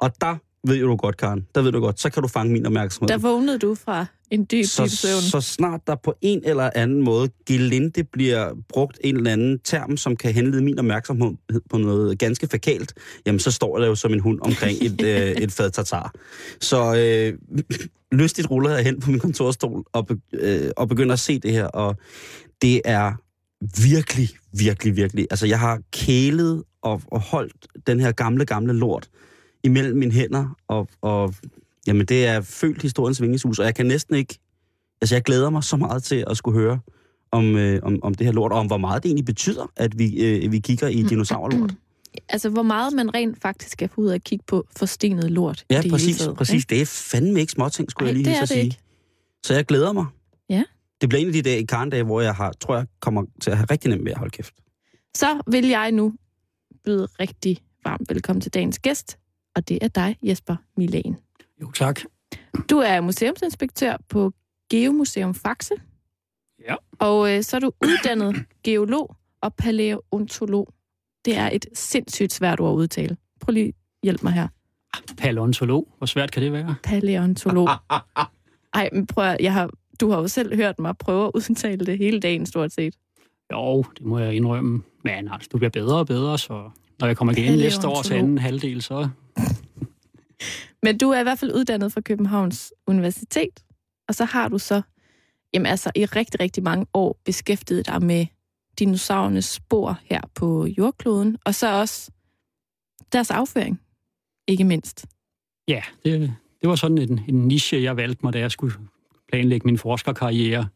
Og 0.00 0.10
der 0.20 0.36
ved 0.66 0.80
du 0.80 0.96
godt, 0.96 1.16
Karen, 1.16 1.46
der 1.54 1.62
ved 1.62 1.72
du 1.72 1.80
godt, 1.80 2.00
så 2.00 2.10
kan 2.10 2.22
du 2.22 2.28
fange 2.28 2.52
min 2.52 2.66
opmærksomhed. 2.66 3.08
Der 3.08 3.18
vågnede 3.18 3.58
du 3.58 3.74
fra 3.74 4.06
en 4.30 4.46
dyb, 4.50 4.64
så, 4.64 4.84
dyb 4.84 4.90
søvn. 4.90 5.22
så 5.22 5.40
snart 5.40 5.80
der 5.86 5.94
på 5.94 6.14
en 6.20 6.40
eller 6.44 6.70
anden 6.74 7.02
måde 7.02 7.28
gelinde 7.46 8.04
bliver 8.04 8.54
brugt 8.68 8.98
en 9.04 9.16
eller 9.16 9.32
anden 9.32 9.58
term, 9.58 9.96
som 9.96 10.16
kan 10.16 10.32
henlede 10.34 10.62
min 10.62 10.78
opmærksomhed 10.78 11.32
på 11.70 11.78
noget 11.78 12.18
ganske 12.18 12.48
fakalt, 12.48 12.94
jamen 13.26 13.38
så 13.38 13.50
står 13.50 13.78
jeg 13.78 13.86
jo 13.86 13.94
som 13.94 14.12
en 14.12 14.20
hund 14.20 14.38
omkring 14.42 14.78
et, 14.82 15.00
øh, 15.10 15.30
et 15.30 15.52
fad 15.52 15.70
tartar. 15.70 16.12
Så 16.60 16.96
øh, 16.96 17.62
lystigt 18.12 18.50
ruller 18.50 18.70
jeg 18.70 18.84
hen 18.84 19.00
på 19.00 19.10
min 19.10 19.20
kontorstol 19.20 19.84
og, 19.92 20.06
be, 20.06 20.20
øh, 20.32 20.70
og 20.76 20.88
begynder 20.88 21.12
at 21.12 21.20
se 21.20 21.38
det 21.38 21.52
her, 21.52 21.64
og 21.64 21.96
det 22.62 22.80
er 22.84 23.12
virkelig, 23.82 24.28
virkelig, 24.52 24.96
virkelig... 24.96 25.26
Altså, 25.30 25.46
jeg 25.46 25.58
har 25.58 25.80
kælet 25.92 26.62
og, 26.82 27.02
og 27.06 27.20
holdt 27.20 27.66
den 27.86 28.00
her 28.00 28.12
gamle, 28.12 28.44
gamle 28.44 28.72
lort 28.72 29.08
imellem 29.64 29.98
mine 29.98 30.12
hænder, 30.12 30.56
og, 30.68 30.88
og 31.02 31.34
jamen, 31.86 32.06
det 32.06 32.26
er 32.26 32.40
følt 32.40 32.82
historiens 32.82 33.22
vingeshus, 33.22 33.58
og 33.58 33.64
jeg 33.64 33.74
kan 33.74 33.86
næsten 33.86 34.16
ikke... 34.16 34.38
Altså, 35.02 35.14
jeg 35.14 35.22
glæder 35.22 35.50
mig 35.50 35.64
så 35.64 35.76
meget 35.76 36.02
til 36.02 36.24
at 36.26 36.36
skulle 36.36 36.60
høre 36.60 36.80
om, 37.32 37.56
øh, 37.56 37.80
om, 37.82 37.98
om 38.02 38.14
det 38.14 38.26
her 38.26 38.32
lort, 38.32 38.52
og 38.52 38.58
om 38.58 38.66
hvor 38.66 38.76
meget 38.76 39.02
det 39.02 39.08
egentlig 39.08 39.24
betyder, 39.24 39.72
at 39.76 39.98
vi, 39.98 40.20
øh, 40.24 40.52
vi 40.52 40.58
kigger 40.58 40.88
i 40.88 41.02
dinosaurlort. 41.02 41.74
Altså, 42.28 42.48
hvor 42.48 42.62
meget 42.62 42.92
man 42.92 43.14
rent 43.14 43.42
faktisk 43.42 43.72
skal 43.72 43.88
få 43.88 44.00
ud 44.00 44.08
af 44.08 44.14
at 44.14 44.24
kigge 44.24 44.44
på 44.46 44.66
forstenet 44.76 45.30
lort. 45.30 45.64
Ja, 45.70 45.82
det 45.82 45.90
præcis, 45.90 46.18
taget, 46.18 46.36
præcis. 46.36 46.66
Det 46.66 46.80
er 46.80 46.86
fandme 46.86 47.40
ikke 47.40 47.52
småting, 47.52 47.90
skulle 47.90 48.10
Ej, 48.10 48.16
jeg 48.16 48.24
lige 48.24 48.40
det 48.40 48.48
sige. 48.48 48.64
ikke. 48.64 48.78
Så 49.46 49.54
jeg 49.54 49.64
glæder 49.64 49.92
mig. 49.92 50.06
Ja. 50.48 50.64
Det 51.00 51.08
bliver 51.08 51.20
en 51.20 51.26
af 51.26 51.32
de 51.32 51.42
dage 51.42 51.60
i 51.60 51.64
karndage, 51.64 52.02
hvor 52.02 52.20
jeg 52.20 52.34
har, 52.34 52.52
tror 52.52 52.76
jeg 52.76 52.86
kommer 53.00 53.24
til 53.40 53.50
at 53.50 53.56
have 53.56 53.66
rigtig 53.70 53.90
nemt 53.90 54.04
ved 54.04 54.12
at 54.12 54.18
holde 54.18 54.30
kæft. 54.30 54.54
Så 55.16 55.42
vil 55.46 55.68
jeg 55.68 55.92
nu 55.92 56.14
byde 56.84 57.08
rigtig 57.20 57.58
varmt 57.84 58.10
velkommen 58.10 58.40
til 58.40 58.54
dagens 58.54 58.78
gæst, 58.78 59.18
og 59.56 59.68
det 59.68 59.78
er 59.82 59.88
dig, 59.88 60.16
Jesper 60.22 60.56
Milan. 60.76 61.16
Jo, 61.60 61.70
tak. 61.70 62.00
Du 62.70 62.78
er 62.78 63.00
museumsinspektør 63.00 63.96
på 64.08 64.32
Geomuseum 64.70 65.34
Faxe. 65.34 65.74
Ja. 66.68 66.74
Og 66.98 67.36
øh, 67.36 67.42
så 67.42 67.56
er 67.56 67.60
du 67.60 67.72
uddannet 67.84 68.44
geolog 68.64 69.16
og 69.42 69.54
palæontolog. 69.54 70.68
Det 71.24 71.36
er 71.36 71.50
et 71.52 71.66
sindssygt 71.74 72.32
svært 72.32 72.60
ord 72.60 72.72
at 72.72 72.76
udtale. 72.76 73.16
Prøv 73.40 73.52
lige 73.52 73.68
at 73.68 73.74
hjælpe 74.02 74.22
mig 74.22 74.32
her. 74.32 74.48
Paleontolog. 75.18 75.88
Hvor 75.98 76.06
svært 76.06 76.30
kan 76.30 76.42
det 76.42 76.52
være? 76.52 76.74
Palæontolog. 76.82 77.68
Ej, 78.74 78.90
men 78.92 79.06
prøv 79.06 79.24
at, 79.24 79.36
jeg 79.40 79.52
har, 79.52 79.70
du 80.00 80.10
har 80.10 80.18
jo 80.20 80.28
selv 80.28 80.56
hørt 80.56 80.78
mig 80.78 80.96
prøve 80.98 81.26
at 81.26 81.30
udtale 81.34 81.86
det 81.86 81.98
hele 81.98 82.20
dagen 82.20 82.46
stort 82.46 82.72
set. 82.72 82.94
Jo, 83.52 83.84
det 83.98 84.06
må 84.06 84.18
jeg 84.18 84.34
indrømme. 84.34 84.82
Men 85.04 85.28
altså, 85.32 85.48
du 85.52 85.58
bliver 85.58 85.70
bedre 85.70 85.98
og 85.98 86.06
bedre, 86.06 86.38
så 86.38 86.70
når 86.98 87.06
jeg 87.06 87.16
kommer 87.16 87.32
igen 87.36 87.58
næste 87.58 87.88
år 87.88 88.02
til 88.02 88.14
anden 88.14 88.38
halvdel, 88.38 88.82
så... 88.82 89.08
Men 90.82 90.98
du 90.98 91.10
er 91.10 91.20
i 91.20 91.22
hvert 91.22 91.38
fald 91.38 91.54
uddannet 91.54 91.92
fra 91.92 92.00
Københavns 92.00 92.72
Universitet, 92.86 93.64
og 94.08 94.14
så 94.14 94.24
har 94.24 94.48
du 94.48 94.58
så 94.58 94.82
jamen 95.54 95.66
altså, 95.66 95.90
i 95.94 96.04
rigtig, 96.04 96.40
rigtig 96.40 96.62
mange 96.62 96.86
år 96.94 97.20
beskæftiget 97.24 97.86
dig 97.86 98.02
med 98.02 98.26
dinosaurernes 98.78 99.44
spor 99.44 99.98
her 100.04 100.20
på 100.34 100.66
jordkloden, 100.66 101.38
og 101.44 101.54
så 101.54 101.80
også 101.80 102.10
deres 103.12 103.30
afføring, 103.30 103.80
ikke 104.48 104.64
mindst. 104.64 105.06
Ja, 105.68 105.82
det, 106.04 106.34
det 106.60 106.68
var 106.68 106.74
sådan 106.74 106.98
en, 106.98 107.20
en 107.28 107.48
niche, 107.48 107.82
jeg 107.82 107.96
valgte 107.96 108.20
mig, 108.22 108.32
da 108.32 108.38
jeg 108.38 108.50
skulle 108.50 108.74
planlægge 109.32 109.66
min 109.66 109.78
forskerkarriere. 109.78 110.68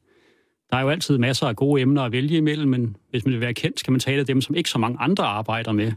Der 0.70 0.76
er 0.76 0.80
jo 0.80 0.88
altid 0.88 1.18
masser 1.18 1.46
af 1.46 1.56
gode 1.56 1.82
emner 1.82 2.02
at 2.02 2.12
vælge 2.12 2.36
imellem, 2.36 2.70
men 2.70 2.96
hvis 3.10 3.24
man 3.24 3.32
vil 3.32 3.40
være 3.40 3.54
kendt, 3.54 3.80
skal 3.80 3.90
man 3.90 4.00
tale 4.00 4.20
af 4.20 4.26
dem, 4.26 4.40
som 4.40 4.54
ikke 4.54 4.70
så 4.70 4.78
mange 4.78 4.98
andre 5.00 5.24
arbejder 5.24 5.72
med. 5.72 5.92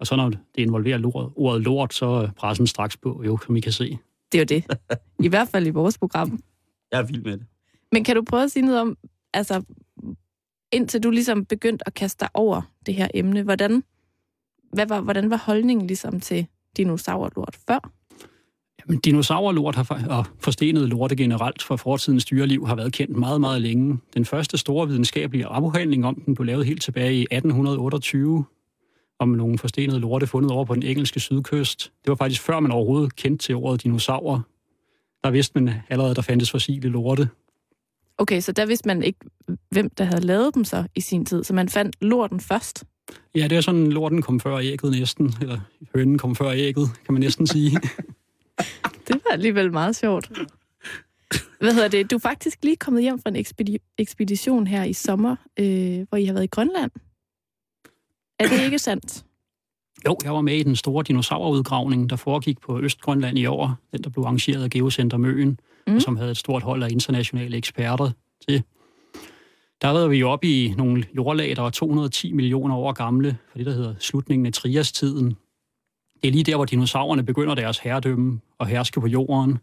Og 0.00 0.06
så 0.06 0.16
når 0.16 0.28
det 0.28 0.38
involverer 0.56 0.98
lort, 0.98 1.32
ordet 1.36 1.62
lort, 1.62 1.94
så 1.94 2.06
er 2.06 2.30
pressen 2.36 2.66
straks 2.66 2.96
på, 2.96 3.22
jo, 3.26 3.38
som 3.46 3.56
I 3.56 3.60
kan 3.60 3.72
se. 3.72 3.98
Det 4.32 4.38
er 4.38 4.42
jo 4.42 4.60
det. 4.60 4.64
I 5.24 5.28
hvert 5.28 5.48
fald 5.48 5.66
i 5.66 5.70
vores 5.70 5.98
program. 5.98 6.40
Jeg 6.92 6.98
er 6.98 7.02
vild 7.02 7.22
med 7.22 7.32
det. 7.32 7.46
Men 7.92 8.04
kan 8.04 8.16
du 8.16 8.22
prøve 8.22 8.42
at 8.42 8.50
sige 8.50 8.66
noget 8.66 8.80
om, 8.80 8.96
altså, 9.34 9.62
indtil 10.72 11.02
du 11.02 11.10
ligesom 11.10 11.44
begyndte 11.44 11.82
at 11.86 11.94
kaste 11.94 12.20
dig 12.20 12.28
over 12.34 12.62
det 12.86 12.94
her 12.94 13.08
emne, 13.14 13.42
hvordan, 13.42 13.84
hvad 14.72 14.86
var, 14.86 15.00
hvordan 15.00 15.30
var 15.30 15.36
holdningen 15.36 15.86
ligesom 15.86 16.20
til 16.20 16.46
dinosaurlort 16.76 17.58
før? 17.68 17.90
Jamen, 18.80 19.00
dinosaurlort 19.00 19.74
har, 19.74 20.06
og 20.10 20.26
forstenet 20.40 20.88
lorte 20.88 21.16
generelt 21.16 21.62
fra 21.62 21.76
fortidens 21.76 22.24
dyreliv 22.24 22.66
har 22.66 22.74
været 22.74 22.92
kendt 22.92 23.16
meget, 23.16 23.40
meget 23.40 23.62
længe. 23.62 23.98
Den 24.14 24.24
første 24.24 24.58
store 24.58 24.88
videnskabelige 24.88 25.46
afhandling 25.46 26.06
om 26.06 26.22
den 26.26 26.34
blev 26.34 26.46
lavet 26.46 26.66
helt 26.66 26.82
tilbage 26.82 27.14
i 27.14 27.22
1828 27.30 28.44
om 29.20 29.28
nogle 29.28 29.58
forstenede 29.58 30.00
lorte 30.00 30.26
fundet 30.26 30.50
over 30.50 30.64
på 30.64 30.74
den 30.74 30.82
engelske 30.82 31.20
sydkyst. 31.20 31.92
Det 32.04 32.08
var 32.10 32.14
faktisk 32.14 32.42
før 32.42 32.60
man 32.60 32.72
overhovedet 32.72 33.16
kendte 33.16 33.44
til 33.44 33.54
ordet 33.54 33.82
dinosaurer. 33.82 34.40
Der 35.24 35.30
vidste 35.30 35.60
man 35.60 35.74
allerede, 35.88 36.14
der 36.14 36.22
fandtes 36.22 36.50
fossile 36.50 36.88
lorte. 36.88 37.28
Okay, 38.18 38.40
så 38.40 38.52
der 38.52 38.66
vidste 38.66 38.88
man 38.88 39.02
ikke, 39.02 39.18
hvem 39.70 39.90
der 39.90 40.04
havde 40.04 40.20
lavet 40.26 40.54
dem 40.54 40.64
så 40.64 40.84
i 40.94 41.00
sin 41.00 41.24
tid, 41.26 41.44
så 41.44 41.54
man 41.54 41.68
fandt 41.68 41.96
lorten 42.00 42.40
først. 42.40 42.84
Ja, 43.34 43.48
det 43.48 43.56
er 43.56 43.60
sådan, 43.60 43.92
lorten 43.92 44.22
kom 44.22 44.40
før 44.40 44.58
ægget 44.58 44.92
næsten, 44.92 45.34
eller 45.40 45.60
hønen 45.94 46.18
kom 46.18 46.36
før 46.36 46.50
ægget, 46.50 46.88
kan 47.04 47.12
man 47.14 47.20
næsten 47.20 47.46
sige. 47.46 47.70
Det 49.08 49.20
var 49.24 49.32
alligevel 49.32 49.72
meget 49.72 49.96
sjovt. 49.96 50.30
Hvad 51.60 51.74
hedder 51.74 51.88
det? 51.88 52.10
Du 52.10 52.16
er 52.16 52.20
faktisk 52.20 52.58
lige 52.64 52.76
kommet 52.76 53.02
hjem 53.02 53.18
fra 53.18 53.30
en 53.30 53.36
ekspedi- 53.36 53.94
ekspedition 53.98 54.66
her 54.66 54.84
i 54.84 54.92
sommer, 54.92 55.36
øh, 55.58 56.06
hvor 56.08 56.16
I 56.18 56.24
har 56.24 56.32
været 56.32 56.44
i 56.44 56.48
Grønland. 56.48 56.90
Er 58.40 58.48
det 58.48 58.64
ikke 58.64 58.78
sandt? 58.78 59.24
Jo, 60.06 60.16
jeg 60.24 60.34
var 60.34 60.40
med 60.40 60.54
i 60.56 60.62
den 60.62 60.76
store 60.76 61.04
dinosaurudgravning, 61.08 62.10
der 62.10 62.16
foregik 62.16 62.60
på 62.60 62.80
Østgrønland 62.80 63.38
i 63.38 63.46
år. 63.46 63.74
Den, 63.92 64.04
der 64.04 64.10
blev 64.10 64.22
arrangeret 64.24 64.64
af 64.64 64.70
Geocenter 64.70 65.16
Møen, 65.16 65.60
Mm. 65.86 66.00
som 66.00 66.16
havde 66.16 66.30
et 66.30 66.36
stort 66.36 66.62
hold 66.62 66.82
af 66.82 66.88
internationale 66.90 67.56
eksperter 67.56 68.10
til. 68.48 68.62
Der 69.82 69.88
var 69.88 70.06
vi 70.08 70.16
jo 70.16 70.30
oppe 70.30 70.46
i 70.46 70.74
nogle 70.76 71.04
jordlag, 71.16 71.56
der 71.56 71.62
var 71.62 71.70
210 71.70 72.32
millioner 72.32 72.76
år 72.76 72.92
gamle, 72.92 73.36
for 73.50 73.58
det, 73.58 73.66
der 73.66 73.72
hedder 73.72 73.94
slutningen 73.98 74.46
af 74.46 74.52
triastiden. 74.52 75.26
Det 76.22 76.28
er 76.28 76.32
lige 76.32 76.44
der, 76.44 76.56
hvor 76.56 76.64
dinosaurerne 76.64 77.22
begynder 77.22 77.54
deres 77.54 77.78
herredømme 77.78 78.40
og 78.58 78.66
herske 78.66 79.00
på 79.00 79.06
jorden. 79.06 79.58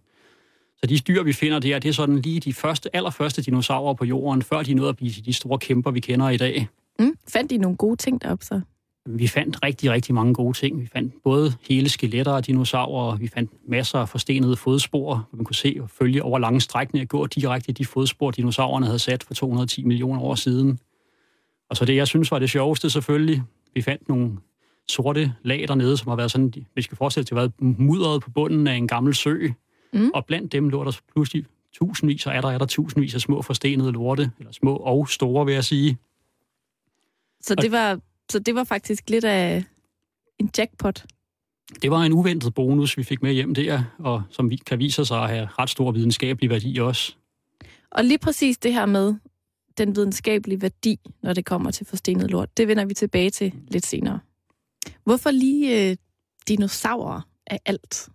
Så 0.77 0.87
de 0.87 0.99
dyr, 0.99 1.23
vi 1.23 1.33
finder 1.33 1.59
der, 1.59 1.79
det 1.79 1.89
er 1.89 1.93
sådan 1.93 2.19
lige 2.19 2.39
de 2.39 2.53
første, 2.53 2.95
allerførste 2.95 3.41
dinosaurer 3.41 3.93
på 3.93 4.05
jorden, 4.05 4.41
før 4.41 4.63
de 4.63 4.73
nåede 4.73 4.89
at 4.89 4.95
blive 4.97 5.11
de 5.11 5.33
store 5.33 5.59
kæmper, 5.59 5.91
vi 5.91 5.99
kender 5.99 6.29
i 6.29 6.37
dag. 6.37 6.67
Mm? 6.99 7.13
Fandt 7.27 7.51
I 7.51 7.57
nogle 7.57 7.77
gode 7.77 7.95
ting 7.95 8.21
deroppe 8.21 8.45
så? 8.45 8.61
Vi 9.09 9.27
fandt 9.27 9.63
rigtig, 9.63 9.91
rigtig 9.91 10.15
mange 10.15 10.33
gode 10.33 10.57
ting. 10.57 10.81
Vi 10.81 10.87
fandt 10.93 11.13
både 11.23 11.53
hele 11.69 11.89
skeletter 11.89 12.31
af 12.31 12.43
dinosaurer, 12.43 13.15
vi 13.15 13.27
fandt 13.27 13.51
masser 13.69 13.99
af 13.99 14.09
forstenede 14.09 14.55
fodspor, 14.55 15.27
hvor 15.29 15.37
man 15.37 15.45
kunne 15.45 15.55
se 15.55 15.77
og 15.81 15.89
følge 15.89 16.23
over 16.23 16.39
lange 16.39 16.61
strækninger 16.61 17.05
gå 17.05 17.25
direkte 17.25 17.69
i 17.69 17.73
de 17.73 17.85
fodspor, 17.85 18.31
dinosaurerne 18.31 18.85
havde 18.85 18.99
sat 18.99 19.23
for 19.23 19.33
210 19.33 19.83
millioner 19.83 20.21
år 20.21 20.35
siden. 20.35 20.79
Og 21.69 21.77
så 21.77 21.85
det, 21.85 21.95
jeg 21.95 22.07
synes 22.07 22.31
var 22.31 22.39
det 22.39 22.49
sjoveste 22.49 22.89
selvfølgelig, 22.89 23.43
vi 23.73 23.81
fandt 23.81 24.09
nogle 24.09 24.31
sorte 24.89 25.33
lag 25.43 25.67
dernede, 25.67 25.97
som 25.97 26.09
har 26.09 26.15
været 26.15 26.31
sådan, 26.31 26.47
hvis 26.53 26.65
vi 26.75 26.81
skal 26.81 26.97
forestille 26.97 27.27
have 27.31 27.37
været 27.37 27.79
mudret 27.79 28.21
på 28.21 28.29
bunden 28.29 28.67
af 28.67 28.75
en 28.75 28.87
gammel 28.87 29.15
sø. 29.15 29.47
Mm. 29.93 30.11
Og 30.13 30.25
blandt 30.25 30.51
dem 30.51 30.69
lå 30.69 30.83
der 30.83 30.99
pludselig 31.13 31.45
tusindvis, 31.73 32.27
og 32.27 32.35
er 32.35 32.41
der, 32.41 32.51
er 32.51 32.57
der 32.57 32.65
tusindvis 32.65 33.15
af 33.15 33.21
små 33.21 33.41
forstenede 33.41 33.91
lorte, 33.91 34.31
eller 34.39 34.51
små 34.51 34.75
og 34.75 35.09
store, 35.09 35.45
vil 35.45 35.53
jeg 35.53 35.63
sige. 35.63 35.97
Så 37.41 37.55
det 37.55 37.71
var, 37.71 37.99
så 38.31 38.39
det 38.39 38.55
var 38.55 38.63
faktisk 38.63 39.09
lidt 39.09 39.25
af 39.25 39.63
en 40.39 40.49
jackpot. 40.57 41.05
Det 41.81 41.91
var 41.91 42.01
en 42.01 42.13
uventet 42.13 42.53
bonus, 42.53 42.97
vi 42.97 43.03
fik 43.03 43.21
med 43.21 43.33
hjem 43.33 43.55
der, 43.55 43.83
og 43.99 44.23
som 44.29 44.49
vi 44.49 44.55
kan 44.55 44.79
vise 44.79 45.05
sig 45.05 45.23
at 45.23 45.29
have 45.29 45.47
ret 45.59 45.69
stor 45.69 45.91
videnskabelig 45.91 46.49
værdi 46.49 46.77
også. 46.77 47.15
Og 47.91 48.03
lige 48.05 48.17
præcis 48.17 48.57
det 48.57 48.73
her 48.73 48.85
med 48.85 49.15
den 49.77 49.95
videnskabelige 49.95 50.61
værdi, 50.61 50.99
når 51.23 51.33
det 51.33 51.45
kommer 51.45 51.71
til 51.71 51.85
forstenet 51.85 52.31
lort, 52.31 52.57
det 52.57 52.67
vender 52.67 52.85
vi 52.85 52.93
tilbage 52.93 53.29
til 53.29 53.53
lidt 53.67 53.85
senere. 53.85 54.19
Hvorfor 55.03 55.31
lige 55.31 55.89
øh, 55.89 55.97
dinosaurer 56.47 57.21
af 57.47 57.59
alt? 57.65 58.09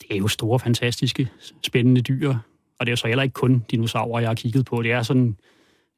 Det 0.00 0.06
er 0.10 0.16
jo 0.16 0.28
store, 0.28 0.58
fantastiske, 0.58 1.30
spændende 1.62 2.00
dyr, 2.00 2.34
og 2.78 2.86
det 2.86 2.88
er 2.88 2.92
jo 2.92 2.96
så 2.96 3.06
heller 3.06 3.22
ikke 3.22 3.32
kun 3.32 3.64
dinosaurer, 3.70 4.20
jeg 4.20 4.28
har 4.28 4.34
kigget 4.34 4.66
på. 4.66 4.82
Det 4.82 4.92
er 4.92 5.02
sådan 5.02 5.36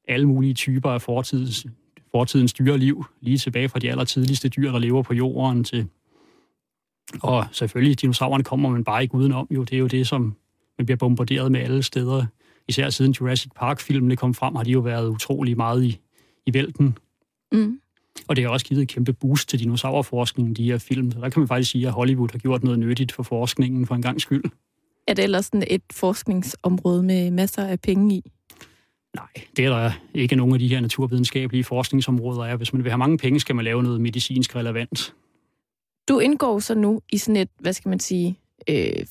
alle 0.08 0.26
mulige 0.26 0.54
typer 0.54 0.90
af 0.90 1.02
fortidens, 1.02 1.66
fortidens 2.12 2.53
dyreliv, 2.53 3.05
lige 3.20 3.38
tilbage 3.38 3.68
fra 3.68 3.79
de 3.79 3.90
allertidligste 3.90 4.48
dyr, 4.48 4.72
der 4.72 4.79
lever 4.79 5.03
på 5.03 5.14
jorden 5.14 5.64
til... 5.64 5.87
Og 7.22 7.46
selvfølgelig, 7.53 8.01
dinosaurerne 8.01 8.44
kommer 8.44 8.70
man 8.70 8.85
bare 8.85 9.03
ikke 9.03 9.14
udenom. 9.14 9.46
Jo, 9.51 9.64
det 9.64 9.72
er 9.72 9.79
jo 9.79 9.87
det, 9.87 10.07
som 10.07 10.37
man 10.79 10.87
bliver 10.87 10.96
bombarderet 10.96 11.53
med 11.53 11.61
alle 11.61 11.83
steder. 11.83 12.27
Især 12.68 12.90
siden 12.90 13.12
Jurassic 13.12 13.51
Park-filmene 13.57 14.17
kom 14.17 14.35
frem, 14.35 14.54
har 14.54 14.63
de 14.63 14.71
jo 14.71 14.81
været 14.81 15.08
utrolig 15.08 15.56
meget 15.56 15.85
i, 15.85 16.00
i 16.46 16.54
vælten. 16.54 16.98
Mm. 17.52 17.81
Og 18.29 18.37
det 18.37 18.44
har 18.44 18.50
også 18.50 18.67
givet 18.67 18.83
et 18.83 18.88
kæmpe 18.88 19.13
boost 19.13 19.48
til 19.48 19.58
dinosaurforskningen, 19.58 20.54
de 20.54 20.65
her 20.65 20.79
film. 20.79 21.13
Så 21.13 21.21
der 21.21 21.29
kan 21.29 21.40
man 21.40 21.48
faktisk 21.48 21.71
sige, 21.71 21.87
at 21.87 21.92
Hollywood 21.92 22.29
har 22.33 22.38
gjort 22.38 22.65
noget 22.65 22.79
nyttigt 22.79 23.13
for 23.13 23.23
forskningen 23.23 23.87
for 23.87 23.94
en 23.94 24.02
gang 24.02 24.21
skyld. 24.21 24.44
Er 25.08 25.15
det 25.15 25.23
ellers 25.23 25.46
sådan 25.46 25.67
et 25.71 25.83
forskningsområde 25.92 27.02
med 27.02 27.31
masser 27.31 27.65
af 27.65 27.81
penge 27.81 28.15
i? 28.15 28.23
Nej, 29.17 29.29
det 29.56 29.65
er 29.65 29.69
der 29.69 29.92
ikke 30.15 30.37
nogen 30.37 30.52
af 30.52 30.58
de 30.58 30.69
her 30.69 30.81
naturvidenskabelige 30.81 31.65
forskningsområder 31.65 32.44
er. 32.44 32.56
Hvis 32.56 32.73
man 32.73 32.85
vil 32.85 32.90
have 32.90 32.98
mange 32.98 33.19
penge, 33.19 33.40
skal 33.40 33.54
man 33.54 33.65
lave 33.65 33.83
noget 33.83 34.00
medicinsk 34.00 34.56
relevant. 34.56 35.15
Du 36.08 36.19
indgår 36.19 36.58
så 36.58 36.75
nu 36.75 37.00
i 37.13 37.19
sådan 37.19 37.37
et, 37.37 37.48
hvad 37.58 37.73
skal 37.73 37.88
man 37.88 38.00
sige, 38.00 38.38
øh, 38.69 39.06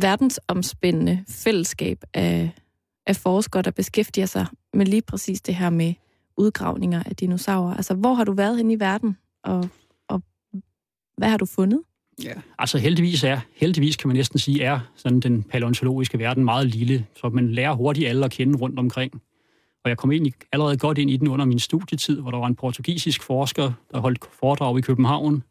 verdensomspændende 0.00 1.24
fællesskab 1.28 2.04
af, 2.14 2.50
af 3.06 3.16
forskere, 3.16 3.62
der 3.62 3.70
beskæftiger 3.70 4.26
sig 4.26 4.46
med 4.74 4.86
lige 4.86 5.02
præcis 5.02 5.40
det 5.40 5.54
her 5.54 5.70
med 5.70 5.94
udgravninger 6.36 7.02
af 7.06 7.16
dinosaurer. 7.16 7.74
Altså, 7.74 7.94
hvor 7.94 8.14
har 8.14 8.24
du 8.24 8.32
været 8.32 8.56
hen 8.56 8.70
i 8.70 8.80
verden, 8.80 9.16
og, 9.44 9.68
og 10.08 10.22
hvad 11.16 11.28
har 11.28 11.36
du 11.36 11.46
fundet? 11.46 11.82
Ja, 12.24 12.32
altså 12.58 12.78
heldigvis 12.78 13.24
er, 13.24 13.40
heldigvis 13.56 13.96
kan 13.96 14.08
man 14.08 14.16
næsten 14.16 14.38
sige, 14.38 14.62
er 14.62 14.80
sådan 14.96 15.20
den 15.20 15.42
paleontologiske 15.42 16.18
verden 16.18 16.44
meget 16.44 16.66
lille, 16.66 17.06
så 17.16 17.28
man 17.28 17.52
lærer 17.52 17.74
hurtigt 17.74 18.08
alle 18.08 18.24
at 18.24 18.30
kende 18.30 18.58
rundt 18.58 18.78
omkring. 18.78 19.22
Og 19.84 19.90
jeg 19.90 19.98
kom 19.98 20.12
egentlig 20.12 20.32
allerede 20.52 20.76
godt 20.76 20.98
ind 20.98 21.10
i 21.10 21.16
den 21.16 21.28
under 21.28 21.44
min 21.44 21.58
studietid, 21.58 22.20
hvor 22.20 22.30
der 22.30 22.38
var 22.38 22.46
en 22.46 22.54
portugisisk 22.54 23.22
forsker, 23.22 23.72
der 23.92 24.00
holdt 24.00 24.24
foredrag 24.40 24.78
i 24.78 24.80
København, 24.80 25.42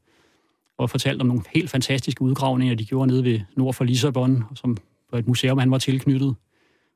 og 0.77 0.89
fortalte 0.89 1.21
om 1.21 1.27
nogle 1.27 1.43
helt 1.53 1.69
fantastiske 1.69 2.21
udgravninger, 2.21 2.75
de 2.75 2.85
gjorde 2.85 3.07
nede 3.07 3.23
ved 3.23 3.39
nord 3.55 3.73
for 3.73 3.83
Lissabon, 3.83 4.43
som 4.55 4.77
var 5.11 5.19
et 5.19 5.27
museum, 5.27 5.57
han 5.57 5.71
var 5.71 5.77
tilknyttet. 5.77 6.35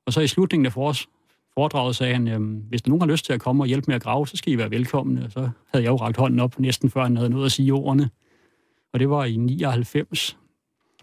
Og 0.06 0.14
så 0.14 0.22
i 0.22 0.28
slutningen 0.28 0.66
af 0.66 0.74
forårs, 0.74 1.08
foredraget 1.54 1.96
sagde 1.96 2.14
han, 2.14 2.28
øhm, 2.28 2.64
hvis 2.70 2.82
der 2.82 2.90
nogen 2.90 3.02
har 3.02 3.08
lyst 3.08 3.26
til 3.26 3.34
at 3.34 3.42
komme 3.42 3.64
og 3.64 3.68
hjælpe 3.68 3.86
med 3.88 3.96
at 3.96 4.04
grave, 4.04 4.28
så 4.28 4.38
skal 4.38 4.54
I 4.54 4.58
være 4.58 4.72
velkomne. 4.72 5.26
Og 5.26 5.32
så 5.32 5.40
havde 5.40 5.84
jeg 5.84 5.92
jo 5.92 5.96
rakt 5.96 6.18
hånden 6.18 6.40
op, 6.40 6.60
næsten 6.60 6.90
før 6.90 7.04
han 7.04 7.18
havde 7.18 7.30
noget 7.30 7.46
at 7.46 7.52
sige 7.52 7.74
ordene. 7.74 8.10
Og 8.94 9.00
det 9.00 9.10
var 9.10 9.26
i 9.26 9.36
99. 9.36 10.38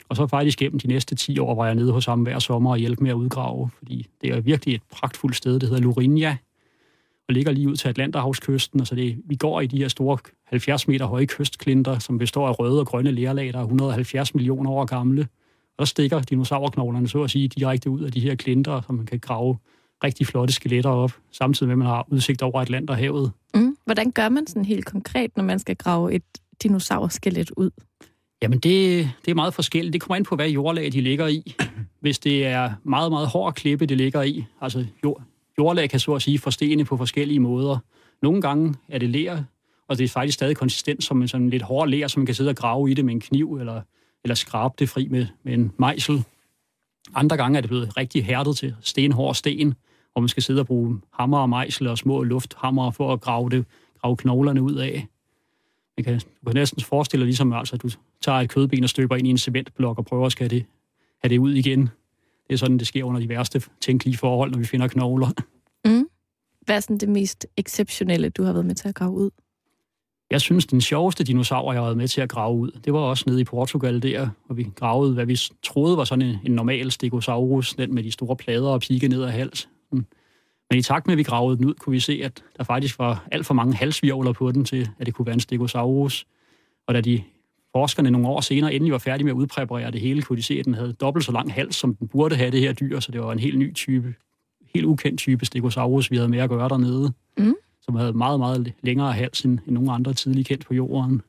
Og 0.08 0.16
så 0.16 0.26
faktisk 0.26 0.58
gennem 0.58 0.78
de 0.78 0.88
næste 0.88 1.14
10 1.14 1.38
år 1.38 1.54
var 1.54 1.66
jeg 1.66 1.74
nede 1.74 1.92
hos 1.92 2.06
ham 2.06 2.22
hver 2.22 2.38
sommer 2.38 2.70
og 2.70 2.78
hjælpe 2.78 3.02
med 3.02 3.10
at 3.10 3.14
udgrave, 3.14 3.70
fordi 3.78 4.06
det 4.20 4.30
er 4.30 4.40
virkelig 4.40 4.74
et 4.74 4.82
pragtfuldt 4.90 5.36
sted, 5.36 5.60
det 5.60 5.68
hedder 5.68 5.82
Lurinja, 5.82 6.36
og 7.28 7.34
ligger 7.34 7.52
lige 7.52 7.68
ud 7.68 7.76
til 7.76 7.88
Atlanterhavskysten, 7.88 8.80
og 8.80 8.86
så 8.86 8.94
det, 8.94 9.18
vi 9.24 9.36
går 9.36 9.60
i 9.60 9.66
de 9.66 9.78
her 9.78 9.88
store 9.88 10.18
70 10.44 10.88
meter 10.88 11.06
høje 11.06 11.26
kystklinter, 11.26 11.98
som 11.98 12.18
består 12.18 12.48
af 12.48 12.58
røde 12.58 12.80
og 12.80 12.86
grønne 12.86 13.10
lerlag, 13.10 13.52
der 13.52 13.58
er 13.58 13.62
170 13.62 14.34
millioner 14.34 14.70
år 14.70 14.84
gamle. 14.84 15.22
Og 15.22 15.78
der 15.78 15.84
stikker 15.84 16.20
dinosaurknoglerne 16.20 17.08
så 17.08 17.22
at 17.22 17.30
sige 17.30 17.48
direkte 17.48 17.90
ud 17.90 18.00
af 18.00 18.12
de 18.12 18.20
her 18.20 18.34
klinter, 18.34 18.80
så 18.80 18.92
man 18.92 19.06
kan 19.06 19.18
grave 19.18 19.58
rigtig 20.04 20.26
flotte 20.26 20.54
skeletter 20.54 20.90
op, 20.90 21.12
samtidig 21.32 21.68
med, 21.68 21.74
at 21.74 21.78
man 21.78 21.86
har 21.86 22.06
udsigt 22.10 22.42
over 22.42 22.60
Atlanterhavet. 22.60 23.32
Mm. 23.54 23.76
Hvordan 23.84 24.10
gør 24.10 24.28
man 24.28 24.46
sådan 24.46 24.64
helt 24.64 24.84
konkret, 24.84 25.36
når 25.36 25.44
man 25.44 25.58
skal 25.58 25.76
grave 25.76 26.14
et 26.14 26.22
dinosaurskelet 26.62 27.50
ud? 27.56 27.70
Jamen, 28.42 28.58
det, 28.58 29.10
det 29.24 29.30
er 29.30 29.34
meget 29.34 29.54
forskelligt. 29.54 29.92
Det 29.92 30.00
kommer 30.00 30.16
ind 30.16 30.24
på, 30.24 30.36
hvad 30.36 30.48
jordlag 30.48 30.92
de 30.92 31.00
ligger 31.00 31.26
i. 31.26 31.54
Hvis 32.00 32.18
det 32.18 32.46
er 32.46 32.72
meget, 32.84 33.12
meget 33.12 33.28
hård 33.28 33.54
klippe, 33.54 33.86
det 33.86 33.96
ligger 33.96 34.22
i, 34.22 34.44
altså 34.60 34.86
jord, 35.04 35.22
jordlag 35.58 35.90
kan 35.90 36.00
så 36.00 36.14
at 36.14 36.22
sige 36.22 36.38
forstene 36.38 36.84
på 36.84 36.96
forskellige 36.96 37.40
måder. 37.40 37.78
Nogle 38.22 38.42
gange 38.42 38.74
er 38.88 38.98
det 38.98 39.10
ler, 39.10 39.42
og 39.88 39.98
det 39.98 40.04
er 40.04 40.08
faktisk 40.08 40.34
stadig 40.34 40.56
konsistent 40.56 41.04
som 41.04 41.22
en 41.22 41.28
sådan 41.28 41.50
lidt 41.50 41.62
hård 41.62 41.88
ler, 41.88 42.08
som 42.08 42.20
man 42.20 42.26
kan 42.26 42.34
sidde 42.34 42.50
og 42.50 42.56
grave 42.56 42.90
i 42.90 42.94
det 42.94 43.04
med 43.04 43.14
en 43.14 43.20
kniv, 43.20 43.54
eller, 43.54 43.80
eller 44.24 44.34
skrabe 44.34 44.74
det 44.78 44.88
fri 44.88 45.08
med, 45.08 45.26
med 45.42 45.54
en 45.54 45.72
mejsel. 45.78 46.24
Andre 47.14 47.36
gange 47.36 47.56
er 47.56 47.60
det 47.60 47.70
blevet 47.70 47.96
rigtig 47.96 48.24
hærdet 48.24 48.56
til 48.56 48.74
stenhård 48.80 49.34
sten, 49.34 49.74
hvor 50.12 50.20
man 50.20 50.28
skal 50.28 50.42
sidde 50.42 50.60
og 50.60 50.66
bruge 50.66 51.00
hammer 51.12 51.38
og 51.38 51.48
mejsel 51.48 51.86
og 51.86 51.98
små 51.98 52.22
lufthammer 52.22 52.90
for 52.90 53.12
at 53.12 53.20
grave, 53.20 53.50
det, 53.50 53.64
grave 54.02 54.16
knoglerne 54.16 54.62
ud 54.62 54.74
af. 54.74 55.06
Man 55.98 56.04
kan, 56.04 56.20
du 56.20 56.50
kan 56.50 56.54
næsten 56.54 56.82
forestille 56.82 57.20
dig, 57.22 57.26
ligesom, 57.26 57.52
altså, 57.52 57.74
at 57.74 57.82
du 57.82 57.88
tager 58.20 58.38
et 58.38 58.50
kødben 58.50 58.84
og 58.84 58.90
støber 58.90 59.16
ind 59.16 59.26
i 59.26 59.30
en 59.30 59.38
cementblok 59.38 59.98
og 59.98 60.04
prøver 60.04 60.26
at 60.26 60.32
skal 60.32 60.50
det, 60.50 60.64
have 61.22 61.28
det 61.28 61.38
ud 61.38 61.54
igen. 61.54 61.80
Det 62.48 62.52
er 62.52 62.56
sådan, 62.56 62.78
det 62.78 62.86
sker 62.86 63.04
under 63.04 63.20
de 63.20 63.28
værste 63.28 63.62
tænkelige 63.80 64.16
forhold, 64.16 64.50
når 64.50 64.58
vi 64.58 64.64
finder 64.64 64.88
knogler. 64.88 65.28
Mm. 65.84 66.08
Hvad 66.64 66.76
er 66.76 66.80
sådan 66.80 66.98
det 66.98 67.08
mest 67.08 67.46
exceptionelle, 67.56 68.28
du 68.28 68.42
har 68.42 68.52
været 68.52 68.66
med 68.66 68.74
til 68.74 68.88
at 68.88 68.94
grave 68.94 69.12
ud? 69.12 69.30
Jeg 70.30 70.40
synes, 70.40 70.66
den 70.66 70.80
sjoveste 70.80 71.24
dinosaur, 71.24 71.72
jeg 71.72 71.80
har 71.80 71.86
været 71.86 71.96
med 71.96 72.08
til 72.08 72.20
at 72.20 72.28
grave 72.28 72.56
ud, 72.56 72.70
det 72.84 72.92
var 72.92 72.98
også 72.98 73.24
nede 73.26 73.40
i 73.40 73.44
Portugal 73.44 74.02
der, 74.02 74.28
hvor 74.46 74.54
vi 74.54 74.66
gravede, 74.74 75.14
hvad 75.14 75.26
vi 75.26 75.38
troede 75.62 75.96
var 75.96 76.04
sådan 76.04 76.28
en, 76.28 76.36
en 76.44 76.52
normal 76.52 76.90
stegosaurus, 76.90 77.74
den 77.74 77.94
med 77.94 78.02
de 78.02 78.10
store 78.10 78.36
plader 78.36 78.68
og 78.68 78.80
pigge 78.80 79.08
ned 79.08 79.22
ad 79.22 79.30
hals. 79.30 79.68
Men 80.70 80.78
i 80.78 80.82
takt 80.82 81.06
med, 81.06 81.12
at 81.12 81.18
vi 81.18 81.22
gravede 81.22 81.56
den 81.56 81.64
ud, 81.64 81.74
kunne 81.74 81.92
vi 81.92 82.00
se, 82.00 82.20
at 82.24 82.42
der 82.56 82.64
faktisk 82.64 82.98
var 82.98 83.26
alt 83.32 83.46
for 83.46 83.54
mange 83.54 83.74
halsvirvler 83.74 84.32
på 84.32 84.52
den 84.52 84.64
til, 84.64 84.88
at 84.98 85.06
det 85.06 85.14
kunne 85.14 85.26
være 85.26 85.34
en 85.34 85.40
stegosaurus. 85.40 86.26
Og 86.86 86.94
da 86.94 87.00
de 87.00 87.22
forskerne 87.72 88.10
nogle 88.10 88.28
år 88.28 88.40
senere 88.40 88.74
endelig 88.74 88.92
var 88.92 88.98
færdige 88.98 89.24
med 89.24 89.32
at 89.32 89.36
udpræparere 89.36 89.90
det 89.90 90.00
hele, 90.00 90.22
kunne 90.22 90.36
de 90.36 90.42
se, 90.42 90.54
at 90.58 90.64
den 90.64 90.74
havde 90.74 90.92
dobbelt 90.92 91.24
så 91.24 91.32
lang 91.32 91.52
hals, 91.52 91.76
som 91.76 91.94
den 91.94 92.08
burde 92.08 92.36
have 92.36 92.50
det 92.50 92.60
her 92.60 92.72
dyr, 92.72 93.00
så 93.00 93.12
det 93.12 93.20
var 93.20 93.32
en 93.32 93.38
helt 93.38 93.58
ny 93.58 93.74
type, 93.74 94.14
helt 94.74 94.86
ukendt 94.86 95.18
type 95.18 95.46
stegosaurus, 95.46 96.10
vi 96.10 96.16
havde 96.16 96.28
med 96.28 96.38
at 96.38 96.48
gøre 96.48 96.68
dernede, 96.68 97.12
mm. 97.38 97.54
som 97.82 97.94
havde 97.96 98.12
meget, 98.12 98.40
meget 98.40 98.72
længere 98.82 99.12
hals 99.12 99.40
end, 99.40 99.58
end 99.66 99.74
nogle 99.74 99.92
andre 99.92 100.14
tidlige 100.14 100.44
kendt 100.44 100.66
på 100.66 100.74
jorden. 100.74 101.22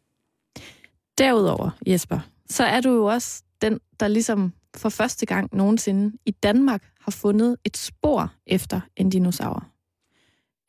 Derudover, 1.18 1.70
Jesper, 1.88 2.20
så 2.50 2.64
er 2.64 2.82
du 2.82 2.90
jo 2.90 3.06
også 3.06 3.44
den, 3.62 3.80
der 4.00 4.08
ligesom 4.08 4.54
for 4.78 4.90
første 4.90 5.26
gang 5.26 5.50
nogensinde 5.56 6.18
i 6.26 6.32
Danmark 6.32 6.84
har 7.10 7.20
fundet 7.22 7.58
et 7.66 7.78
spor 7.78 8.34
efter 8.48 8.82
en 8.96 9.10
dinosaur. 9.10 9.68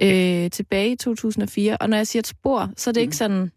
Øh, 0.02 0.50
tilbage 0.50 0.92
i 0.92 0.96
2004. 0.96 1.76
Og 1.80 1.90
når 1.90 1.96
jeg 1.96 2.06
siger 2.06 2.20
et 2.20 2.26
spor, 2.26 2.70
så 2.76 2.90
er 2.90 2.92
det 2.92 3.00
mm. 3.00 3.02
ikke 3.02 3.16
sådan, 3.16 3.50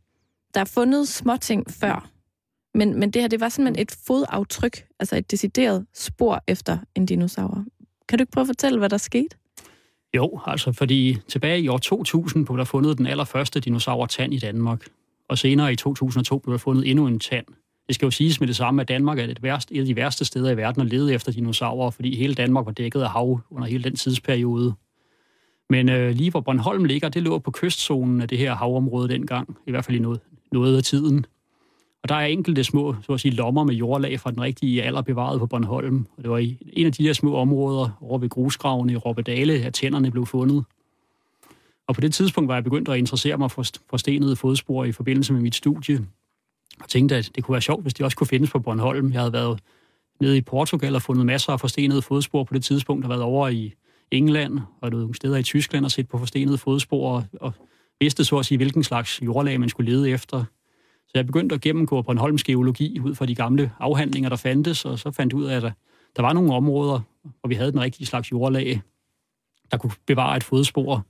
der 0.53 0.61
er 0.61 0.65
fundet 0.65 1.07
småting 1.07 1.71
før. 1.71 2.09
Men, 2.73 2.99
men 2.99 3.11
det 3.11 3.21
her, 3.21 3.29
det 3.29 3.39
var 3.39 3.49
simpelthen 3.49 3.81
et 3.81 3.97
fodaftryk, 4.07 4.85
altså 4.99 5.15
et 5.15 5.31
decideret 5.31 5.85
spor 5.93 6.43
efter 6.47 6.77
en 6.95 7.05
dinosaur. 7.05 7.65
Kan 8.09 8.17
du 8.17 8.21
ikke 8.21 8.31
prøve 8.31 8.41
at 8.41 8.47
fortælle, 8.47 8.79
hvad 8.79 8.89
der 8.89 8.97
skete? 8.97 9.35
Jo, 10.15 10.39
altså 10.45 10.71
fordi 10.71 11.17
tilbage 11.27 11.61
i 11.61 11.67
år 11.67 11.77
2000 11.77 12.45
blev 12.45 12.57
der 12.57 12.63
fundet 12.63 12.97
den 12.97 13.07
allerførste 13.07 13.59
dinosaur-tand 13.59 14.33
i 14.33 14.39
Danmark. 14.39 14.85
Og 15.29 15.37
senere 15.37 15.73
i 15.73 15.75
2002 15.75 16.37
blev 16.37 16.51
der 16.51 16.57
fundet 16.57 16.89
endnu 16.89 17.07
en 17.07 17.19
tand. 17.19 17.45
Det 17.93 17.95
skal 17.95 18.05
jo 18.05 18.11
siges 18.11 18.39
med 18.39 18.47
det 18.47 18.55
samme, 18.55 18.81
at 18.81 18.87
Danmark 18.87 19.19
er 19.19 19.23
et, 19.23 19.43
værste, 19.43 19.75
et 19.75 19.79
af 19.79 19.85
de 19.85 19.95
værste 19.95 20.25
steder 20.25 20.51
i 20.51 20.57
verden 20.57 20.81
at 20.81 20.87
lede 20.87 21.13
efter 21.13 21.31
dinosaurer, 21.31 21.91
fordi 21.91 22.15
hele 22.15 22.33
Danmark 22.33 22.65
var 22.65 22.71
dækket 22.71 23.01
af 23.01 23.09
hav 23.09 23.39
under 23.51 23.67
hele 23.67 23.83
den 23.83 23.95
tidsperiode. 23.95 24.73
Men 25.69 25.89
øh, 25.89 26.15
lige 26.15 26.31
hvor 26.31 26.39
Bornholm 26.39 26.85
ligger, 26.85 27.09
det 27.09 27.23
lå 27.23 27.39
på 27.39 27.51
kystzonen 27.51 28.21
af 28.21 28.27
det 28.27 28.37
her 28.37 28.55
havområde 28.55 29.09
dengang, 29.09 29.57
i 29.67 29.71
hvert 29.71 29.85
fald 29.85 29.97
i 29.97 29.99
noget, 29.99 30.19
noget 30.51 30.77
af 30.77 30.83
tiden. 30.83 31.25
Og 32.03 32.09
der 32.09 32.15
er 32.15 32.25
enkelte 32.25 32.63
små 32.63 32.95
så 33.01 33.13
at 33.13 33.19
sige, 33.19 33.35
lommer 33.35 33.63
med 33.63 33.75
jordlag 33.75 34.19
fra 34.19 34.31
den 34.31 34.41
rigtige 34.41 34.83
alder 34.83 35.01
bevaret 35.01 35.39
på 35.39 35.45
Bornholm. 35.45 36.07
Og 36.17 36.23
det 36.23 36.31
var 36.31 36.37
i 36.37 36.57
en 36.73 36.85
af 36.85 36.91
de 36.91 37.03
her 37.03 37.13
små 37.13 37.35
områder 37.35 37.97
over 38.01 38.17
ved 38.17 38.29
grusgravene 38.29 38.93
i 38.93 38.95
Robbedale, 38.95 39.53
at 39.53 39.73
tænderne 39.73 40.11
blev 40.11 40.25
fundet. 40.25 40.63
Og 41.87 41.95
på 41.95 42.01
det 42.01 42.13
tidspunkt 42.13 42.47
var 42.47 42.53
jeg 42.53 42.63
begyndt 42.63 42.89
at 42.89 42.97
interessere 42.97 43.37
mig 43.37 43.51
for, 43.51 43.63
for 43.89 43.97
stenede 43.97 44.35
fodspor 44.35 44.85
i 44.85 44.91
forbindelse 44.91 45.33
med 45.33 45.41
mit 45.41 45.55
studie. 45.55 46.05
Og 46.83 46.89
tænkte, 46.89 47.15
at 47.15 47.31
det 47.35 47.43
kunne 47.43 47.53
være 47.53 47.61
sjovt, 47.61 47.81
hvis 47.81 47.93
de 47.93 48.03
også 48.03 48.17
kunne 48.17 48.27
findes 48.27 48.51
på 48.51 48.59
Bornholm. 48.59 49.11
Jeg 49.11 49.21
havde 49.21 49.33
været 49.33 49.59
nede 50.21 50.37
i 50.37 50.41
Portugal 50.41 50.95
og 50.95 51.01
fundet 51.01 51.25
masser 51.25 51.53
af 51.53 51.59
forstenede 51.59 52.01
fodspor 52.01 52.43
på 52.43 52.53
det 52.53 52.63
tidspunkt. 52.63 53.05
og 53.05 53.09
havde 53.09 53.19
været 53.19 53.31
over 53.31 53.47
i 53.47 53.73
England 54.11 54.59
og 54.81 54.89
nogle 54.89 55.15
steder 55.15 55.37
i 55.37 55.43
Tyskland 55.43 55.85
og 55.85 55.91
set 55.91 56.07
på 56.07 56.17
forstenede 56.17 56.57
fodspor 56.57 57.15
og, 57.15 57.23
og 57.41 57.53
vidste 57.99 58.25
så 58.25 58.37
at 58.37 58.45
sige, 58.45 58.57
hvilken 58.57 58.83
slags 58.83 59.21
jordlag 59.21 59.59
man 59.59 59.69
skulle 59.69 59.91
lede 59.91 60.09
efter. 60.09 60.43
Så 61.07 61.11
jeg 61.13 61.25
begyndte 61.25 61.55
at 61.55 61.61
gennemgå 61.61 62.01
Bornholms 62.01 62.43
geologi 62.43 62.99
ud 62.99 63.15
fra 63.15 63.25
de 63.25 63.35
gamle 63.35 63.71
afhandlinger, 63.79 64.29
der 64.29 64.35
fandtes, 64.35 64.85
og 64.85 64.99
så 64.99 65.11
fandt 65.11 65.33
ud 65.33 65.43
af, 65.43 65.55
at 65.55 65.61
der, 65.61 65.71
der 66.15 66.21
var 66.21 66.33
nogle 66.33 66.53
områder, 66.53 66.99
hvor 67.39 67.47
vi 67.47 67.55
havde 67.55 67.71
den 67.71 67.81
rigtige 67.81 68.07
slags 68.07 68.31
jordlag, 68.31 68.81
der 69.71 69.77
kunne 69.77 69.91
bevare 70.07 70.37
et 70.37 70.43
fodspor. 70.43 71.05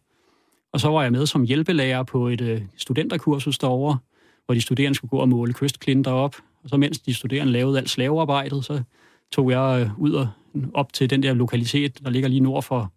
Og 0.74 0.80
så 0.80 0.90
var 0.90 1.04
jeg 1.04 1.12
med 1.12 1.26
som 1.26 1.44
hjælpelærer 1.44 2.04
på 2.04 2.28
et 2.28 2.42
øh, 2.42 2.62
studenterkursus 2.78 3.58
derovre, 3.58 3.98
hvor 4.46 4.56
de 4.56 4.62
studerende 4.62 4.96
skulle 4.96 5.10
gå 5.10 5.18
og 5.18 5.30
måle 5.30 5.54
kystklinter 5.54 6.12
op. 6.12 6.36
Og 6.64 6.70
så 6.70 6.78
mens 6.78 7.00
de 7.00 7.14
studerende 7.14 7.54
lavede 7.54 7.78
alt 7.78 7.90
slavearbejdet, 7.90 8.66
så 8.66 8.84
tog 9.32 9.52
jeg 9.52 9.82
øh, 9.82 10.00
ud 10.00 10.12
og 10.12 10.28
op 10.74 10.94
til 10.94 11.10
den 11.10 11.24
der 11.24 11.34
lokalitet, 11.34 12.04
der 12.04 12.10
ligger 12.10 12.30
lige 12.30 12.40
nord 12.40 12.64
for, 12.64 12.94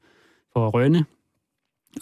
for 0.52 0.70
Rønne, 0.70 1.04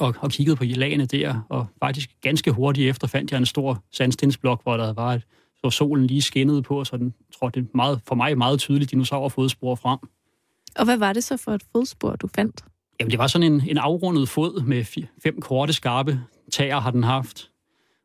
og, 0.01 0.15
og 0.21 0.31
kiggede 0.31 0.57
på 0.57 0.65
lagene 0.65 1.07
der, 1.07 1.41
og 1.49 1.67
faktisk 1.83 2.11
ganske 2.21 2.51
hurtigt 2.51 2.91
efter 2.91 3.07
fandt 3.07 3.31
jeg 3.31 3.39
en 3.39 3.47
stor 3.47 3.83
sandstensblok, 3.93 4.63
hvor 4.63 4.77
der 4.77 4.93
var 4.93 5.15
et, 5.15 5.23
så 5.65 5.71
solen 5.71 6.07
lige 6.07 6.23
skinnede 6.23 6.63
på, 6.63 6.85
så 6.85 6.97
den 6.97 7.15
tror 7.39 7.49
det 7.49 7.75
meget, 7.75 8.01
for 8.07 8.15
mig 8.15 8.39
meget 8.39 8.59
tydeligt 8.59 8.91
dinosaurfodspor 8.91 9.75
frem. 9.75 9.99
Og 10.77 10.85
hvad 10.85 10.99
var 10.99 11.13
det 11.13 11.25
så 11.25 11.37
for 11.37 11.53
et 11.53 11.63
fodspor, 11.73 12.17
du 12.17 12.29
fandt? 12.35 12.65
Jamen, 13.01 13.11
det 13.11 13.19
var 13.19 13.27
sådan 13.27 13.53
en, 13.53 13.63
en 13.69 13.79
afrundet 13.79 14.29
fod 14.29 14.63
med 14.63 14.85
fem 15.23 15.41
korte, 15.41 15.73
skarpe 15.73 16.21
tager 16.53 16.81
har 16.81 16.91
den 16.91 17.03
haft. 17.03 17.51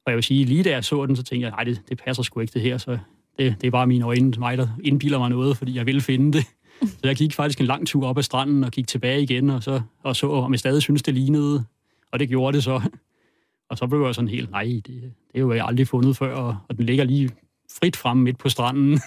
Og 0.10 0.12
jeg 0.12 0.16
vil 0.16 0.24
sige, 0.24 0.46
lige 0.46 0.64
da 0.64 0.70
jeg 0.70 0.84
så 0.84 1.06
den, 1.06 1.16
så 1.16 1.24
tænkte 1.24 1.46
jeg, 1.46 1.52
nej, 1.52 1.64
det, 1.64 1.82
det 1.90 1.98
passer 1.98 2.24
sgu 2.24 2.40
ikke 2.40 2.54
det 2.54 2.62
her, 2.62 2.78
så 2.78 2.98
det, 3.38 3.56
det 3.62 3.68
er 3.68 3.72
bare 3.72 3.88
mine 3.88 4.06
øjne, 4.06 4.34
mig, 4.40 4.58
der 4.58 4.68
indbilder 4.84 5.20
mig 5.20 5.30
noget, 5.30 5.58
fordi 5.58 5.76
jeg 5.76 5.86
vil 5.86 6.02
finde 6.02 6.38
det. 6.38 6.46
Så 6.90 7.00
jeg 7.04 7.16
gik 7.16 7.34
faktisk 7.34 7.60
en 7.60 7.66
lang 7.66 7.88
tur 7.88 8.08
op 8.08 8.18
ad 8.18 8.24
stranden 8.24 8.64
og 8.64 8.72
gik 8.72 8.88
tilbage 8.88 9.22
igen, 9.24 9.50
og 9.50 9.64
så, 9.64 9.82
og 10.04 10.16
så 10.16 10.30
om 10.30 10.52
jeg 10.52 10.60
stadig 10.60 10.82
synes 10.82 11.04
det 11.04 11.14
lignede. 11.14 11.66
Og 12.12 12.20
det 12.20 12.30
gjorde 12.30 12.56
det 12.56 12.64
så. 12.64 12.82
Og 13.70 13.78
så 13.78 13.88
blev 13.88 14.02
jeg 14.02 14.16
sådan 14.16 14.28
helt, 14.28 14.52
nej, 14.52 14.64
det, 14.64 14.86
det 14.86 15.36
er 15.36 15.40
jo 15.40 15.54
jeg 15.54 15.66
aldrig 15.66 15.88
fundet 15.88 16.18
før, 16.18 16.36
og, 16.36 16.58
og 16.70 16.78
den 16.78 16.86
ligger 16.86 17.04
lige 17.04 17.30
frit 17.80 17.96
frem 17.96 18.18
midt 18.18 18.38
på 18.38 18.50
stranden. 18.50 19.00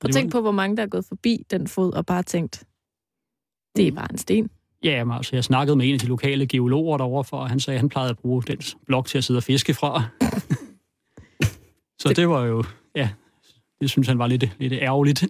Prøv 0.00 0.08
at 0.08 0.14
tænke 0.14 0.32
på, 0.32 0.40
hvor 0.40 0.50
mange 0.52 0.76
der 0.76 0.82
er 0.82 0.86
gået 0.86 1.04
forbi 1.04 1.46
den 1.50 1.66
fod 1.66 1.92
og 1.92 2.06
bare 2.06 2.22
tænkt, 2.22 2.64
det 3.76 3.88
er 3.88 3.92
bare 3.92 4.12
en 4.12 4.18
sten. 4.18 4.50
Ja, 4.84 5.04
men 5.04 5.16
altså, 5.16 5.36
jeg 5.36 5.44
snakkede 5.44 5.76
med 5.76 5.88
en 5.88 5.94
af 5.94 5.98
de 6.00 6.06
lokale 6.06 6.46
geologer 6.46 6.96
derovre, 6.96 7.24
for, 7.24 7.36
og 7.36 7.48
han 7.48 7.60
sagde, 7.60 7.76
at 7.76 7.80
han 7.80 7.88
plejede 7.88 8.10
at 8.10 8.18
bruge 8.18 8.42
den 8.42 8.58
blok 8.86 9.06
til 9.06 9.18
at 9.18 9.24
sidde 9.24 9.38
og 9.38 9.42
fiske 9.42 9.74
fra. 9.74 10.02
så 12.02 12.12
det 12.16 12.28
var 12.28 12.44
jo, 12.44 12.64
ja, 12.94 13.10
det 13.80 13.90
synes 13.90 14.08
han 14.08 14.18
var 14.18 14.26
lidt, 14.26 14.44
lidt 14.58 14.72
ærgerligt. 14.72 15.24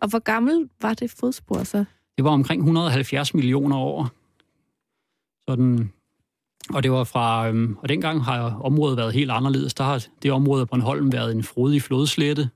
Og 0.00 0.08
hvor 0.08 0.18
gammel 0.18 0.68
var 0.82 0.94
det 0.94 1.10
fodspor 1.10 1.64
så? 1.64 1.84
Det 2.16 2.24
var 2.24 2.30
omkring 2.30 2.60
170 2.60 3.34
millioner 3.34 3.76
år. 3.76 4.10
Sådan, 5.48 5.92
og 6.70 6.82
det 6.82 6.90
var 6.90 7.04
fra, 7.04 7.48
øhm, 7.48 7.76
og 7.82 7.88
dengang 7.88 8.24
har 8.24 8.60
området 8.60 8.96
været 8.96 9.14
helt 9.14 9.30
anderledes. 9.30 9.74
Der 9.74 9.84
har 9.84 10.06
det 10.22 10.32
område 10.32 10.60
af 10.60 10.68
Bornholm 10.68 11.12
været 11.12 11.32
en 11.32 11.42
frodig 11.42 11.82
flodslette, 11.82 12.50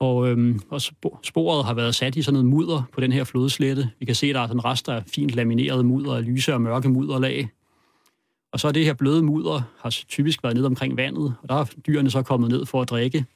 og, 0.00 0.28
øhm, 0.28 0.60
og 0.70 0.80
sporet 1.22 1.64
har 1.64 1.74
været 1.74 1.94
sat 1.94 2.16
i 2.16 2.22
sådan 2.22 2.34
noget 2.34 2.46
mudder 2.46 2.82
på 2.92 3.00
den 3.00 3.12
her 3.12 3.24
flodslette. 3.24 3.90
Vi 3.98 4.06
kan 4.06 4.14
se, 4.14 4.32
der 4.32 4.40
er 4.40 4.46
sådan 4.46 4.64
rester 4.64 4.92
af 4.92 5.02
fint 5.06 5.30
lamineret 5.30 5.84
mudder, 5.86 6.20
lyse 6.20 6.54
og 6.54 6.60
mørke 6.60 6.88
mudderlag. 6.88 7.48
Og 8.52 8.60
så 8.60 8.68
er 8.68 8.72
det 8.72 8.84
her 8.84 8.94
bløde 8.94 9.22
mudder 9.22 9.62
har 9.80 9.90
typisk 9.90 10.42
været 10.42 10.56
ned 10.56 10.64
omkring 10.64 10.96
vandet, 10.96 11.34
og 11.42 11.48
der 11.48 11.54
er 11.54 11.64
dyrene 11.64 12.10
så 12.10 12.22
kommet 12.22 12.50
ned 12.50 12.66
for 12.66 12.82
at 12.82 12.90
drikke. 12.90 13.26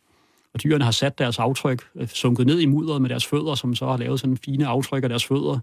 Og 0.55 0.63
dyrene 0.63 0.85
har 0.85 0.91
sat 0.91 1.19
deres 1.19 1.39
aftryk, 1.39 1.89
øh, 1.95 2.09
sunket 2.09 2.47
ned 2.47 2.61
i 2.61 2.67
mudderet 2.67 3.03
med 3.03 3.11
deres 3.11 3.27
fødder, 3.27 3.55
som 3.55 3.75
så 3.75 3.87
har 3.87 3.97
lavet 3.97 4.21
sådan 4.21 4.37
fine 4.37 4.67
aftryk 4.67 5.03
af 5.03 5.09
deres 5.09 5.25
fødder. 5.25 5.59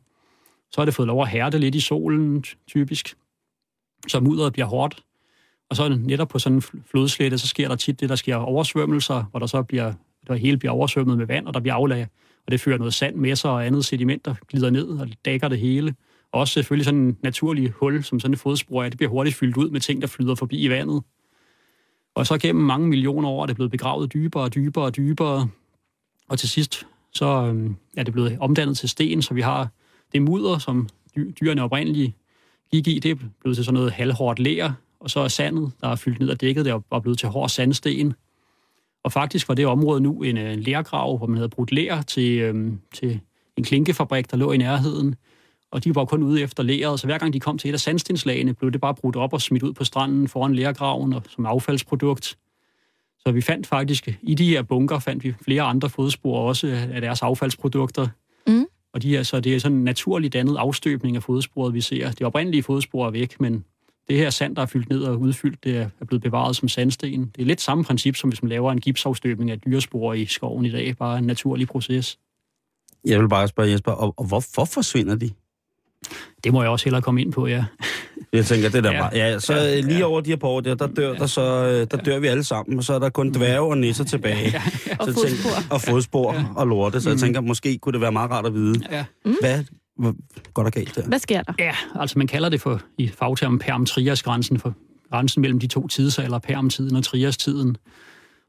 Så 0.71 0.81
har 0.81 0.85
det 0.85 0.93
fået 0.93 1.07
lov 1.07 1.21
at 1.21 1.29
hærde 1.29 1.59
lidt 1.59 1.75
i 1.75 1.79
solen, 1.79 2.43
typisk. 2.67 3.15
Så 4.07 4.19
mudderet 4.19 4.53
bliver 4.53 4.65
hårdt. 4.65 5.03
Og 5.69 5.75
så 5.75 5.89
netop 5.89 6.27
på 6.27 6.39
sådan 6.39 6.55
en 6.55 6.61
flodslette, 6.61 7.37
så 7.37 7.47
sker 7.47 7.67
der 7.67 7.75
tit 7.75 7.99
det, 7.99 8.09
der 8.09 8.15
sker 8.15 8.35
oversvømmelser, 8.35 9.23
hvor 9.31 9.39
der 9.39 9.47
så 9.47 9.63
bliver, 9.63 9.93
der 10.29 10.35
hele 10.35 10.57
bliver 10.57 10.71
oversvømmet 10.71 11.17
med 11.17 11.25
vand, 11.25 11.47
og 11.47 11.53
der 11.53 11.59
bliver 11.59 11.73
aflag, 11.73 12.07
og 12.45 12.51
det 12.51 12.61
fører 12.61 12.77
noget 12.77 12.93
sand 12.93 13.15
med 13.15 13.35
sig 13.35 13.51
og 13.51 13.65
andet 13.65 13.85
sediment, 13.85 14.25
der 14.25 14.35
glider 14.47 14.69
ned 14.69 14.87
og 14.87 15.07
dækker 15.25 15.47
det 15.47 15.59
hele. 15.59 15.95
Og 16.31 16.39
også 16.39 16.53
selvfølgelig 16.53 16.85
sådan 16.85 16.99
en 16.99 17.17
naturlig 17.23 17.69
hul, 17.69 18.03
som 18.03 18.19
sådan 18.19 18.33
et 18.33 18.39
fodspor 18.39 18.83
er, 18.83 18.89
det 18.89 18.97
bliver 18.97 19.09
hurtigt 19.11 19.35
fyldt 19.35 19.57
ud 19.57 19.69
med 19.69 19.81
ting, 19.81 20.01
der 20.01 20.07
flyder 20.07 20.35
forbi 20.35 20.59
i 20.59 20.69
vandet. 20.69 21.03
Og 22.15 22.27
så 22.27 22.37
gennem 22.37 22.65
mange 22.65 22.87
millioner 22.87 23.29
år 23.29 23.41
er 23.41 23.45
det 23.45 23.55
blevet 23.55 23.71
begravet 23.71 24.13
dybere 24.13 24.43
og 24.43 24.55
dybere 24.55 24.85
og 24.85 24.95
dybere. 24.95 25.49
Og 26.29 26.39
til 26.39 26.49
sidst 26.49 26.87
så 27.13 27.25
øhm, 27.25 27.75
er 27.97 28.03
det 28.03 28.13
blevet 28.13 28.37
omdannet 28.39 28.77
til 28.77 28.89
sten, 28.89 29.21
så 29.21 29.33
vi 29.33 29.41
har 29.41 29.67
det 30.13 30.21
mudder, 30.21 30.57
som 30.57 30.89
dyrene 31.41 31.63
oprindeligt 31.63 32.13
gik 32.71 32.87
i, 32.87 32.99
det 32.99 33.11
er 33.11 33.15
blevet 33.41 33.55
til 33.55 33.65
sådan 33.65 33.73
noget 33.73 33.91
halvhårdt 33.91 34.39
ler, 34.39 34.73
og 34.99 35.09
så 35.09 35.19
er 35.19 35.27
sandet, 35.27 35.71
der 35.81 35.87
er 35.87 35.95
fyldt 35.95 36.19
ned 36.19 36.29
og 36.29 36.41
dækket, 36.41 36.65
det 36.65 36.83
er 36.91 36.99
blevet 36.99 37.19
til 37.19 37.29
hård 37.29 37.49
sandsten. 37.49 38.13
Og 39.03 39.11
faktisk 39.11 39.47
var 39.47 39.55
det 39.55 39.65
område 39.65 40.01
nu 40.01 40.23
en 40.23 40.37
øh, 40.37 40.57
lærgrav, 40.57 41.17
hvor 41.17 41.27
man 41.27 41.37
havde 41.37 41.49
brudt 41.49 41.71
ler 41.71 42.01
til, 42.01 42.39
øhm, 42.39 42.79
til 42.93 43.19
en 43.57 43.63
klinkefabrik, 43.63 44.31
der 44.31 44.37
lå 44.37 44.51
i 44.51 44.57
nærheden. 44.57 45.15
Og 45.71 45.83
de 45.83 45.95
var 45.95 46.05
kun 46.05 46.23
ude 46.23 46.41
efter 46.41 46.63
leret, 46.63 46.99
så 46.99 47.07
hver 47.07 47.17
gang 47.17 47.33
de 47.33 47.39
kom 47.39 47.57
til 47.57 47.69
et 47.69 47.73
af 47.73 47.79
sandstenslagene, 47.79 48.53
blev 48.53 48.71
det 48.71 48.81
bare 48.81 48.95
brudt 48.95 49.15
op 49.15 49.33
og 49.33 49.41
smidt 49.41 49.63
ud 49.63 49.73
på 49.73 49.83
stranden 49.83 50.27
foran 50.27 50.55
lærgraven 50.55 51.13
og 51.13 51.23
som 51.29 51.45
affaldsprodukt. 51.45 52.37
Så 53.19 53.31
vi 53.31 53.41
fandt 53.41 53.67
faktisk, 53.67 54.19
i 54.21 54.35
de 54.35 54.49
her 54.49 54.61
bunker, 54.61 54.99
fandt 54.99 55.23
vi 55.23 55.33
flere 55.41 55.61
andre 55.61 55.89
fodspor 55.89 56.39
også 56.39 56.67
af 56.93 57.01
deres 57.01 57.21
affaldsprodukter. 57.21 58.07
Mm. 58.47 58.65
Og 58.93 59.01
de 59.01 59.17
er, 59.17 59.23
så 59.23 59.39
det 59.39 59.55
er 59.55 59.59
sådan 59.59 59.77
en 59.77 59.83
naturligt 59.83 60.33
dannet 60.33 60.57
afstøbning 60.57 61.15
af 61.15 61.23
fodsporet, 61.23 61.73
vi 61.73 61.81
ser. 61.81 62.11
Det 62.11 62.21
oprindelige 62.21 62.63
fodspor 62.63 63.07
er 63.07 63.11
væk, 63.11 63.39
men 63.39 63.65
det 64.09 64.17
her 64.17 64.29
sand, 64.29 64.55
der 64.55 64.61
er 64.61 64.65
fyldt 64.65 64.89
ned 64.89 65.03
og 65.03 65.19
udfyldt, 65.19 65.63
det 65.63 65.77
er 65.77 66.05
blevet 66.07 66.23
bevaret 66.23 66.55
som 66.55 66.67
sandsten. 66.67 67.31
Det 67.35 67.41
er 67.41 67.45
lidt 67.45 67.61
samme 67.61 67.83
princip, 67.83 68.15
som 68.15 68.29
hvis 68.29 68.43
man 68.43 68.49
laver 68.49 68.71
en 68.71 68.81
gipsafstøbning 68.81 69.51
af 69.51 69.59
dyrespor 69.61 70.13
i 70.13 70.25
skoven 70.25 70.65
i 70.65 70.71
dag. 70.71 70.97
Bare 70.97 71.17
en 71.17 71.23
naturlig 71.23 71.67
proces. 71.67 72.17
Jeg 73.05 73.19
vil 73.19 73.29
bare 73.29 73.47
spørge 73.47 73.71
Jesper, 73.71 73.91
og, 73.91 74.13
og 74.17 74.25
hvorfor 74.25 74.65
forsvinder 74.65 75.15
de? 75.15 75.29
Det 76.43 76.53
må 76.53 76.61
jeg 76.61 76.71
også 76.71 76.85
hellere 76.85 77.01
komme 77.01 77.21
ind 77.21 77.31
på, 77.33 77.47
ja. 77.47 77.65
Jeg 78.33 78.45
tænker, 78.45 78.69
det 78.69 78.83
der 78.83 78.91
Ja. 78.91 79.01
bare... 79.01 79.09
Ja, 79.13 79.39
så 79.39 79.53
Ja, 79.53 79.63
ja, 79.63 79.79
lige 79.79 79.97
ja. 79.97 80.05
over 80.05 80.21
de 80.21 80.29
her 80.29 80.37
par 80.37 80.47
år 80.47 80.61
der, 80.61 80.75
der 80.75 80.87
dør, 80.87 81.13
der, 81.13 81.25
så, 81.25 81.41
øh, 81.41 81.87
der 81.91 81.97
dør 82.03 82.19
vi 82.19 82.27
alle 82.27 82.43
sammen, 82.43 82.77
og 82.77 82.83
så 82.83 82.93
er 82.93 82.99
der 82.99 83.09
kun 83.09 83.31
dværge 83.33 83.59
og 83.69 83.77
nisser 83.77 84.03
tilbage. 84.03 84.45
Og 84.99 85.05
Så 85.05 85.05
jeg 85.05 85.13
fodspor. 85.13 85.27
Tænker, 85.27 85.73
og 85.73 85.81
fodspor 85.81 86.33
ja. 86.33 86.45
og 86.55 86.67
lorte, 86.67 87.01
så 87.01 87.09
jeg 87.09 87.15
Mm. 87.15 87.19
tænker, 87.19 87.41
måske 87.41 87.77
kunne 87.77 87.93
det 87.93 88.01
være 88.01 88.11
meget 88.11 88.31
rart 88.31 88.45
at 88.45 88.53
vide, 88.53 88.81
ja. 88.91 89.05
hvad, 89.39 89.63
hvad 89.99 90.13
går 90.53 90.63
der 90.63 90.69
galt 90.69 90.95
der? 90.95 91.07
Hvad 91.07 91.19
sker 91.19 91.41
der? 91.41 91.53
Ja, 91.59 91.75
altså 91.95 92.17
man 92.17 92.27
kalder 92.27 92.49
det 92.49 92.61
for 92.61 92.81
i 92.97 93.07
fagtermen 93.07 93.59
perm-trias-grænsen, 93.59 94.59
for 94.59 94.73
grænsen 95.09 95.41
mellem 95.41 95.59
de 95.59 95.67
to 95.67 95.87
tidsalder, 95.87 96.39
perm-tiden 96.39 96.95
og 96.95 97.03
trias-tiden. 97.03 97.77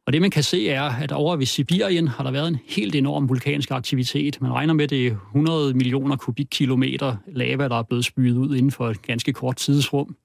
Og 0.06 0.12
det 0.12 0.20
man 0.20 0.30
kan 0.30 0.42
se 0.42 0.68
er, 0.68 0.82
at 0.82 1.12
over 1.12 1.36
ved 1.36 1.46
Sibirien 1.46 2.08
har 2.08 2.24
der 2.24 2.30
været 2.30 2.48
en 2.48 2.58
helt 2.68 2.94
enorm 2.94 3.28
vulkansk 3.28 3.70
aktivitet. 3.70 4.42
Man 4.42 4.52
regner 4.52 4.74
med, 4.74 4.84
at 4.84 4.90
det 4.90 5.06
er 5.06 5.10
100 5.10 5.74
millioner 5.74 6.16
kubikkilometer 6.16 7.16
lava, 7.26 7.68
der 7.68 7.76
er 7.76 7.82
blevet 7.82 8.04
spydet 8.04 8.36
ud 8.36 8.56
inden 8.56 8.70
for 8.70 8.88
et 8.88 9.02
ganske 9.02 9.32
kort 9.32 9.56
tidsrum. 9.56 10.16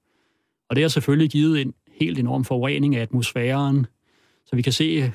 Og 0.70 0.76
det 0.76 0.84
har 0.84 0.88
selvfølgelig 0.88 1.30
givet 1.30 1.60
en 1.60 1.74
helt 2.00 2.18
enorm 2.18 2.44
forurening 2.44 2.96
af 2.96 3.02
atmosfæren. 3.02 3.86
Så 4.46 4.56
vi 4.56 4.62
kan 4.62 4.72
se 4.72 5.12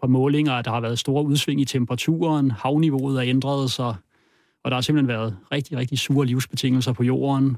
fra 0.00 0.06
målinger, 0.06 0.52
at 0.52 0.64
der 0.64 0.70
har 0.70 0.80
været 0.80 0.98
store 0.98 1.24
udsving 1.24 1.60
i 1.60 1.64
temperaturen, 1.64 2.50
havniveauet 2.50 3.16
er 3.16 3.22
ændret 3.22 3.70
sig, 3.70 3.94
og 4.66 4.70
der 4.70 4.76
har 4.76 4.80
simpelthen 4.80 5.08
været 5.08 5.36
rigtig, 5.52 5.78
rigtig 5.78 5.98
sure 5.98 6.26
livsbetingelser 6.26 6.92
på 6.92 7.02
jorden. 7.02 7.56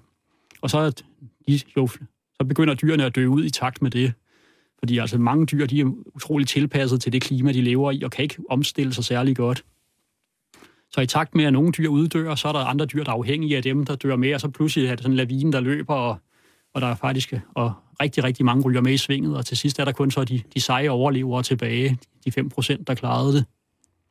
Og 0.61 0.71
så, 0.71 0.79
at 0.79 1.05
de, 1.49 1.61
jo, 1.77 1.87
så 2.35 2.45
begynder 2.49 2.75
dyrene 2.75 3.05
at 3.05 3.15
dø 3.15 3.27
ud 3.27 3.45
i 3.45 3.51
takt 3.51 3.83
med 3.83 3.91
det. 3.91 4.13
Fordi 4.79 4.99
altså 4.99 5.19
mange 5.19 5.47
dyr, 5.47 5.67
de 5.67 5.81
er 5.81 5.93
utroligt 6.15 6.51
tilpasset 6.51 7.01
til 7.01 7.13
det 7.13 7.23
klima, 7.23 7.53
de 7.53 7.63
lever 7.63 7.91
i, 7.93 8.03
og 8.03 8.11
kan 8.11 8.23
ikke 8.23 8.37
omstille 8.51 8.95
sig 8.95 9.05
særlig 9.05 9.37
godt. 9.37 9.65
Så 10.91 11.01
i 11.01 11.07
takt 11.07 11.35
med, 11.35 11.45
at 11.45 11.53
nogle 11.53 11.73
dyr 11.73 11.89
uddør, 11.89 12.35
så 12.35 12.49
er 12.49 12.53
der 12.53 12.59
andre 12.59 12.87
dyr, 12.87 13.05
der 13.05 13.11
er 13.11 13.17
afhængige 13.17 13.57
af 13.57 13.63
dem, 13.63 13.87
der 13.87 13.97
dør 13.97 14.17
med, 14.17 14.35
og 14.35 14.41
så 14.41 14.49
pludselig 14.49 14.87
er 14.87 14.91
det 14.91 15.03
sådan 15.03 15.13
en 15.13 15.17
lavine, 15.17 15.53
der 15.53 15.61
løber, 15.61 15.95
og, 15.95 16.17
og 16.75 16.81
der 16.81 16.87
er 16.87 16.95
faktisk 16.95 17.35
og 17.55 17.73
rigtig, 18.03 18.25
rigtig 18.25 18.45
mange 18.45 18.63
ryger 18.63 18.81
med 18.81 18.93
i 18.93 18.97
svinget, 18.97 19.37
og 19.37 19.47
til 19.47 19.57
sidst 19.57 19.79
er 19.79 19.85
der 19.85 19.93
kun 19.93 20.11
så 20.11 20.25
de, 20.25 20.43
de 20.55 20.61
seje 20.61 20.89
overlevere 20.89 21.43
tilbage, 21.43 21.99
de 22.25 22.33
5 22.33 22.49
procent, 22.49 22.87
der 22.87 22.95
klarede 22.95 23.33
det. 23.33 23.45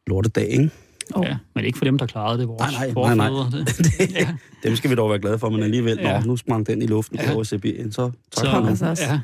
Lortedag, 0.07 0.47
ikke? 0.47 0.71
Oh. 1.15 1.25
Ja, 1.25 1.37
men 1.55 1.65
ikke 1.65 1.77
for 1.77 1.85
dem, 1.85 1.97
der 1.97 2.05
klarede 2.05 2.39
det, 2.39 2.47
vores 2.47 2.61
Nej, 2.61 2.91
nej, 2.95 3.15
nej, 3.15 3.29
nej. 3.29 3.49
Det, 3.99 4.11
ja. 4.15 4.27
Dem 4.63 4.75
skal 4.75 4.89
vi 4.89 4.95
dog 4.95 5.09
være 5.09 5.19
glade 5.19 5.39
for, 5.39 5.49
men 5.49 5.63
alligevel, 5.63 5.97
Ja. 6.01 6.19
nå, 6.19 6.25
nu 6.25 6.37
sprang 6.37 6.67
den 6.67 6.81
i 6.81 6.85
luften 6.87 7.19
Ja. 7.19 7.33
over 7.33 7.43
Sibirien, 7.43 7.91
så 7.91 8.11
tak 8.31 8.45
Så- 8.45 8.51
for. 8.51 8.67
Altså. 8.67 8.85
Ja. 9.09 9.19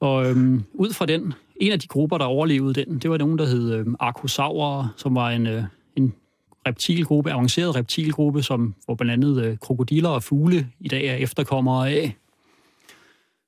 Og 0.00 0.30
øhm, 0.30 0.62
ud 0.74 0.92
fra 0.92 1.06
den, 1.06 1.34
en 1.56 1.72
af 1.72 1.80
de 1.80 1.86
grupper, 1.86 2.18
der 2.18 2.24
overlevede 2.24 2.84
den, 2.84 2.98
det 2.98 3.10
var 3.10 3.18
nogen, 3.18 3.38
der 3.38 3.46
hed 3.46 3.74
øhm, 3.74 3.94
Arcosaurer, 4.00 4.88
som 4.96 5.14
var 5.14 5.30
en, 5.30 5.46
øh, 5.46 5.62
en 5.96 6.12
reptilgruppe, 6.68 7.32
avanceret 7.32 7.76
reptilgruppe, 7.76 8.42
som 8.42 8.74
hvor 8.84 8.94
blandt 8.94 9.12
andet 9.12 9.44
øh, 9.44 9.56
krokodiller 9.58 10.08
og 10.08 10.22
fugle 10.22 10.68
i 10.80 10.88
dag 10.88 11.04
er 11.06 11.14
efterkommere 11.14 11.90
af. 11.90 12.16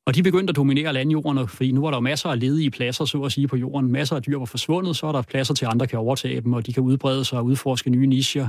Og 0.07 0.14
de 0.14 0.22
begyndte 0.22 0.50
at 0.50 0.57
dominere 0.57 0.92
landjorden, 0.92 1.48
fordi 1.48 1.72
nu 1.72 1.80
var 1.80 1.90
der 1.90 1.96
jo 1.96 2.00
masser 2.00 2.28
af 2.28 2.40
ledige 2.40 2.70
pladser, 2.70 3.05
så 3.05 3.22
at 3.22 3.32
sige, 3.32 3.48
på 3.48 3.57
jorden. 3.57 3.92
Masser 3.92 4.16
af 4.16 4.22
dyr 4.22 4.38
var 4.38 4.44
forsvundet, 4.44 4.96
så 4.96 5.07
er 5.07 5.12
der 5.12 5.22
pladser 5.22 5.55
til, 5.55 5.66
andre 5.66 5.86
kan 5.86 5.98
overtage 5.98 6.40
dem, 6.40 6.52
og 6.52 6.66
de 6.66 6.72
kan 6.72 6.82
udbrede 6.82 7.24
sig 7.24 7.38
og 7.38 7.44
udforske 7.44 7.90
nye 7.90 8.07
nicher. 8.07 8.48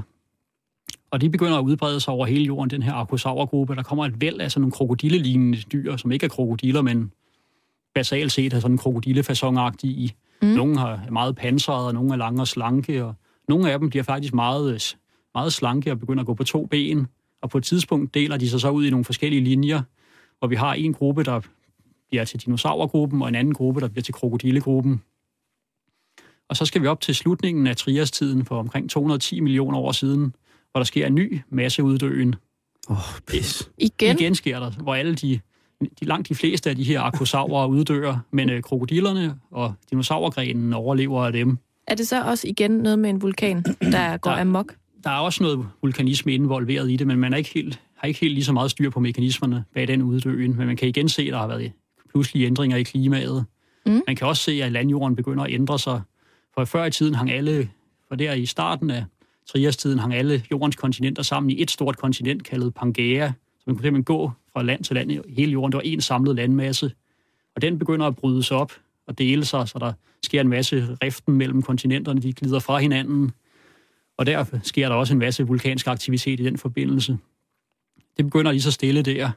Og 1.12 1.22
de 1.22 1.30
begynder 1.30 1.58
at 1.58 1.64
udbrede 1.64 2.00
sig 2.00 2.14
over 2.14 2.26
hele 2.26 2.46
jorden, 2.46 2.70
den 2.70 2.84
her 2.84 2.94
Arcosaurer-gruppe. 2.94 3.76
Der 3.76 3.84
kommer 3.84 4.06
et 4.06 4.22
væld 4.22 4.42
af 4.42 4.52
sådan 4.52 4.62
nogle 4.62 4.72
krokodillelignende 4.72 5.58
dyr, 5.58 5.98
som 5.98 6.12
ikke 6.12 6.26
er 6.26 6.30
krokodiller, 6.30 6.82
men 6.82 7.12
basalt 7.96 8.32
set 8.32 8.54
er 8.54 8.60
sådan 8.60 8.78
krokodillefasonagtige 8.78 9.94
i. 9.94 10.14
Mm. 10.42 10.48
Nogle 10.48 10.80
har 10.80 11.08
meget 11.12 11.36
pansrede, 11.36 11.88
og 11.88 11.94
nogle 11.94 12.14
er 12.14 12.18
lange 12.18 12.42
og 12.42 12.48
slanke, 12.48 13.06
og 13.06 13.16
nogle 13.50 13.72
af 13.72 13.80
dem 13.80 13.90
bliver 13.90 14.04
faktisk 14.04 14.34
meget, 14.34 14.96
meget 15.34 15.54
slanke 15.54 15.92
og 15.92 16.00
begynder 16.00 16.22
at 16.22 16.28
gå 16.28 16.34
på 16.34 16.44
to 16.44 16.66
ben. 16.66 17.08
Og 17.42 17.50
på 17.50 17.58
et 17.58 17.64
tidspunkt 17.64 18.14
deler 18.14 18.38
de 18.38 18.50
sig 18.50 18.62
så 18.62 18.70
ud 18.70 18.86
i 18.86 18.90
nogle 18.90 19.06
forskellige 19.06 19.44
linjer, 19.44 19.82
hvor 20.40 20.48
vi 20.48 20.56
har 20.56 20.74
en 20.74 20.94
gruppe, 20.94 21.24
der 21.24 21.42
bliver 22.10 22.26
til 22.26 22.40
dinosaurgruppen, 22.46 23.22
og 23.22 23.28
en 23.28 23.36
anden 23.36 23.54
gruppe, 23.54 23.82
der 23.82 23.88
bliver 23.88 24.04
til 24.04 24.14
krokodillegruppen. 24.14 25.02
Og 26.50 26.56
så 26.58 26.66
skal 26.66 26.82
vi 26.82 26.88
op 26.88 27.02
til 27.02 27.16
slutningen 27.16 27.68
af 27.68 27.76
triastiden 27.78 28.46
for 28.46 28.60
omkring 28.60 28.90
210 28.90 29.40
millioner 29.40 29.78
år 29.78 29.92
siden, 29.92 30.36
hvor 30.72 30.80
der 30.80 30.84
sker 30.86 31.08
en 31.08 31.16
ny 31.16 31.42
masseuddøen. 31.50 32.36
Åh, 32.90 32.98
oh, 32.98 33.20
pis. 33.28 33.70
Igen? 33.78 34.18
Igen 34.20 34.36
sker 34.36 34.60
der, 34.60 34.72
hvor 34.72 34.96
alle 34.96 35.16
de, 35.16 35.40
de 36.00 36.06
langt 36.06 36.30
de 36.30 36.36
fleste 36.36 36.70
af 36.70 36.76
de 36.76 36.84
her 36.84 37.02
arkosaurer 37.02 37.68
uddør, 37.68 38.18
men 38.32 38.50
øh, 38.50 38.64
krokodillerne 38.64 39.40
og 39.52 39.74
dinosaurgrenen 39.90 40.74
overlever 40.74 41.26
af 41.26 41.32
dem. 41.32 41.58
Er 41.88 41.96
det 41.96 42.08
så 42.08 42.24
også 42.24 42.48
igen 42.48 42.72
noget 42.72 43.00
med 43.00 43.10
en 43.10 43.22
vulkan, 43.22 43.64
der 43.82 44.18
går 44.18 44.32
Der- 44.32 44.38
amok? 44.42 44.76
Der 45.04 45.10
er 45.10 45.18
også 45.20 45.44
noget 45.44 45.68
vulkanisme 45.82 46.34
involveret 46.34 46.92
i 46.92 46.96
det, 46.96 47.08
men 47.08 47.20
man 47.20 47.34
er 47.34 47.38
ikke 47.38 47.50
helt, 47.54 47.82
har 48.06 48.08
ikke 48.08 48.20
helt 48.20 48.34
lige 48.34 48.46
så 48.46 48.54
meget 48.54 48.72
styr 48.72 48.90
på 48.90 49.00
mekanismerne 49.00 49.64
bag 49.74 49.88
den 49.88 50.02
uddøen. 50.02 50.58
Men 50.58 50.68
man 50.68 50.78
kan 50.78 50.88
igen 50.88 51.10
se, 51.10 51.22
at 51.22 51.32
der 51.32 51.38
har 51.38 51.48
været 51.48 51.72
pludselige 52.10 52.48
ændringer 52.48 52.78
i 52.78 52.84
klimaet. 52.84 53.46
Mm. 53.86 54.02
Man 54.08 54.16
kan 54.16 54.28
også 54.28 54.44
se, 54.44 54.64
at 54.64 54.72
landjorden 54.72 55.16
begynder 55.16 55.44
at 55.44 55.52
ændre 55.52 55.80
sig. 55.80 56.02
For 56.54 56.66
før 56.66 56.86
i 56.86 56.92
tiden 56.92 57.16
hang 57.16 57.32
alle, 57.32 57.70
for 58.08 58.16
der 58.16 58.34
i 58.34 58.46
starten 58.46 58.92
af 58.92 59.06
triastiden 59.50 60.00
hang 60.00 60.14
alle 60.14 60.44
jordens 60.52 60.76
kontinenter 60.76 61.24
sammen 61.24 61.50
i 61.50 61.62
et 61.62 61.72
stort 61.72 61.98
kontinent 61.98 62.44
kaldet 62.44 62.74
Pangea. 62.74 63.28
Så 63.28 63.64
man 63.66 63.76
kunne 63.76 63.84
simpelthen 63.84 64.04
gå 64.04 64.32
fra 64.54 64.64
land 64.64 64.84
til 64.84 64.96
land 64.96 65.12
i 65.12 65.20
hele 65.30 65.52
jorden. 65.52 65.72
Det 65.72 65.78
var 65.78 65.82
en 65.82 66.02
samlet 66.02 66.36
landmasse. 66.36 66.92
Og 67.56 67.62
den 67.62 67.80
begynder 67.80 68.08
at 68.08 68.16
brydes 68.16 68.52
op 68.52 68.72
og 69.08 69.18
dele 69.18 69.46
sig, 69.46 69.68
så 69.68 69.80
der 69.80 69.94
sker 70.24 70.42
en 70.42 70.50
masse 70.50 70.98
riften 71.04 71.34
mellem 71.34 71.62
kontinenterne. 71.62 72.22
De 72.22 72.34
glider 72.34 72.60
fra 72.60 72.78
hinanden. 72.78 73.32
Og 74.18 74.26
der 74.26 74.46
sker 74.64 74.90
der 74.90 74.96
også 74.96 75.14
en 75.14 75.20
masse 75.20 75.48
vulkansk 75.48 75.88
aktivitet 75.88 76.40
i 76.40 76.44
den 76.44 76.58
forbindelse. 76.58 77.18
Det 78.18 78.26
begynder 78.26 78.52
lige 78.52 78.62
så 78.62 78.72
stille 78.72 79.02
der. 79.02 79.32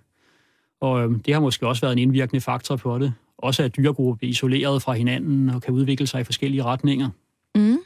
Og 0.80 1.02
øhm, 1.02 1.20
det 1.20 1.34
har 1.34 1.40
måske 1.40 1.66
også 1.66 1.80
været 1.80 1.92
en 1.92 1.98
indvirkende 1.98 2.40
faktor 2.40 2.76
på 2.76 2.98
det. 2.98 3.14
Også 3.38 3.62
at 3.62 3.76
dyregrupper 3.76 4.14
bliver 4.14 4.30
isoleret 4.30 4.82
fra 4.82 4.92
hinanden 4.92 5.50
og 5.50 5.62
kan 5.62 5.74
udvikle 5.74 6.06
sig 6.06 6.20
i 6.20 6.24
forskellige 6.24 6.62
retninger. 6.62 7.08
Mm. 7.54 7.78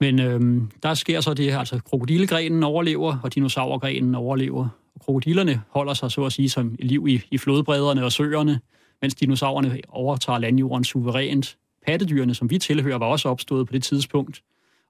Men 0.00 0.20
øhm, 0.20 0.70
der 0.82 0.94
sker 0.94 1.20
så 1.20 1.34
det 1.34 1.52
her, 1.52 1.58
altså 1.58 1.80
krokodillegrenen 1.84 2.62
overlever, 2.62 3.16
og 3.22 3.34
dinosaurgrenen 3.34 4.14
overlever. 4.14 4.68
Og 4.94 5.00
krokodillerne 5.00 5.62
holder 5.68 5.94
sig 5.94 6.10
så 6.10 6.24
at 6.24 6.32
sige 6.32 6.48
som 6.48 6.76
liv 6.78 7.08
i, 7.08 7.20
i 7.30 7.38
flodbredderne 7.38 8.04
og 8.04 8.12
søerne, 8.12 8.60
mens 9.02 9.14
dinosaurerne 9.14 9.80
overtager 9.88 10.38
landjorden 10.38 10.84
suverænt. 10.84 11.56
Pattedyrene, 11.86 12.34
som 12.34 12.50
vi 12.50 12.58
tilhører, 12.58 12.98
var 12.98 13.06
også 13.06 13.28
opstået 13.28 13.66
på 13.66 13.72
det 13.72 13.82
tidspunkt, 13.82 14.42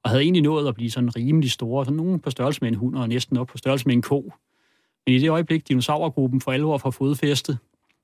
og 0.04 0.10
havde 0.10 0.22
egentlig 0.22 0.42
nået 0.42 0.68
at 0.68 0.74
blive 0.74 0.90
sådan 0.90 1.16
rimelig 1.16 1.50
store, 1.50 1.84
sådan 1.84 1.96
nogle 1.96 2.18
på 2.18 2.30
størrelse 2.30 2.60
med 2.62 2.68
en 2.68 2.74
hund 2.74 2.96
og 2.96 3.08
næsten 3.08 3.36
op 3.36 3.46
på 3.46 3.58
størrelse 3.58 3.86
med 3.86 3.94
en 3.94 4.02
ko. 4.02 4.32
Men 5.06 5.14
i 5.14 5.18
det 5.18 5.28
øjeblik, 5.28 5.68
dinosaurgruppen 5.68 6.40
for 6.40 6.52
alvor 6.52 6.78
får 6.78 6.90
fodfæste 6.90 7.58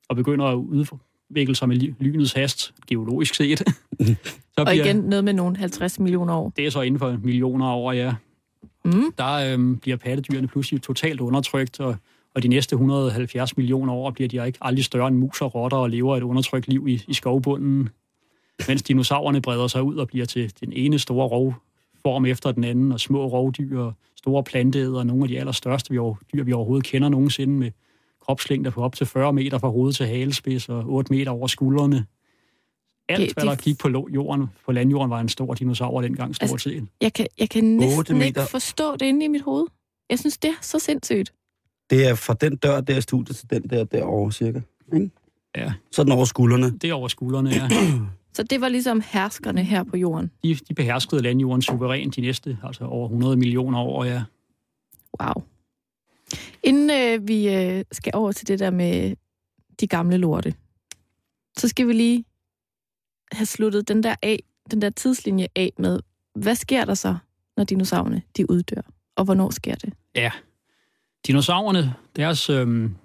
og 0.08 0.16
begynder 0.16 0.44
at 0.46 0.54
udvikle 0.54 1.54
sig 1.54 1.68
med 1.68 1.76
ly- 1.76 1.94
lynets 2.00 2.32
hast, 2.32 2.74
geologisk 2.86 3.34
set, 3.34 3.58
så 4.54 4.64
Og 4.66 4.76
igen 4.76 4.96
noget 4.96 5.24
med 5.24 5.32
nogle 5.32 5.56
50 5.56 5.98
millioner 6.00 6.34
år. 6.34 6.52
det 6.56 6.66
er 6.66 6.70
så 6.70 6.80
inden 6.80 6.98
for 6.98 7.18
millioner 7.22 7.66
af 7.66 7.76
år, 7.76 7.92
ja. 7.92 8.14
Mm. 8.84 9.12
Der 9.18 9.52
øhm, 9.52 9.76
bliver 9.78 9.96
pattedyrene 9.96 10.48
pludselig 10.48 10.82
totalt 10.82 11.20
undertrykt, 11.20 11.80
og, 11.80 11.96
og 12.34 12.42
de 12.42 12.48
næste 12.48 12.74
170 12.74 13.56
millioner 13.56 13.92
år 13.92 14.10
bliver 14.10 14.28
de 14.28 14.46
ikke 14.46 14.58
aldrig 14.60 14.84
større 14.84 15.08
end 15.08 15.16
mus 15.16 15.40
og 15.40 15.54
rotter 15.54 15.78
og 15.78 15.90
lever 15.90 16.16
et 16.16 16.22
undertrykt 16.22 16.68
liv 16.68 16.88
i, 16.88 17.04
i 17.08 17.14
skovbunden. 17.14 17.88
Mens 18.68 18.82
dinosaurerne 18.82 19.42
breder 19.42 19.66
sig 19.66 19.82
ud 19.82 19.96
og 19.96 20.08
bliver 20.08 20.26
til 20.26 20.52
den 20.60 20.72
ene 20.72 20.98
store 20.98 21.28
rovform 22.06 22.26
efter 22.26 22.52
den 22.52 22.64
anden, 22.64 22.92
og 22.92 23.00
små 23.00 23.26
rovdyr, 23.26 23.80
og 23.80 23.92
store 24.16 24.44
planteæder, 24.44 24.98
og 24.98 25.06
nogle 25.06 25.22
af 25.24 25.28
de 25.28 25.38
allerstørste 25.38 25.90
vi 25.90 25.98
over, 25.98 26.14
dyr, 26.34 26.44
vi 26.44 26.52
overhovedet 26.52 26.86
kender 26.86 27.08
nogensinde, 27.08 27.54
med 27.54 27.70
kropslængder 28.20 28.70
på 28.70 28.82
op 28.82 28.94
til 28.96 29.06
40 29.06 29.32
meter 29.32 29.58
fra 29.58 29.68
hoved 29.68 29.92
til 29.92 30.06
halespids 30.06 30.68
og 30.68 30.84
8 30.86 31.12
meter 31.12 31.30
over 31.30 31.46
skuldrene. 31.46 32.06
Alt, 33.08 33.20
Det- 33.20 33.32
hvad 33.34 33.44
de- 33.44 33.48
der 33.50 33.56
gik 33.56 33.78
på 33.78 33.88
jorden, 34.14 34.46
på 34.66 34.72
landjorden, 34.72 35.10
var 35.10 35.20
en 35.20 35.28
stor 35.28 35.54
dinosaur 35.54 36.00
dengang, 36.02 36.34
stort 36.36 36.50
Altså, 36.50 36.70
set. 36.70 36.86
Jeg 37.00 37.12
kan, 37.12 37.26
jeg 37.38 37.50
kan 37.50 37.64
næsten 37.64 38.22
ikke 38.22 38.40
forstå 38.50 38.92
det 38.96 39.06
inde 39.06 39.24
i 39.24 39.28
mit 39.28 39.42
hoved. 39.42 39.66
Jeg 40.10 40.18
synes, 40.18 40.38
det 40.38 40.48
er 40.48 40.54
så 40.62 40.78
sindssygt. 40.78 41.32
Det 41.90 42.06
er 42.08 42.14
fra 42.14 42.34
den 42.34 42.56
dør 42.56 42.80
der 42.80 42.96
i 42.96 43.00
studiet 43.00 43.36
til 43.36 43.50
den 43.50 43.62
der 43.62 43.84
derovre 43.84 44.32
cirka. 44.32 44.60
Ikke? 44.94 45.10
Ja. 45.56 45.72
Så 45.92 46.02
er 46.02 46.04
den 46.04 46.12
over 46.12 46.24
skuldrene. 46.24 46.70
Det 46.78 46.90
er 46.90 46.94
over 46.94 47.08
skuldrene, 47.08 47.50
ja. 47.50 47.68
Så 48.32 48.42
det 48.42 48.60
var 48.60 48.68
ligesom 48.68 49.02
herskerne 49.06 49.64
her 49.64 49.82
på 49.82 49.96
jorden. 49.96 50.30
De, 50.42 50.54
de 50.54 50.74
beherskede 50.74 51.22
landjorden 51.22 51.62
suverænt 51.62 52.16
de 52.16 52.20
næste, 52.20 52.58
altså 52.62 52.84
over 52.84 53.06
100 53.06 53.36
millioner 53.36 53.78
år, 53.78 54.04
ja. 54.04 54.22
Wow. 55.22 55.44
Inden 56.62 56.90
øh, 56.90 57.28
vi 57.28 57.54
øh, 57.54 57.84
skal 57.92 58.12
over 58.14 58.32
til 58.32 58.48
det 58.48 58.58
der 58.58 58.70
med 58.70 59.16
de 59.80 59.86
gamle 59.86 60.16
lorte, 60.16 60.54
så 61.58 61.68
skal 61.68 61.88
vi 61.88 61.92
lige 61.92 62.24
have 63.32 63.46
sluttet 63.46 63.88
den 63.88 64.02
der 64.02 64.14
af, 64.22 64.42
den 64.70 64.82
der 64.82 64.90
tidslinje 64.90 65.46
af 65.56 65.72
med, 65.78 66.00
hvad 66.34 66.54
sker 66.54 66.84
der 66.84 66.94
så, 66.94 67.16
når 67.56 67.64
dinosaurerne 67.64 68.22
de 68.36 68.50
uddør? 68.50 68.82
Og 69.16 69.24
hvornår 69.24 69.50
sker 69.50 69.74
det? 69.74 69.92
Ja. 70.14 70.30
Dinosaurerne, 71.26 71.94
deres, 72.16 72.50
øhm, 72.50 72.96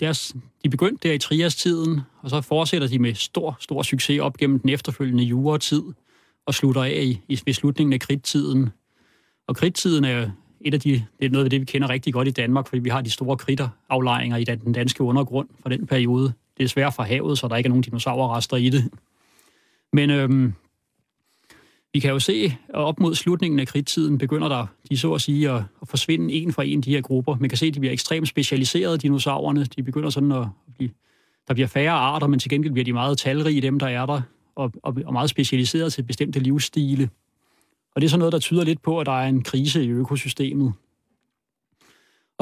deres, 0.00 0.34
de 0.64 0.70
begyndte 0.70 1.08
der 1.08 1.14
i 1.14 1.18
triastiden, 1.18 2.00
og 2.22 2.30
så 2.30 2.40
fortsætter 2.40 2.88
de 2.88 2.98
med 2.98 3.14
stor, 3.14 3.56
stor 3.60 3.82
succes 3.82 4.20
op 4.20 4.36
gennem 4.36 4.58
den 4.58 4.70
efterfølgende 4.70 5.24
juretid, 5.24 5.82
og 6.46 6.54
slutter 6.54 6.82
af 6.82 7.02
i, 7.02 7.20
i 7.28 7.40
ved 7.46 7.54
slutningen 7.54 7.92
af 7.92 8.00
kridttiden. 8.00 8.70
Og 9.46 9.56
kridttiden 9.56 10.04
er 10.04 10.30
et 10.60 10.74
af 10.74 10.80
de, 10.80 10.90
det 10.90 11.26
er 11.26 11.30
noget 11.30 11.44
af 11.44 11.50
det, 11.50 11.60
vi 11.60 11.64
kender 11.64 11.88
rigtig 11.88 12.12
godt 12.12 12.28
i 12.28 12.30
Danmark, 12.30 12.66
fordi 12.68 12.82
vi 12.82 12.88
har 12.88 13.00
de 13.00 13.10
store 13.10 13.36
kritteraflejringer 13.36 14.36
i 14.36 14.44
den 14.44 14.72
danske 14.72 15.02
undergrund 15.02 15.48
fra 15.62 15.70
den 15.70 15.86
periode. 15.86 16.32
Det 16.56 16.64
er 16.64 16.68
svært 16.68 16.94
fra 16.94 17.02
havet, 17.02 17.38
så 17.38 17.48
der 17.48 17.56
ikke 17.56 17.66
er 17.66 17.70
nogen 17.70 17.82
dinosaurrester 17.82 18.56
i 18.56 18.68
det. 18.68 18.90
Men 19.92 20.10
øhm, 20.10 20.54
vi 21.92 22.00
kan 22.00 22.10
jo 22.10 22.18
se, 22.18 22.44
at 22.68 22.74
op 22.74 23.00
mod 23.00 23.14
slutningen 23.14 23.60
af 23.60 23.66
kridttiden 23.66 24.18
begynder 24.18 24.48
der, 24.48 24.66
de 24.90 24.98
så 24.98 25.12
at 25.12 25.20
sige, 25.20 25.50
at, 25.50 25.62
at 25.82 25.88
forsvinde 25.88 26.34
en 26.34 26.52
for 26.52 26.62
en, 26.62 26.80
de 26.80 26.90
her 26.90 27.00
grupper. 27.00 27.36
Man 27.40 27.48
kan 27.48 27.58
se, 27.58 27.66
at 27.66 27.74
de 27.74 27.80
bliver 27.80 27.92
ekstremt 27.92 28.28
specialiserede, 28.28 28.98
dinosaurerne. 28.98 29.64
De 29.64 29.82
begynder 29.82 30.10
sådan 30.10 30.32
at 30.32 30.46
blive, 30.74 30.90
der 31.48 31.54
bliver 31.54 31.66
færre 31.66 31.92
arter, 31.92 32.26
men 32.26 32.38
til 32.38 32.50
gengæld 32.50 32.72
bliver 32.72 32.84
de 32.84 32.92
meget 32.92 33.18
talrige, 33.18 33.60
dem 33.60 33.78
der 33.78 33.88
er 33.88 34.06
der, 34.06 34.22
og, 34.54 34.72
og, 34.82 34.96
og 35.04 35.12
meget 35.12 35.30
specialiseret 35.30 35.92
til 35.92 36.02
bestemte 36.02 36.40
livsstile. 36.40 37.10
Og 37.94 38.00
det 38.00 38.06
er 38.06 38.10
sådan 38.10 38.18
noget, 38.18 38.32
der 38.32 38.38
tyder 38.38 38.64
lidt 38.64 38.82
på, 38.82 39.00
at 39.00 39.06
der 39.06 39.12
er 39.12 39.28
en 39.28 39.42
krise 39.42 39.84
i 39.84 39.88
økosystemet. 39.88 40.72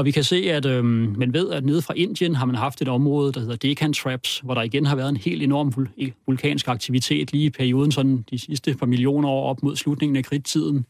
Og 0.01 0.07
vi 0.07 0.11
kan 0.11 0.25
se, 0.25 0.37
at 0.53 0.67
øhm, 0.67 1.15
man 1.19 1.33
ved, 1.33 1.51
at 1.51 1.65
nede 1.65 1.83
fra 1.83 1.95
Indien 1.95 2.35
har 2.35 2.47
man 2.47 2.55
haft 2.55 2.83
et 2.83 2.89
område, 2.89 3.33
der 3.33 3.41
hedder 3.41 3.57
Deccan 3.57 3.93
Traps, 3.93 4.41
hvor 4.45 4.55
der 4.55 4.63
igen 4.63 4.87
har 4.87 4.97
været 4.97 5.09
en 5.09 5.17
helt 5.17 5.43
enorm 5.43 5.73
vul- 5.77 6.13
vulkansk 6.27 6.69
aktivitet 6.69 7.33
lige 7.33 7.45
i 7.45 7.51
perioden, 7.51 7.93
sådan 7.93 8.25
de 8.31 8.39
sidste 8.39 8.75
par 8.75 8.87
millioner 8.87 9.29
år 9.29 9.51
op 9.51 9.63
mod 9.63 9.77
slutningen 9.77 10.17
af 10.17 10.25
kridttiden. 10.25 10.87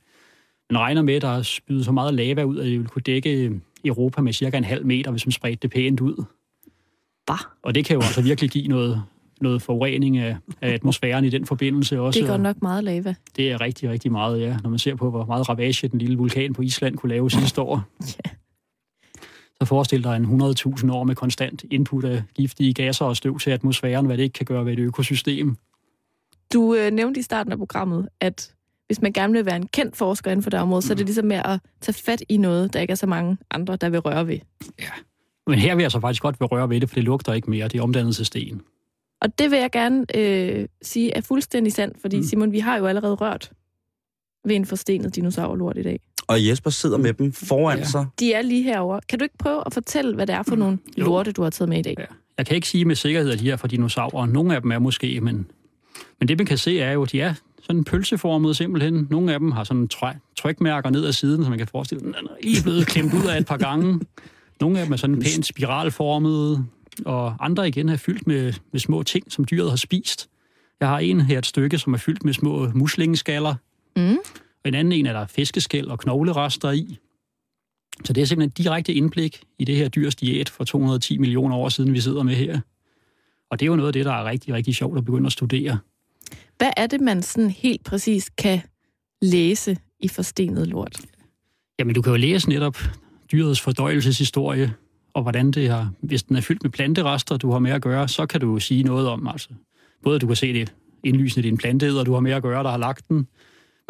Man 0.71 0.79
regner 0.81 1.03
med, 1.03 1.15
at 1.15 1.23
der 1.23 1.29
er 1.29 1.43
spydet 1.43 1.85
så 1.85 1.93
meget 1.93 2.15
lava 2.15 2.43
ud, 2.43 2.59
at 2.59 2.65
det 2.65 2.79
vil 2.79 2.89
kunne 2.89 3.03
dække 3.03 3.45
øh, 3.45 3.53
Europa 3.85 4.23
med 4.23 4.33
cirka 4.33 4.57
en 4.57 4.65
halv 4.65 4.87
meter, 4.87 5.11
hvis 5.11 5.27
man 5.27 5.33
spredte 5.33 5.59
det 5.63 5.71
pænt 5.71 6.01
ud. 6.01 6.25
Bah. 7.27 7.39
Og 7.63 7.75
det 7.75 7.85
kan 7.85 7.95
jo 7.95 8.03
altså 8.03 8.23
virkelig 8.23 8.51
give 8.51 8.69
noget, 8.69 9.03
noget 9.41 9.63
forurening 9.63 10.19
af, 10.19 10.37
af 10.61 10.73
atmosfæren 10.73 11.25
i 11.25 11.31
den 11.31 11.47
forbindelse 11.47 12.01
også. 12.01 12.21
Det 12.21 12.27
er 12.27 12.31
godt 12.31 12.43
nok 12.43 12.63
meget 12.63 12.85
lava. 12.85 13.15
Det 13.37 13.51
er 13.51 13.61
rigtig, 13.61 13.91
rigtig 13.91 14.13
meget, 14.13 14.41
ja. 14.41 14.57
Når 14.63 14.71
man 14.71 14.79
ser 14.79 14.95
på, 14.95 15.11
hvor 15.11 15.25
meget 15.25 15.49
ravage 15.49 15.89
den 15.89 15.99
lille 15.99 16.17
vulkan 16.17 16.53
på 16.53 16.63
Island 16.63 16.97
kunne 16.97 17.11
lave 17.11 17.31
sidste 17.31 17.61
år. 17.61 17.83
Ja. 18.01 18.31
Så 19.61 19.65
forestil 19.67 20.05
dig 20.05 20.17
en 20.17 20.43
100.000 20.43 20.93
år 20.93 21.05
med 21.05 21.15
konstant 21.15 21.65
input 21.71 22.05
af 22.05 22.23
giftige 22.35 22.75
gasser 22.75 23.05
og 23.05 23.17
støv 23.17 23.39
til 23.39 23.51
atmosfæren, 23.51 24.07
hvad 24.07 24.17
det 24.17 24.23
ikke 24.23 24.33
kan 24.33 24.47
gøre 24.47 24.65
ved 24.67 24.73
et 24.73 24.79
økosystem. 24.79 25.57
Du 26.53 26.75
øh, 26.75 26.91
nævnte 26.91 27.21
i 27.21 27.23
starten 27.23 27.53
af 27.53 27.59
programmet, 27.59 28.09
at 28.21 28.55
hvis 28.87 29.03
man 29.03 29.13
gerne 29.13 29.33
vil 29.33 29.47
være 29.47 29.57
en 29.57 29.67
kendt 29.67 29.97
forsker 29.97 30.31
inden 30.31 30.43
for 30.43 30.51
det 30.51 30.61
område, 30.61 30.83
så 30.83 30.93
er 30.93 30.97
det 30.97 31.07
ligesom 31.07 31.25
med 31.25 31.37
at 31.37 31.61
tage 31.81 31.95
fat 32.05 32.23
i 32.29 32.37
noget, 32.37 32.73
der 32.73 32.81
ikke 32.81 32.91
er 32.91 32.95
så 32.97 33.07
mange 33.07 33.37
andre, 33.51 33.77
der 33.77 33.89
vil 33.89 34.01
røre 34.01 34.27
ved. 34.27 34.39
Men 35.47 35.59
her 35.59 35.75
vil 35.75 35.83
jeg 35.83 35.91
så 35.91 36.01
faktisk 36.01 36.23
godt 36.23 36.41
vil 36.41 36.47
røre 36.47 36.69
ved 36.69 36.81
det, 36.81 36.89
for 36.89 36.95
det 36.95 37.05
lugter 37.05 37.33
ikke 37.33 37.51
mere. 37.51 37.69
Det 37.69 37.79
er 37.79 37.83
omdannet 37.83 38.17
til 38.17 38.27
sten. 38.27 38.61
Og 39.21 39.39
det 39.39 39.51
vil 39.51 39.59
jeg 39.59 39.71
gerne 39.71 40.17
øh, 40.17 40.69
sige 40.83 41.13
er 41.17 41.21
fuldstændig 41.21 41.73
sandt, 41.73 42.01
fordi 42.01 42.17
Mm. 42.17 42.21
mm. 42.21 42.27
Simon, 42.27 42.53
vi 42.53 42.59
har 42.59 42.77
jo 42.79 42.87
allerede 42.87 43.15
rørt 43.15 43.51
ved 44.45 44.57
en 44.57 44.66
forstenet 44.66 45.16
dinosaurlort 45.16 45.76
i 45.78 45.82
dag. 45.82 46.01
Og 46.28 46.47
Jesper 46.47 46.70
sidder 46.70 46.99
med 46.99 47.12
dem 47.12 47.32
foran 47.32 47.78
Ja. 47.78 47.84
sig. 47.84 48.07
De 48.20 48.32
er 48.32 48.43
lige 48.43 48.62
herover. 48.62 49.01
Kan 49.09 49.18
du 49.18 49.22
ikke 49.22 49.38
prøve 49.38 49.62
at 49.66 49.74
fortælle, 49.74 50.14
hvad 50.14 50.26
det 50.26 50.34
er 50.34 50.43
for 50.43 50.57
nogle 50.57 50.78
Jo. 50.99 51.05
lorte, 51.05 51.32
du 51.32 51.43
har 51.43 51.51
taget 51.51 51.68
med 51.68 51.78
i 51.78 51.82
dag? 51.82 51.95
Ja. 51.99 52.05
Jeg 52.38 52.47
kan 52.47 52.55
ikke 52.57 52.68
sige 52.68 52.84
med 52.84 52.95
sikkerhed, 52.97 53.30
at 53.30 53.38
de 53.38 53.51
er 53.51 53.57
fra 53.57 53.68
dinosaurer. 53.68 54.26
Nogle 54.26 54.55
af 54.55 54.62
dem 54.62 54.70
er 54.72 54.78
måske, 54.78 55.20
men, 55.20 55.47
men 56.20 56.28
det 56.28 56.38
man 56.38 56.47
kan 56.47 56.59
se 56.59 56.80
er 56.80 56.93
jo, 56.93 57.03
at 57.03 57.12
de 57.12 57.20
er 57.20 57.34
sådan 57.62 57.84
pølseformede 57.84 58.55
simpelthen. 58.55 59.07
Nogle 59.11 59.32
af 59.32 59.38
dem 59.41 59.53
har 59.53 59.64
sådan 59.64 59.88
try- 59.95 60.34
trykmærker 60.36 60.91
ned 60.91 61.05
ad 61.07 61.12
siden, 61.12 61.45
så 61.45 61.51
man 61.51 61.59
kan 61.59 61.66
forestille 61.66 62.01
sig, 62.01 62.09
at 62.09 62.14
den 62.20 62.26
er 62.28 62.34
lige 62.43 62.62
blevet 62.62 62.86
klemt 62.86 63.14
ud 63.14 63.26
af 63.28 63.38
et 63.38 63.47
par 63.47 63.57
gange. 63.57 64.01
Nogle 64.61 64.78
af 64.78 64.84
dem 64.86 64.93
er 64.93 64.97
sådan 64.97 65.20
pænt 65.20 65.47
spiralformede, 65.47 66.64
og 67.05 67.34
andre 67.41 67.68
igen 67.68 67.88
er 67.88 67.97
fyldt 67.97 68.26
med, 68.26 68.53
med 68.72 68.80
små 68.80 69.03
ting, 69.03 69.32
som 69.32 69.45
dyret 69.45 69.70
har 69.70 69.76
spist. 69.76 70.28
Jeg 70.80 70.88
har 70.88 70.99
en 70.99 71.20
her 71.20 71.38
et 71.38 71.47
stykke, 71.47 71.78
som 71.78 71.93
er 71.95 71.99
fyldt 71.99 72.24
med 72.24 72.32
små 72.32 72.68
muslingeskaller, 72.74 73.55
Mm. 73.97 74.16
og 74.64 74.68
en 74.68 74.74
anden 74.74 74.93
en 74.93 75.07
er 75.07 75.12
der 75.12 75.26
fiskeskæl 75.26 75.91
og 75.91 75.99
knoglerester 75.99 76.70
i. 76.70 76.99
Så 78.05 78.12
det 78.12 78.20
er 78.20 78.24
simpelthen 78.24 78.64
direkte 78.64 78.95
indblik 78.95 79.43
i 79.59 79.64
det 79.64 79.76
her 79.76 79.88
dyrs 79.88 80.16
diæt 80.16 80.49
for 80.49 80.64
210 80.64 81.18
millioner 81.18 81.57
år 81.57 81.68
siden, 81.68 81.93
vi 81.93 82.01
sidder 82.01 82.22
med 82.22 82.34
her. 82.34 82.61
Og 83.51 83.61
det 83.61 83.66
er 83.66 83.70
jo 83.70 83.76
noget 83.76 83.88
af 83.88 83.93
det, 83.93 84.05
der 84.05 84.12
er 84.12 84.24
rigtig, 84.24 84.55
rigtig 84.55 84.74
sjovt 84.74 84.99
at 84.99 85.05
begynde 85.05 85.26
at 85.26 85.32
studere. 85.32 85.78
Hvad 86.59 86.70
er 86.76 86.86
det, 86.86 87.01
man 87.01 87.22
sådan 87.22 87.51
helt 87.51 87.84
præcis 87.84 88.30
kan 88.30 88.61
læse 89.22 89.76
i 90.01 90.09
forstenet 90.09 90.66
lort? 90.66 91.01
Jamen, 91.78 91.95
du 91.95 92.03
kan 92.03 92.11
jo 92.11 92.16
læse 92.16 92.49
netop 92.49 92.78
dyrets 93.32 93.61
fordøjelseshistorie, 93.61 94.72
og 95.14 95.22
hvordan 95.22 95.51
det 95.51 95.68
har, 95.68 95.93
hvis 96.01 96.22
den 96.22 96.36
er 96.36 96.41
fyldt 96.41 96.62
med 96.62 96.70
planterester, 96.70 97.36
du 97.36 97.51
har 97.51 97.59
med 97.59 97.70
at 97.70 97.82
gøre, 97.82 98.09
så 98.09 98.26
kan 98.26 98.41
du 98.41 98.59
sige 98.59 98.82
noget 98.82 99.09
om, 99.09 99.28
altså, 99.28 99.49
både 100.03 100.18
du 100.18 100.26
kan 100.26 100.36
se 100.36 100.53
det 100.53 100.74
indlysende, 101.05 101.43
det 101.43 101.49
er 101.49 101.53
en 101.53 101.59
planteæder, 101.59 102.05
du 102.05 102.12
har 102.12 102.20
med 102.20 102.32
at 102.32 102.43
gøre, 102.43 102.64
der 102.64 102.70
har 102.70 102.78
lagt 102.78 103.09
den, 103.09 103.26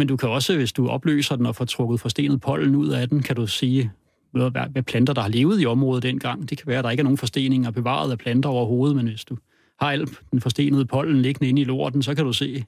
men 0.01 0.07
du 0.07 0.17
kan 0.17 0.29
også, 0.29 0.57
hvis 0.57 0.73
du 0.73 0.89
opløser 0.89 1.37
den 1.37 1.47
og 1.47 1.57
får 1.57 1.65
trukket 1.65 2.01
forstenet 2.01 2.41
pollen 2.41 2.75
ud 2.75 2.89
af 2.89 3.09
den, 3.09 3.23
kan 3.23 3.37
du 3.37 3.47
sige, 3.47 3.91
hvad, 4.31 4.83
planter, 4.83 5.13
der 5.13 5.23
har 5.23 5.29
levet 5.29 5.63
i 5.63 5.67
området 5.67 6.03
dengang. 6.03 6.51
Det 6.51 6.59
kan 6.59 6.67
være, 6.67 6.79
at 6.79 6.85
der 6.85 6.91
ikke 6.91 7.01
er 7.01 7.05
nogen 7.05 7.19
forsteninger 7.19 7.71
bevaret 7.71 8.11
af 8.11 8.19
planter 8.19 8.49
overhovedet, 8.49 8.97
men 8.97 9.07
hvis 9.09 9.25
du 9.25 9.37
har 9.81 9.93
alt 9.93 10.21
den 10.31 10.41
forstenede 10.41 10.85
pollen 10.85 11.23
liggende 11.23 11.49
inde 11.49 11.63
i 11.63 11.65
lorten, 11.65 12.03
så 12.03 12.15
kan 12.15 12.25
du 12.25 12.33
se, 12.33 12.65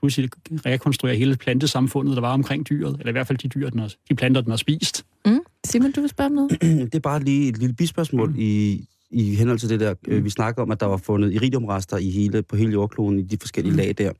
pludselig 0.00 0.30
rekonstruere 0.66 1.16
hele 1.16 1.36
plantesamfundet, 1.36 2.16
der 2.16 2.20
var 2.20 2.32
omkring 2.32 2.68
dyret, 2.68 2.96
eller 2.98 3.08
i 3.08 3.12
hvert 3.12 3.26
fald 3.26 3.38
de 3.38 3.48
dyr, 3.48 3.70
den 3.70 3.78
har, 3.78 3.92
de 4.08 4.14
planter, 4.14 4.40
den 4.40 4.50
har 4.50 4.56
spist. 4.56 5.04
Mm? 5.26 5.38
Simon, 5.64 5.92
du 5.92 6.00
vil 6.00 6.10
spørge 6.10 6.26
om 6.26 6.32
noget? 6.32 6.62
Det 6.92 6.94
er 6.94 7.00
bare 7.00 7.20
lige 7.20 7.48
et 7.48 7.58
lille 7.58 7.74
bispørgsmål 7.74 8.30
mm. 8.30 8.36
i, 8.38 8.84
i 9.10 9.34
henhold 9.34 9.58
til 9.58 9.68
det 9.68 9.80
der, 9.80 9.94
øh, 10.08 10.24
vi 10.24 10.30
snakker 10.30 10.62
om, 10.62 10.70
at 10.70 10.80
der 10.80 10.86
var 10.86 10.96
fundet 10.96 11.32
iridiumrester 11.32 11.96
i 11.96 12.10
hele, 12.10 12.42
på 12.42 12.56
hele 12.56 12.72
jordkloden 12.72 13.18
i 13.18 13.22
de 13.22 13.36
forskellige 13.40 13.72
Mm. 13.72 13.78
lag 13.78 13.94
der. 13.98 14.12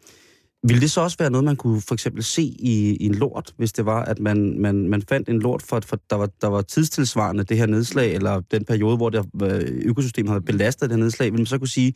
Vil 0.69 0.81
det 0.81 0.91
så 0.91 1.01
også 1.01 1.17
være 1.19 1.31
noget, 1.31 1.45
man 1.45 1.57
kunne 1.57 1.81
for 1.81 1.95
eksempel 1.95 2.23
se 2.23 2.43
i, 2.43 2.97
i 3.01 3.07
en 3.07 3.15
lort, 3.15 3.53
hvis 3.57 3.73
det 3.73 3.87
var, 3.87 4.05
at 4.05 4.19
man, 4.19 4.61
man, 4.61 4.89
man 4.89 5.03
fandt 5.09 5.29
en 5.29 5.39
lort, 5.39 5.63
for, 5.63 5.81
for 5.81 5.99
der, 6.11 6.17
var, 6.17 6.29
der 6.41 6.49
var 6.49 6.63
tidstilsvarende 6.63 7.45
det 7.45 7.57
her 7.57 7.67
nedslag, 7.67 8.15
eller 8.15 8.41
den 8.41 8.65
periode, 8.65 8.97
hvor 8.97 9.11
det, 9.11 9.27
øh, 9.43 9.83
økosystemet 9.85 10.31
havde 10.31 10.45
belastet 10.45 10.91
det 10.91 10.97
her 10.97 11.05
nedslag, 11.05 11.33
vil 11.33 11.41
man 11.41 11.47
så 11.47 11.59
kunne 11.59 11.69
sige, 11.69 11.95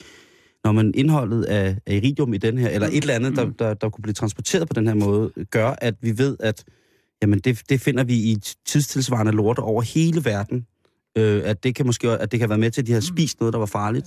når 0.65 0.73
man 0.73 0.93
indholdet 0.95 1.45
af, 1.45 1.77
af 1.87 1.95
iridium 1.95 2.35
i 2.35 2.39
den 2.39 2.59
her, 2.59 2.69
eller 2.69 2.89
et 2.89 2.97
eller 2.97 3.15
andet, 3.15 3.37
der, 3.37 3.51
der, 3.59 3.75
der 3.75 3.89
kunne 3.89 4.03
blive 4.03 4.15
transporteret 4.15 4.69
på 4.69 4.75
den 4.75 4.87
her 4.87 4.95
måde, 4.95 5.31
gør, 5.51 5.75
at 5.81 5.95
vi 6.01 6.19
ved, 6.19 6.37
at 6.41 6.65
Jamen, 7.23 7.39
det, 7.39 7.63
det 7.69 7.81
finder 7.81 8.05
vi 8.05 8.15
i 8.15 8.37
tidstilsvarende 8.67 9.33
lorte 9.33 9.61
over 9.61 9.83
hele 9.83 10.25
verden. 10.25 10.67
Øh, 11.19 11.43
at 11.45 11.65
det 11.65 11.75
kan 11.75 11.87
måske 11.87 12.11
at 12.11 12.33
det 12.33 12.41
kan 12.41 12.49
være 12.49 12.59
med 12.59 12.71
til, 12.71 12.81
at 12.81 12.87
de 12.87 12.93
har 12.93 13.01
spist 13.01 13.41
noget, 13.41 13.53
der 13.53 13.59
var 13.59 13.67
farligt. 13.67 14.07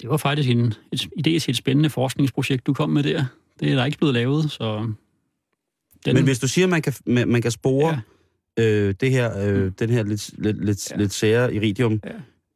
Det 0.00 0.10
var 0.10 0.16
faktisk 0.16 0.48
en 0.48 0.74
et, 0.92 1.00
idé 1.02 1.38
til 1.38 1.50
et 1.50 1.56
spændende 1.56 1.90
forskningsprojekt, 1.90 2.66
du 2.66 2.74
kom 2.74 2.90
med 2.90 3.02
der. 3.02 3.24
Det 3.60 3.70
er 3.72 3.76
der 3.76 3.84
ikke 3.84 3.98
blevet 3.98 4.14
lavet, 4.14 4.50
så... 4.50 4.92
Den... 6.06 6.14
Men 6.14 6.24
hvis 6.24 6.38
du 6.38 6.48
siger, 6.48 6.64
at 6.66 6.70
man 6.70 6.82
kan, 6.82 6.92
man, 7.06 7.28
man 7.28 7.42
kan 7.42 7.50
spore 7.50 8.00
ja. 8.58 8.62
øh, 8.64 8.94
det 9.00 9.10
her, 9.10 9.48
øh, 9.48 9.64
Mm. 9.64 9.72
den 9.72 9.90
her 9.90 10.02
lidt, 10.02 10.30
lidt, 10.38 10.64
lidt, 10.64 10.90
Ja. 10.90 10.96
lidt 10.96 11.12
sære 11.12 11.54
iridium 11.54 12.00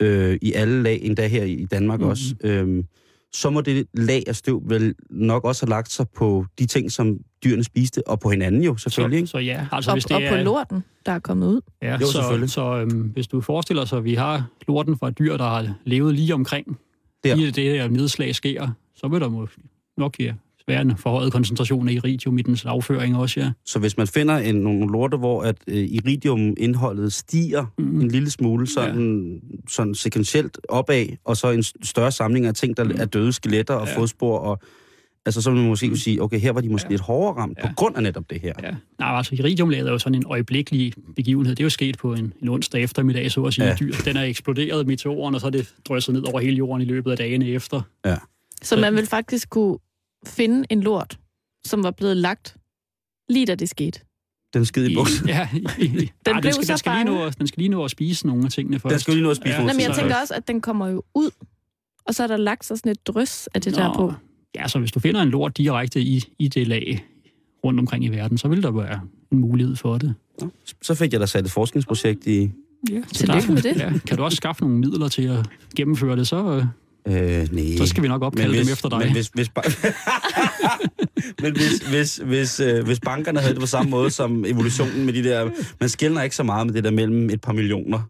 Ja. 0.01 0.07
øh, 0.07 0.39
i 0.43 0.53
alle 0.53 0.83
lag, 0.83 0.99
endda 1.03 1.27
her 1.27 1.45
i 1.45 1.65
Danmark 1.71 2.01
Mhm. 2.01 2.09
også, 2.09 2.35
øh, 2.41 2.85
så 3.33 3.51
må 3.51 3.61
det 3.61 3.87
lag 3.95 4.23
af 4.27 4.37
støv 4.37 4.63
vel 4.67 4.95
nok 5.11 5.45
også 5.45 5.67
have 5.67 5.71
lagt 5.71 5.93
sig 5.93 6.07
på 6.17 6.47
de 6.59 6.67
ting, 6.67 6.93
som 6.93 7.19
dyrene 7.45 7.65
spiste, 7.65 8.09
og 8.09 8.21
på 8.21 8.31
hinanden 8.31 8.63
jo 8.63 8.77
selvfølgelig. 8.77 9.29
så, 9.29 9.39
Ikke? 9.39 9.49
så 9.49 9.59
ja, 9.59 9.67
altså 9.73 9.91
Og, 9.91 9.95
hvis 9.95 10.05
det 10.05 10.17
og 10.17 10.23
på 10.31 10.37
lorten, 10.37 10.85
der 11.07 11.13
er 11.13 11.19
kommet 11.19 11.47
ud. 11.47 11.61
Ja, 11.83 11.93
Jo, 12.01 12.07
så, 12.07 12.13
selvfølgelig. 12.13 12.51
så 12.51 12.63
øhm, 12.77 13.01
hvis 13.03 13.27
du 13.27 13.41
forestiller 13.41 13.85
sig, 13.85 13.99
at 13.99 14.05
vi 14.05 14.15
har 14.15 14.47
lorten 14.69 14.99
fra 14.99 15.09
et 15.09 15.19
dyr, 15.19 15.37
der 15.37 15.45
har 15.45 15.75
levet 15.85 16.15
lige 16.15 16.35
omkring, 16.35 16.79
Der. 17.25 17.35
lige 17.35 17.47
det 17.51 17.57
der 17.81 17.89
nedslag 17.89 18.35
sker, 18.35 18.71
så 18.95 19.09
vil 19.09 19.21
der 19.21 19.29
måske 19.29 19.61
nok 19.97 20.17
ja, 20.21 20.35
være 20.69 20.81
en 20.83 20.97
forhøjet 20.97 21.33
koncentration 21.33 21.89
af 21.89 21.93
iridium 21.93 22.39
i 22.39 22.43
dens 22.43 22.65
afføring 22.65 23.17
også, 23.17 23.41
ja. 23.41 23.51
Så 23.65 23.79
hvis 23.79 23.97
man 23.97 24.07
finder 24.07 24.37
en, 24.39 24.55
nogle 24.55 24.93
lorte, 24.93 25.17
hvor 25.17 25.43
at 25.43 25.57
øh, 25.67 25.77
iridiumindholdet 25.77 27.13
stiger 27.13 27.67
mm. 27.79 28.01
en 28.01 28.09
lille 28.09 28.31
smule, 28.31 28.67
sådan, 28.67 29.33
ja. 29.53 29.57
sådan 29.69 29.95
sekventielt 29.95 30.59
opad, 30.69 31.07
og 31.25 31.37
så 31.37 31.51
en 31.51 31.63
større 31.63 32.13
samling 32.13 32.47
af 32.47 32.55
ting, 32.55 32.77
der 32.77 32.85
mm. 32.85 32.91
er 32.99 33.05
døde 33.05 33.33
skeletter 33.33 33.75
og 33.75 33.87
Ja. 33.87 33.93
ja. 33.93 33.99
fodspor, 33.99 34.39
og 34.39 34.59
altså 35.27 35.43
så 35.43 35.51
vil 35.51 35.61
man 35.61 35.69
måske 35.69 35.89
kunne 35.89 35.99
sige, 35.99 36.23
okay, 36.23 36.39
her 36.41 36.53
var 36.53 36.61
de 36.61 36.69
måske 36.69 36.87
Ja. 36.87 36.91
lidt 36.93 37.01
hårdere 37.03 37.37
ramt, 37.37 37.59
Ja. 37.63 37.69
på 37.69 37.75
grund 37.77 37.97
af 37.97 38.03
netop 38.03 38.31
det 38.31 38.41
her. 38.41 38.53
ja. 38.63 38.71
Nej, 38.99 39.17
altså 39.17 39.35
iridiumlaget 39.35 39.87
er 39.89 39.93
jo 39.93 39.99
sådan 39.99 40.15
en 40.15 40.25
øjeblikkelig 40.27 40.93
begivenhed. 41.17 41.55
Det 41.57 41.63
er 41.63 41.65
jo 41.65 41.71
sket 41.71 41.99
på 41.99 42.15
en, 42.15 42.33
en 42.43 42.49
onsdag 42.49 42.83
eftermiddag, 42.83 43.31
så 43.31 43.43
at 43.43 43.55
sige. 43.55 43.65
Ja. 43.65 43.71
Ja. 43.71 43.77
Dyr. 43.81 43.93
Den 44.05 44.17
er 44.17 44.23
eksploderet 44.23 44.87
meteoren, 44.87 45.35
og 45.35 45.41
så 45.41 45.47
er 45.47 45.51
det 45.51 45.75
drysset 45.89 46.15
ned 46.15 46.23
over 46.23 46.41
hele 46.41 46.57
jorden 46.57 46.83
i 46.83 46.85
løbet 46.85 47.11
af 47.11 47.17
dagene 47.17 47.49
efter. 47.49 47.81
Så 48.63 48.77
man 48.77 48.95
vil 48.95 49.07
faktisk 49.07 49.51
kunne 49.51 49.79
finde 50.27 50.67
en 50.71 50.81
lort, 50.81 51.19
som 51.65 51.83
var 51.83 51.91
blevet 51.91 52.17
lagt 52.17 52.57
lige 53.29 53.47
da 53.47 53.55
det 53.55 53.69
skete. 53.69 54.01
Den 54.55 54.65
skide 54.65 54.93
i 54.93 54.95
buksen. 54.95 55.29
ja, 55.37 55.49
i, 55.53 55.57
i, 55.85 55.89
den, 55.89 56.11
blev 56.25 56.43
den, 56.43 56.53
skal, 56.53 56.67
så 56.67 56.73
den, 56.73 56.79
skal 56.79 56.93
lige 56.93 57.05
nå, 57.05 57.25
at- 57.25 57.39
den 57.39 57.47
skal 57.47 57.61
lige 57.61 57.69
nå 57.69 57.85
at 57.85 57.91
spise 57.91 58.27
nogle 58.27 58.45
af 58.45 58.51
tingene 58.51 58.79
først. 58.79 58.91
Den 58.93 59.01
skal 59.01 59.15
lige 59.15 59.23
nå 59.25 59.31
at 59.31 59.37
spise 59.37 59.49
Ja. 59.51 59.57
nogle 59.59 59.67
Nej, 59.67 59.75
men 59.75 59.89
jeg 59.89 59.97
tænker 59.97 60.17
også, 60.21 60.35
at 60.35 60.49
den 60.49 60.61
kommer 60.61 60.87
jo 60.89 61.03
ud, 61.15 61.31
og 62.05 62.15
så 62.15 62.23
er 62.23 62.27
der 62.27 62.37
lagt 62.37 62.65
sig 62.65 62.79
sådan 62.79 62.93
et 62.93 63.07
drys 63.07 63.47
af 63.47 63.61
det 63.63 63.73
Nå, 63.77 63.83
der 63.83 63.95
på. 63.95 64.13
Ja, 64.55 64.69
så 64.69 64.79
hvis 64.79 64.93
du 64.93 65.01
finder 65.01 65.23
en 65.23 65.29
lort 65.29 65.57
direkte 65.57 66.01
i, 66.01 66.25
i 66.39 66.49
det 66.49 66.67
lag 66.69 67.05
rundt 67.65 67.81
omkring 67.81 68.05
i 68.05 68.09
verden, 68.09 68.39
så 68.39 68.49
vil 68.49 68.63
der 68.63 68.71
være 68.71 69.01
en 69.33 69.39
mulighed 69.39 69.77
for 69.77 69.99
det. 69.99 70.15
Så 70.83 70.95
fik 70.95 71.13
jeg 71.13 71.21
da 71.21 71.27
sat 71.27 71.45
et 71.45 71.51
forskningsprojekt 71.51 72.27
i... 72.27 72.51
Ja, 72.91 73.03
Tillykke 73.15 73.53
med 73.53 73.63
det. 73.63 73.77
Ja, 73.77 73.93
kan 74.07 74.17
du 74.17 74.23
også 74.25 74.37
skaffe 74.37 74.63
nogle 74.63 74.79
midler 74.79 75.09
til 75.09 75.23
at 75.23 75.47
gennemføre 75.77 76.17
det, 76.17 76.29
så, 76.29 76.67
øh, 77.07 77.49
nej. 77.53 77.77
så 77.77 77.87
skal 77.87 78.03
vi 78.03 78.09
nok 78.09 78.23
opkalde 78.23 78.59
dem 78.59 78.69
efter 78.73 78.89
dig. 78.89 78.99
Men 78.99 79.13
hvis, 79.13 79.29
hvis, 79.35 79.51
ba- 79.59 79.87
men 81.43 81.53
hvis, 81.57 81.79
hvis, 81.91 82.17
hvis, 82.17 82.61
øh, 82.61 82.85
hvis 82.85 83.01
bankerne 83.01 83.41
havde 83.41 83.53
det 83.55 83.61
på 83.61 83.67
samme 83.67 83.91
måde 83.91 84.11
som 84.11 84.45
evolutionen 84.45 85.05
med 85.07 85.13
de 85.13 85.25
der... 85.25 85.51
Man 85.81 85.89
skældner 85.89 86.23
ikke 86.23 86.37
så 86.37 86.43
meget 86.43 86.67
med 86.67 86.75
det 86.75 86.85
der 86.85 86.91
mellem 86.91 87.31
et 87.31 87.41
par 87.41 87.53
millioner 87.53 88.01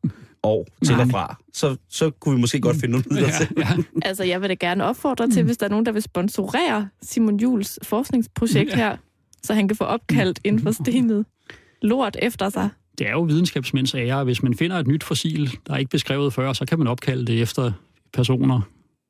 år 0.42 0.66
til 0.84 0.94
Nej. 0.94 1.04
og 1.04 1.10
fra. 1.10 1.36
Så, 1.52 1.76
så 1.88 2.10
kunne 2.10 2.34
vi 2.34 2.40
måske 2.40 2.60
godt 2.60 2.76
finde 2.76 2.90
nogle 2.92 3.04
midler 3.10 3.30
til. 3.38 3.48
ja, 3.56 3.68
ja. 3.76 3.82
Altså, 4.02 4.24
jeg 4.24 4.40
vil 4.42 4.48
da 4.48 4.54
gerne 4.60 4.84
opfordre 4.84 5.30
til, 5.30 5.42
hvis 5.42 5.56
der 5.56 5.66
er 5.66 5.70
nogen, 5.70 5.86
der 5.86 5.92
vil 5.92 6.02
sponsorere 6.02 6.88
Simon 7.02 7.36
Jules 7.40 7.78
forskningsprojekt 7.82 8.70
Ja. 8.70 8.76
her, 8.76 8.96
så 9.42 9.54
han 9.54 9.68
kan 9.68 9.76
få 9.76 9.84
opkaldt 9.84 10.40
en 10.44 10.60
forstenet 10.62 11.26
lort 11.82 12.16
efter 12.22 12.48
sig. 12.50 12.68
Det 12.98 13.06
er 13.06 13.10
jo 13.10 13.20
videnskabsmænds 13.22 13.94
ære. 13.94 14.24
Hvis 14.24 14.42
man 14.42 14.54
finder 14.54 14.76
et 14.78 14.86
nyt 14.86 15.04
fossil, 15.04 15.58
der 15.66 15.72
er 15.74 15.78
ikke 15.78 15.90
beskrevet 15.90 16.34
før, 16.34 16.52
så 16.52 16.66
kan 16.66 16.78
man 16.78 16.86
opkalde 16.88 17.24
det 17.26 17.42
efter 17.42 17.72
personer. 18.12 18.60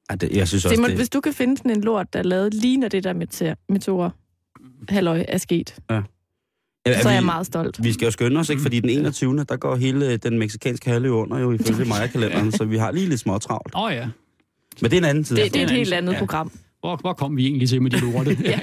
Ej, 0.08 0.16
det, 0.16 0.30
jeg 0.36 0.48
synes 0.48 0.64
også, 0.64 0.74
Simon, 0.74 0.90
det, 0.90 0.98
hvis 0.98 1.08
du 1.08 1.20
kan 1.20 1.32
finde 1.32 1.56
sådan 1.56 1.70
en 1.70 1.80
lort, 1.80 2.12
der 2.12 2.18
er 2.18 2.22
lavet 2.22 2.54
lige 2.54 2.76
når 2.76 2.88
det 2.88 3.04
der 3.04 3.12
meteor, 3.12 3.54
meteor 3.68 4.14
halløj 4.88 5.24
er 5.28 5.38
sket, 5.38 5.76
Ja, 5.90 6.02
så 7.02 7.08
er 7.08 7.12
jeg 7.12 7.22
vi- 7.22 7.26
meget 7.26 7.46
stolt. 7.46 7.84
Vi 7.84 7.92
skal 7.92 8.04
jo 8.04 8.10
skynde 8.10 8.40
os, 8.40 8.48
ikke? 8.50 8.62
Fordi 8.62 8.80
den 8.80 8.90
21. 8.90 9.44
der 9.44 9.56
går 9.56 9.76
hele 9.76 10.12
øh, 10.12 10.18
den 10.22 10.38
meksikanske 10.38 10.90
halvø 10.90 11.08
under 11.10 11.38
jo 11.38 11.52
ifølge 11.52 11.84
Maya-kalenderen, 11.94 12.52
så 12.52 12.64
vi 12.64 12.76
har 12.76 12.90
lige 12.92 13.08
lidt 13.08 13.20
småtravlt. 13.20 13.74
Åh 13.74 13.82
oh, 13.82 13.92
ja, 13.92 14.08
Men 14.82 14.90
det 14.90 14.92
er 14.96 14.98
en 15.00 15.04
anden 15.04 15.24
tid. 15.24 15.36
Det, 15.36 15.54
det 15.54 15.60
er 15.60 15.64
et 15.64 15.70
helt 15.70 15.92
andet 15.92 16.12
ja. 16.12 16.18
program. 16.18 16.52
hvor, 16.80 16.96
hvor 16.96 17.12
kom 17.12 17.36
vi 17.36 17.46
egentlig 17.46 17.68
til 17.68 17.82
med 17.82 17.90
de 17.90 17.98
lorte? 18.00 18.36
Ja. 18.44 18.60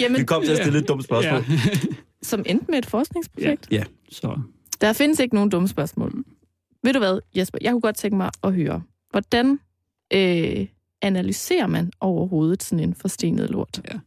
Jamen, 0.00 0.20
Vi 0.20 0.24
kom 0.24 0.42
til 0.44 0.50
at 0.52 0.58
stille 0.58 0.78
et 0.78 0.88
dumt 0.88 1.04
spørgsmål. 1.04 1.44
Ja. 1.50 1.58
som 2.22 2.42
endte 2.46 2.64
med 2.70 2.78
et 2.78 2.86
forskningsprojekt. 2.86 3.68
Ja. 3.70 3.82
Så 4.10 4.40
Der 4.80 4.92
findes 4.92 5.20
ikke 5.20 5.34
nogen 5.34 5.50
dumme 5.50 5.68
spørgsmål. 5.68 6.12
Ved 6.84 6.92
du 6.92 6.98
hvad, 6.98 7.18
Jesper? 7.36 7.58
Jeg 7.62 7.72
kunne 7.72 7.80
godt 7.80 7.96
tænke 7.96 8.16
mig 8.16 8.30
at 8.44 8.54
høre, 8.54 8.82
hvordan 9.10 9.58
øh, 10.12 10.66
analyserer 11.02 11.66
man 11.66 11.90
overhovedet 12.00 12.62
sådan 12.62 12.84
en 12.84 12.94
forstenet 12.94 13.50
lort? 13.50 13.80
Ja. 13.92 13.98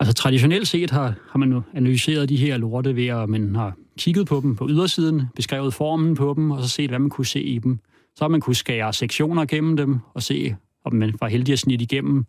Altså 0.00 0.14
traditionelt 0.14 0.68
set 0.68 0.90
har, 0.90 1.14
har 1.30 1.38
man 1.38 1.52
jo 1.52 1.62
analyseret 1.74 2.28
de 2.28 2.36
her 2.36 2.56
lorte 2.56 2.96
ved, 2.96 3.06
at 3.06 3.28
man 3.28 3.56
har 3.56 3.76
kigget 3.98 4.26
på 4.26 4.40
dem 4.40 4.56
på 4.56 4.68
ydersiden, 4.68 5.22
beskrevet 5.34 5.74
formen 5.74 6.14
på 6.14 6.34
dem, 6.36 6.50
og 6.50 6.62
så 6.62 6.68
set, 6.68 6.90
hvad 6.90 6.98
man 6.98 7.10
kunne 7.10 7.26
se 7.26 7.42
i 7.42 7.58
dem. 7.58 7.78
Så 8.16 8.24
har 8.24 8.28
man 8.28 8.40
kunne 8.40 8.56
skære 8.56 8.92
sektioner 8.92 9.44
gennem 9.44 9.76
dem, 9.76 9.98
og 10.14 10.22
se, 10.22 10.56
om 10.84 10.94
man 10.94 11.14
var 11.20 11.28
heldig 11.28 11.52
at 11.52 11.58
snit 11.58 11.82
igennem, 11.82 12.24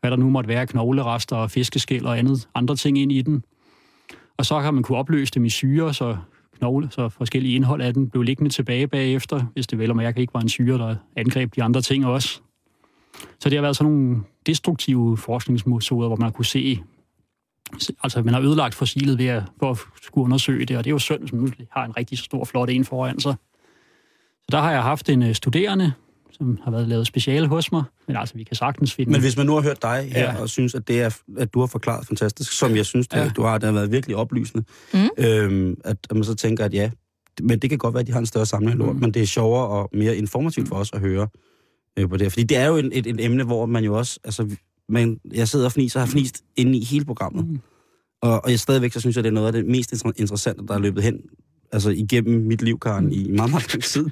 hvad 0.00 0.10
der 0.10 0.16
nu 0.16 0.30
måtte 0.30 0.48
være 0.48 0.66
knoglerester 0.66 1.36
og 1.36 1.50
fiskeskæl 1.50 2.06
og 2.06 2.18
andet, 2.18 2.48
andre 2.54 2.76
ting 2.76 2.98
ind 2.98 3.12
i 3.12 3.22
den. 3.22 3.44
Og 4.36 4.46
så 4.46 4.58
har 4.58 4.70
man 4.70 4.82
kunne 4.82 4.98
opløse 4.98 5.32
dem 5.34 5.44
i 5.44 5.50
syre, 5.50 5.94
så 5.94 6.16
knogle, 6.58 6.88
så 6.90 7.08
forskellige 7.08 7.54
indhold 7.54 7.82
af 7.82 7.94
den 7.94 8.10
blev 8.10 8.22
liggende 8.22 8.50
tilbage 8.50 8.86
bagefter, 8.88 9.44
hvis 9.52 9.66
det 9.66 9.78
vel 9.78 9.90
og 9.90 9.96
mærke 9.96 10.20
ikke 10.20 10.34
var 10.34 10.40
en 10.40 10.48
syre, 10.48 10.78
der 10.78 10.96
angreb 11.16 11.56
de 11.56 11.62
andre 11.62 11.80
ting 11.80 12.06
også. 12.06 12.40
Så 13.40 13.48
det 13.50 13.52
har 13.58 13.62
været 13.62 13.76
sådan 13.76 13.92
nogle 13.92 14.16
destruktive 14.46 15.16
forskningsmetoder, 15.16 16.06
hvor 16.08 16.16
man 16.16 16.24
har 16.24 16.30
kunne 16.30 16.44
se, 16.44 16.80
altså 18.02 18.22
man 18.22 18.34
har 18.34 18.40
ødelagt 18.40 18.74
fossilet 18.74 19.18
ved 19.18 19.26
at, 19.26 19.42
for 19.58 19.70
at 19.70 19.78
skulle 20.02 20.24
undersøge 20.24 20.64
det, 20.66 20.76
og 20.76 20.84
det 20.84 20.90
er 20.90 20.94
jo 20.94 20.98
synd, 20.98 21.28
som 21.28 21.38
nu 21.38 21.48
har 21.72 21.84
en 21.84 21.96
rigtig 21.96 22.18
stor 22.18 22.44
flot 22.44 22.70
en 22.70 22.84
foran 22.84 23.20
sig. 23.20 23.34
Så 24.40 24.46
der 24.50 24.58
har 24.60 24.72
jeg 24.72 24.82
haft 24.82 25.08
en 25.08 25.22
øh, 25.22 25.34
studerende, 25.34 25.92
som 26.32 26.58
har 26.64 26.70
været 26.70 26.88
lavet 26.88 27.06
speciale 27.06 27.46
hos 27.46 27.72
mig, 27.72 27.82
men 28.06 28.16
altså 28.16 28.34
vi 28.34 28.44
kan 28.44 28.56
sagtens 28.56 28.94
finde... 28.94 29.12
Men 29.12 29.20
hvis 29.20 29.36
man 29.36 29.46
nu 29.46 29.54
har 29.54 29.60
hørt 29.62 29.82
dig 29.82 30.10
her, 30.14 30.20
Ja. 30.32 30.40
og 30.40 30.48
synes, 30.48 30.74
at, 30.74 30.88
det 30.88 31.02
er, 31.02 31.18
at 31.38 31.54
du 31.54 31.60
har 31.60 31.66
forklaret 31.66 32.06
fantastisk, 32.06 32.52
som 32.58 32.76
jeg 32.76 32.86
synes, 32.86 33.08
det, 33.08 33.16
Ja. 33.16 33.28
du 33.36 33.42
har, 33.42 33.58
det 33.58 33.66
har 33.66 33.72
været 33.72 33.92
virkelig 33.92 34.16
oplysende, 34.16 34.64
Mm. 34.94 35.08
øhm, 35.18 35.80
at, 35.84 35.96
at 36.10 36.14
man 36.16 36.24
så 36.24 36.34
tænker, 36.34 36.64
at 36.64 36.74
ja, 36.74 36.90
men 37.42 37.58
det 37.58 37.70
kan 37.70 37.78
godt 37.78 37.94
være, 37.94 38.00
at 38.00 38.06
de 38.06 38.12
har 38.12 38.18
en 38.20 38.26
større 38.26 38.46
samling 38.46 38.78
Mm. 38.78 38.96
men 38.96 39.14
det 39.14 39.22
er 39.22 39.26
sjovere 39.26 39.66
og 39.68 39.88
mere 39.92 40.16
informativt 40.16 40.68
for 40.68 40.76
os 40.76 40.92
at 40.92 41.00
høre 41.00 41.28
øh, 41.98 42.08
på 42.08 42.16
det. 42.16 42.32
Fordi 42.32 42.42
det 42.44 42.56
er 42.56 42.66
jo 42.66 42.76
et, 42.76 42.88
et, 42.92 43.06
et 43.06 43.24
emne, 43.24 43.44
hvor 43.44 43.66
man 43.66 43.84
jo 43.84 43.98
også, 43.98 44.20
altså, 44.24 44.56
man, 44.88 45.20
jeg 45.34 45.48
sidder 45.48 45.64
og 45.64 45.72
fniser 45.72 46.00
og 46.00 46.06
har 46.06 46.12
fnist 46.12 46.44
inde 46.56 46.78
i 46.78 46.84
hele 46.84 47.04
programmet. 47.04 47.48
Mm. 47.48 47.60
Og, 48.22 48.44
og 48.44 48.50
jeg 48.50 48.60
stadigvæk, 48.60 48.92
så 48.92 49.00
synes 49.00 49.16
jeg, 49.16 49.24
det 49.24 49.30
er 49.30 49.34
noget 49.34 49.46
af 49.46 49.52
det 49.52 49.66
mest 49.66 49.92
inter- 49.94 50.12
interessante, 50.16 50.66
der 50.66 50.74
er 50.74 50.78
løbet 50.78 51.02
hen 51.02 51.20
altså 51.72 51.90
igennem 51.90 52.40
mit 52.46 52.62
liv, 52.62 52.78
Karen, 52.78 53.12
i 53.12 53.30
meget, 53.30 53.50
meget 53.50 53.72
lang 53.74 53.82
tid. 53.84 54.06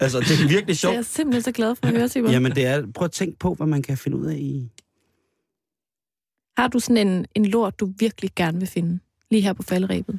altså, 0.00 0.20
det 0.20 0.30
er 0.30 0.38
virkelig 0.38 0.66
Det 0.66 0.72
er 0.72 0.76
sjovt. 0.76 0.94
jeg 0.96 1.04
simpelthen 1.04 1.42
så 1.42 1.52
glad 1.52 1.74
for 1.74 1.86
at 1.86 1.92
høre, 1.96 2.08
Simon. 2.08 2.30
Jamen, 2.30 2.52
det 2.52 2.66
er, 2.66 2.86
prøv 2.94 3.04
at 3.04 3.12
tænke 3.12 3.38
på, 3.38 3.54
hvad 3.54 3.66
man 3.66 3.82
kan 3.82 3.96
finde 3.98 4.16
ud 4.16 4.26
af 4.26 4.36
i... 4.36 4.70
Har 6.56 6.68
du 6.68 6.78
sådan 6.78 7.08
en, 7.08 7.26
en 7.34 7.46
lort, 7.46 7.80
du 7.80 7.92
virkelig 7.98 8.30
gerne 8.36 8.58
vil 8.58 8.68
finde? 8.68 8.98
Lige 9.30 9.40
her 9.42 9.52
på 9.52 9.62
falderæbet. 9.62 10.18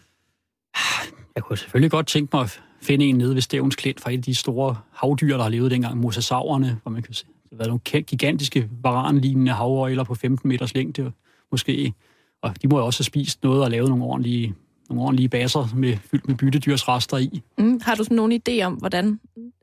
Jeg 1.35 1.43
kunne 1.43 1.57
selvfølgelig 1.57 1.91
godt 1.91 2.07
tænke 2.07 2.37
mig 2.37 2.49
finde 2.83 3.05
en 3.05 3.15
nede 3.15 3.33
ved 3.33 3.41
Stævns 3.41 3.75
Klint 3.75 4.01
fra 4.01 4.11
et 4.11 4.17
af 4.17 4.23
de 4.23 4.35
store 4.35 4.75
havdyr, 4.91 5.35
der 5.35 5.43
har 5.43 5.49
levet 5.49 5.71
dengang, 5.71 5.97
mosasaurerne, 5.97 6.79
hvor 6.83 6.91
man 6.91 7.01
kan 7.01 7.13
se, 7.13 7.25
det 7.49 7.59
været 7.59 7.67
nogle 7.67 8.03
gigantiske 8.03 8.69
varanlignende 8.83 9.51
havøjler 9.51 10.03
på 10.03 10.15
15 10.15 10.49
meters 10.49 10.73
længde, 10.73 11.11
måske. 11.51 11.93
Og 12.41 12.61
de 12.61 12.67
må 12.67 12.77
jo 12.77 12.85
også 12.85 12.99
have 12.99 13.05
spist 13.05 13.43
noget 13.43 13.63
og 13.63 13.71
lavet 13.71 13.89
nogle 13.89 14.03
ordentlige, 14.03 14.53
nogle 14.89 15.03
ordentlige 15.03 15.29
baser 15.29 15.75
med, 15.75 15.97
fyldt 15.97 16.27
med 16.27 16.35
byttedyrsrester 16.35 17.17
i. 17.17 17.41
Mm. 17.57 17.79
Har 17.83 17.95
du 17.95 18.03
sådan 18.03 18.15
nogen 18.15 18.41
idé 18.49 18.63
om, 18.63 18.73
hvordan 18.73 19.19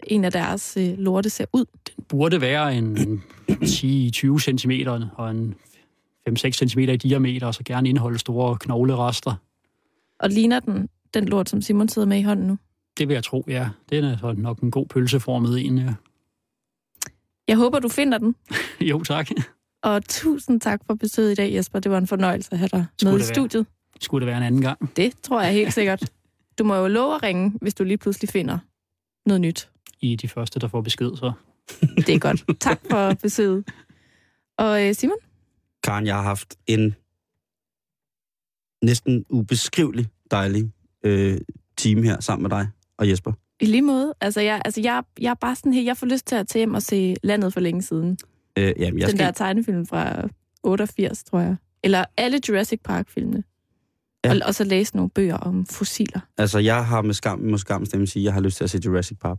en 0.07 0.25
af 0.25 0.33
deres 0.33 0.77
øh, 0.81 0.99
lorte 0.99 1.31
ser 1.31 1.45
ud? 1.53 1.65
burde 2.09 2.41
være 2.41 2.77
en 2.77 3.23
10-20 3.51 4.39
cm 4.39 4.71
og 5.17 5.31
en 5.31 5.55
5-6 6.29 6.51
cm 6.51 6.79
i 6.79 6.97
diameter, 6.97 7.47
og 7.47 7.55
så 7.55 7.65
gerne 7.65 7.89
indeholde 7.89 8.19
store 8.19 8.57
knoglerester. 8.57 9.35
Og 10.21 10.29
ligner 10.29 10.61
den 10.61 10.89
den 11.15 11.25
lort, 11.25 11.49
som 11.49 11.63
Simon 11.63 11.89
sidder 11.89 12.09
med 12.09 12.19
i 12.19 12.23
hånden 12.23 12.47
nu? 12.47 12.59
Det 13.01 13.09
vil 13.09 13.15
jeg 13.15 13.25
tro, 13.25 13.45
ja. 13.49 13.69
Det 13.89 13.99
er 13.99 14.33
nok 14.33 14.61
en 14.61 14.71
god 14.71 14.87
pølseformet 14.87 15.67
en, 15.67 15.79
ja. 15.79 15.95
Jeg 17.49 17.57
håber, 17.57 17.79
du 17.79 17.89
finder 17.89 18.19
den. 18.19 18.37
Jo, 18.91 19.03
tak. 19.03 19.29
Og 19.83 20.05
tusind 20.09 20.61
tak 20.61 20.81
for 20.87 20.95
besøget 20.95 21.33
i 21.33 21.35
dag, 21.35 21.55
Jesper. 21.55 21.81
Det 21.81 21.91
var 21.91 21.99
en 21.99 22.07
fornøjelse 22.07 22.53
at 22.53 22.59
have 22.59 22.69
dig 22.69 22.87
Skulle 22.99 23.13
med 23.13 23.21
i 23.21 23.25
studiet. 23.25 23.67
Skulle 24.01 24.27
det 24.27 24.27
være 24.27 24.37
en 24.37 24.43
anden 24.43 24.61
gang? 24.61 24.97
Det 24.97 25.13
tror 25.23 25.43
jeg 25.43 25.53
helt 25.53 25.73
sikkert. 25.73 26.13
Du 26.59 26.65
må 26.65 26.77
jo 26.77 26.87
love 26.87 27.15
at 27.15 27.23
ringe, 27.23 27.59
hvis 27.61 27.75
du 27.75 27.85
lige 27.85 27.99
pludselig 27.99 28.31
finder 28.31 28.59
noget 29.27 29.41
nyt. 29.41 29.71
I 30.01 30.17
de 30.17 30.29
første, 30.29 30.61
der 30.61 30.69
får 30.69 30.81
besked, 30.81 31.17
så. 31.17 31.33
Det 32.07 32.15
er 32.15 32.19
godt. 32.19 32.61
Tak 32.61 32.81
for 32.91 33.15
besøget. 33.15 33.69
Og 34.59 34.87
øh, 34.89 34.95
Simon? 34.95 35.17
Karen, 35.83 36.07
jeg 36.07 36.15
har 36.15 36.23
haft 36.23 36.57
en 36.67 36.95
næsten 38.85 39.25
ubeskrivelig 39.29 40.09
dejlig 40.31 40.73
øh, 41.05 41.41
time 41.77 42.03
her 42.03 42.21
sammen 42.21 42.43
med 42.43 42.51
dig 42.51 42.69
og 43.01 43.09
Jesper. 43.09 43.33
I 43.61 43.67
lige 43.67 43.83
måde. 43.83 44.15
Altså, 44.21 44.41
jeg, 44.41 44.63
altså 44.65 44.81
jeg, 44.81 45.03
jeg 45.21 45.31
er 45.31 45.35
bare 45.35 45.57
sådan 45.57 45.73
her, 45.73 45.83
jeg 45.83 45.97
får 45.97 46.07
lyst 46.07 46.27
til 46.27 46.37
at 46.37 46.49
tage 46.49 46.61
hjem 46.61 46.75
og 46.75 46.83
se 46.83 47.17
Landet 47.23 47.53
for 47.53 47.61
længe 47.61 47.83
siden. 47.83 48.19
Øh, 48.59 48.65
jamen, 48.79 48.99
jeg 48.99 49.09
Den 49.09 49.17
skal, 49.17 49.27
der 49.27 49.33
tegnefilm 49.33 49.87
fra 49.87 50.29
88, 50.63 51.25
tror 51.25 51.41
jeg. 51.41 51.57
Eller 51.83 52.05
alle 52.17 52.41
Jurassic 52.49 52.81
Park-filmene. 52.85 53.45
Ja. 54.25 54.31
Og, 54.31 54.41
og 54.47 54.55
så 54.55 54.65
læse 54.65 54.97
nogle 54.97 55.11
bøger 55.11 55.37
om 55.37 55.67
fossiler. 55.67 56.21
altså, 56.39 56.59
jeg 56.59 56.87
har 56.87 57.03
med 57.03 57.15
skam, 57.15 57.39
med 57.39 57.59
skam 57.59 57.87
stemme 57.87 58.07
sige, 58.07 58.21
at 58.21 58.25
jeg 58.25 58.35
har 58.35 58.41
lyst 58.41 58.57
til 58.57 58.65
at 58.65 58.71
se 58.71 58.81
Jurassic 58.85 59.19
Park. 59.19 59.39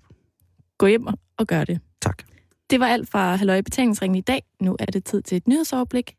Gå 0.77 0.87
hjem 0.87 1.07
og, 1.37 1.47
gør 1.47 1.63
det. 1.63 1.79
Tak. 2.01 2.23
Det 2.69 2.79
var 2.79 2.87
alt 2.87 3.09
fra 3.09 3.35
Halløj 3.35 3.61
betalingsringen 3.61 4.15
i 4.17 4.21
dag. 4.21 4.43
Nu 4.61 4.75
er 4.79 4.85
det 4.85 5.03
tid 5.03 5.21
til 5.21 5.35
et 5.37 5.47
nyhedsoverblik. 5.47 6.15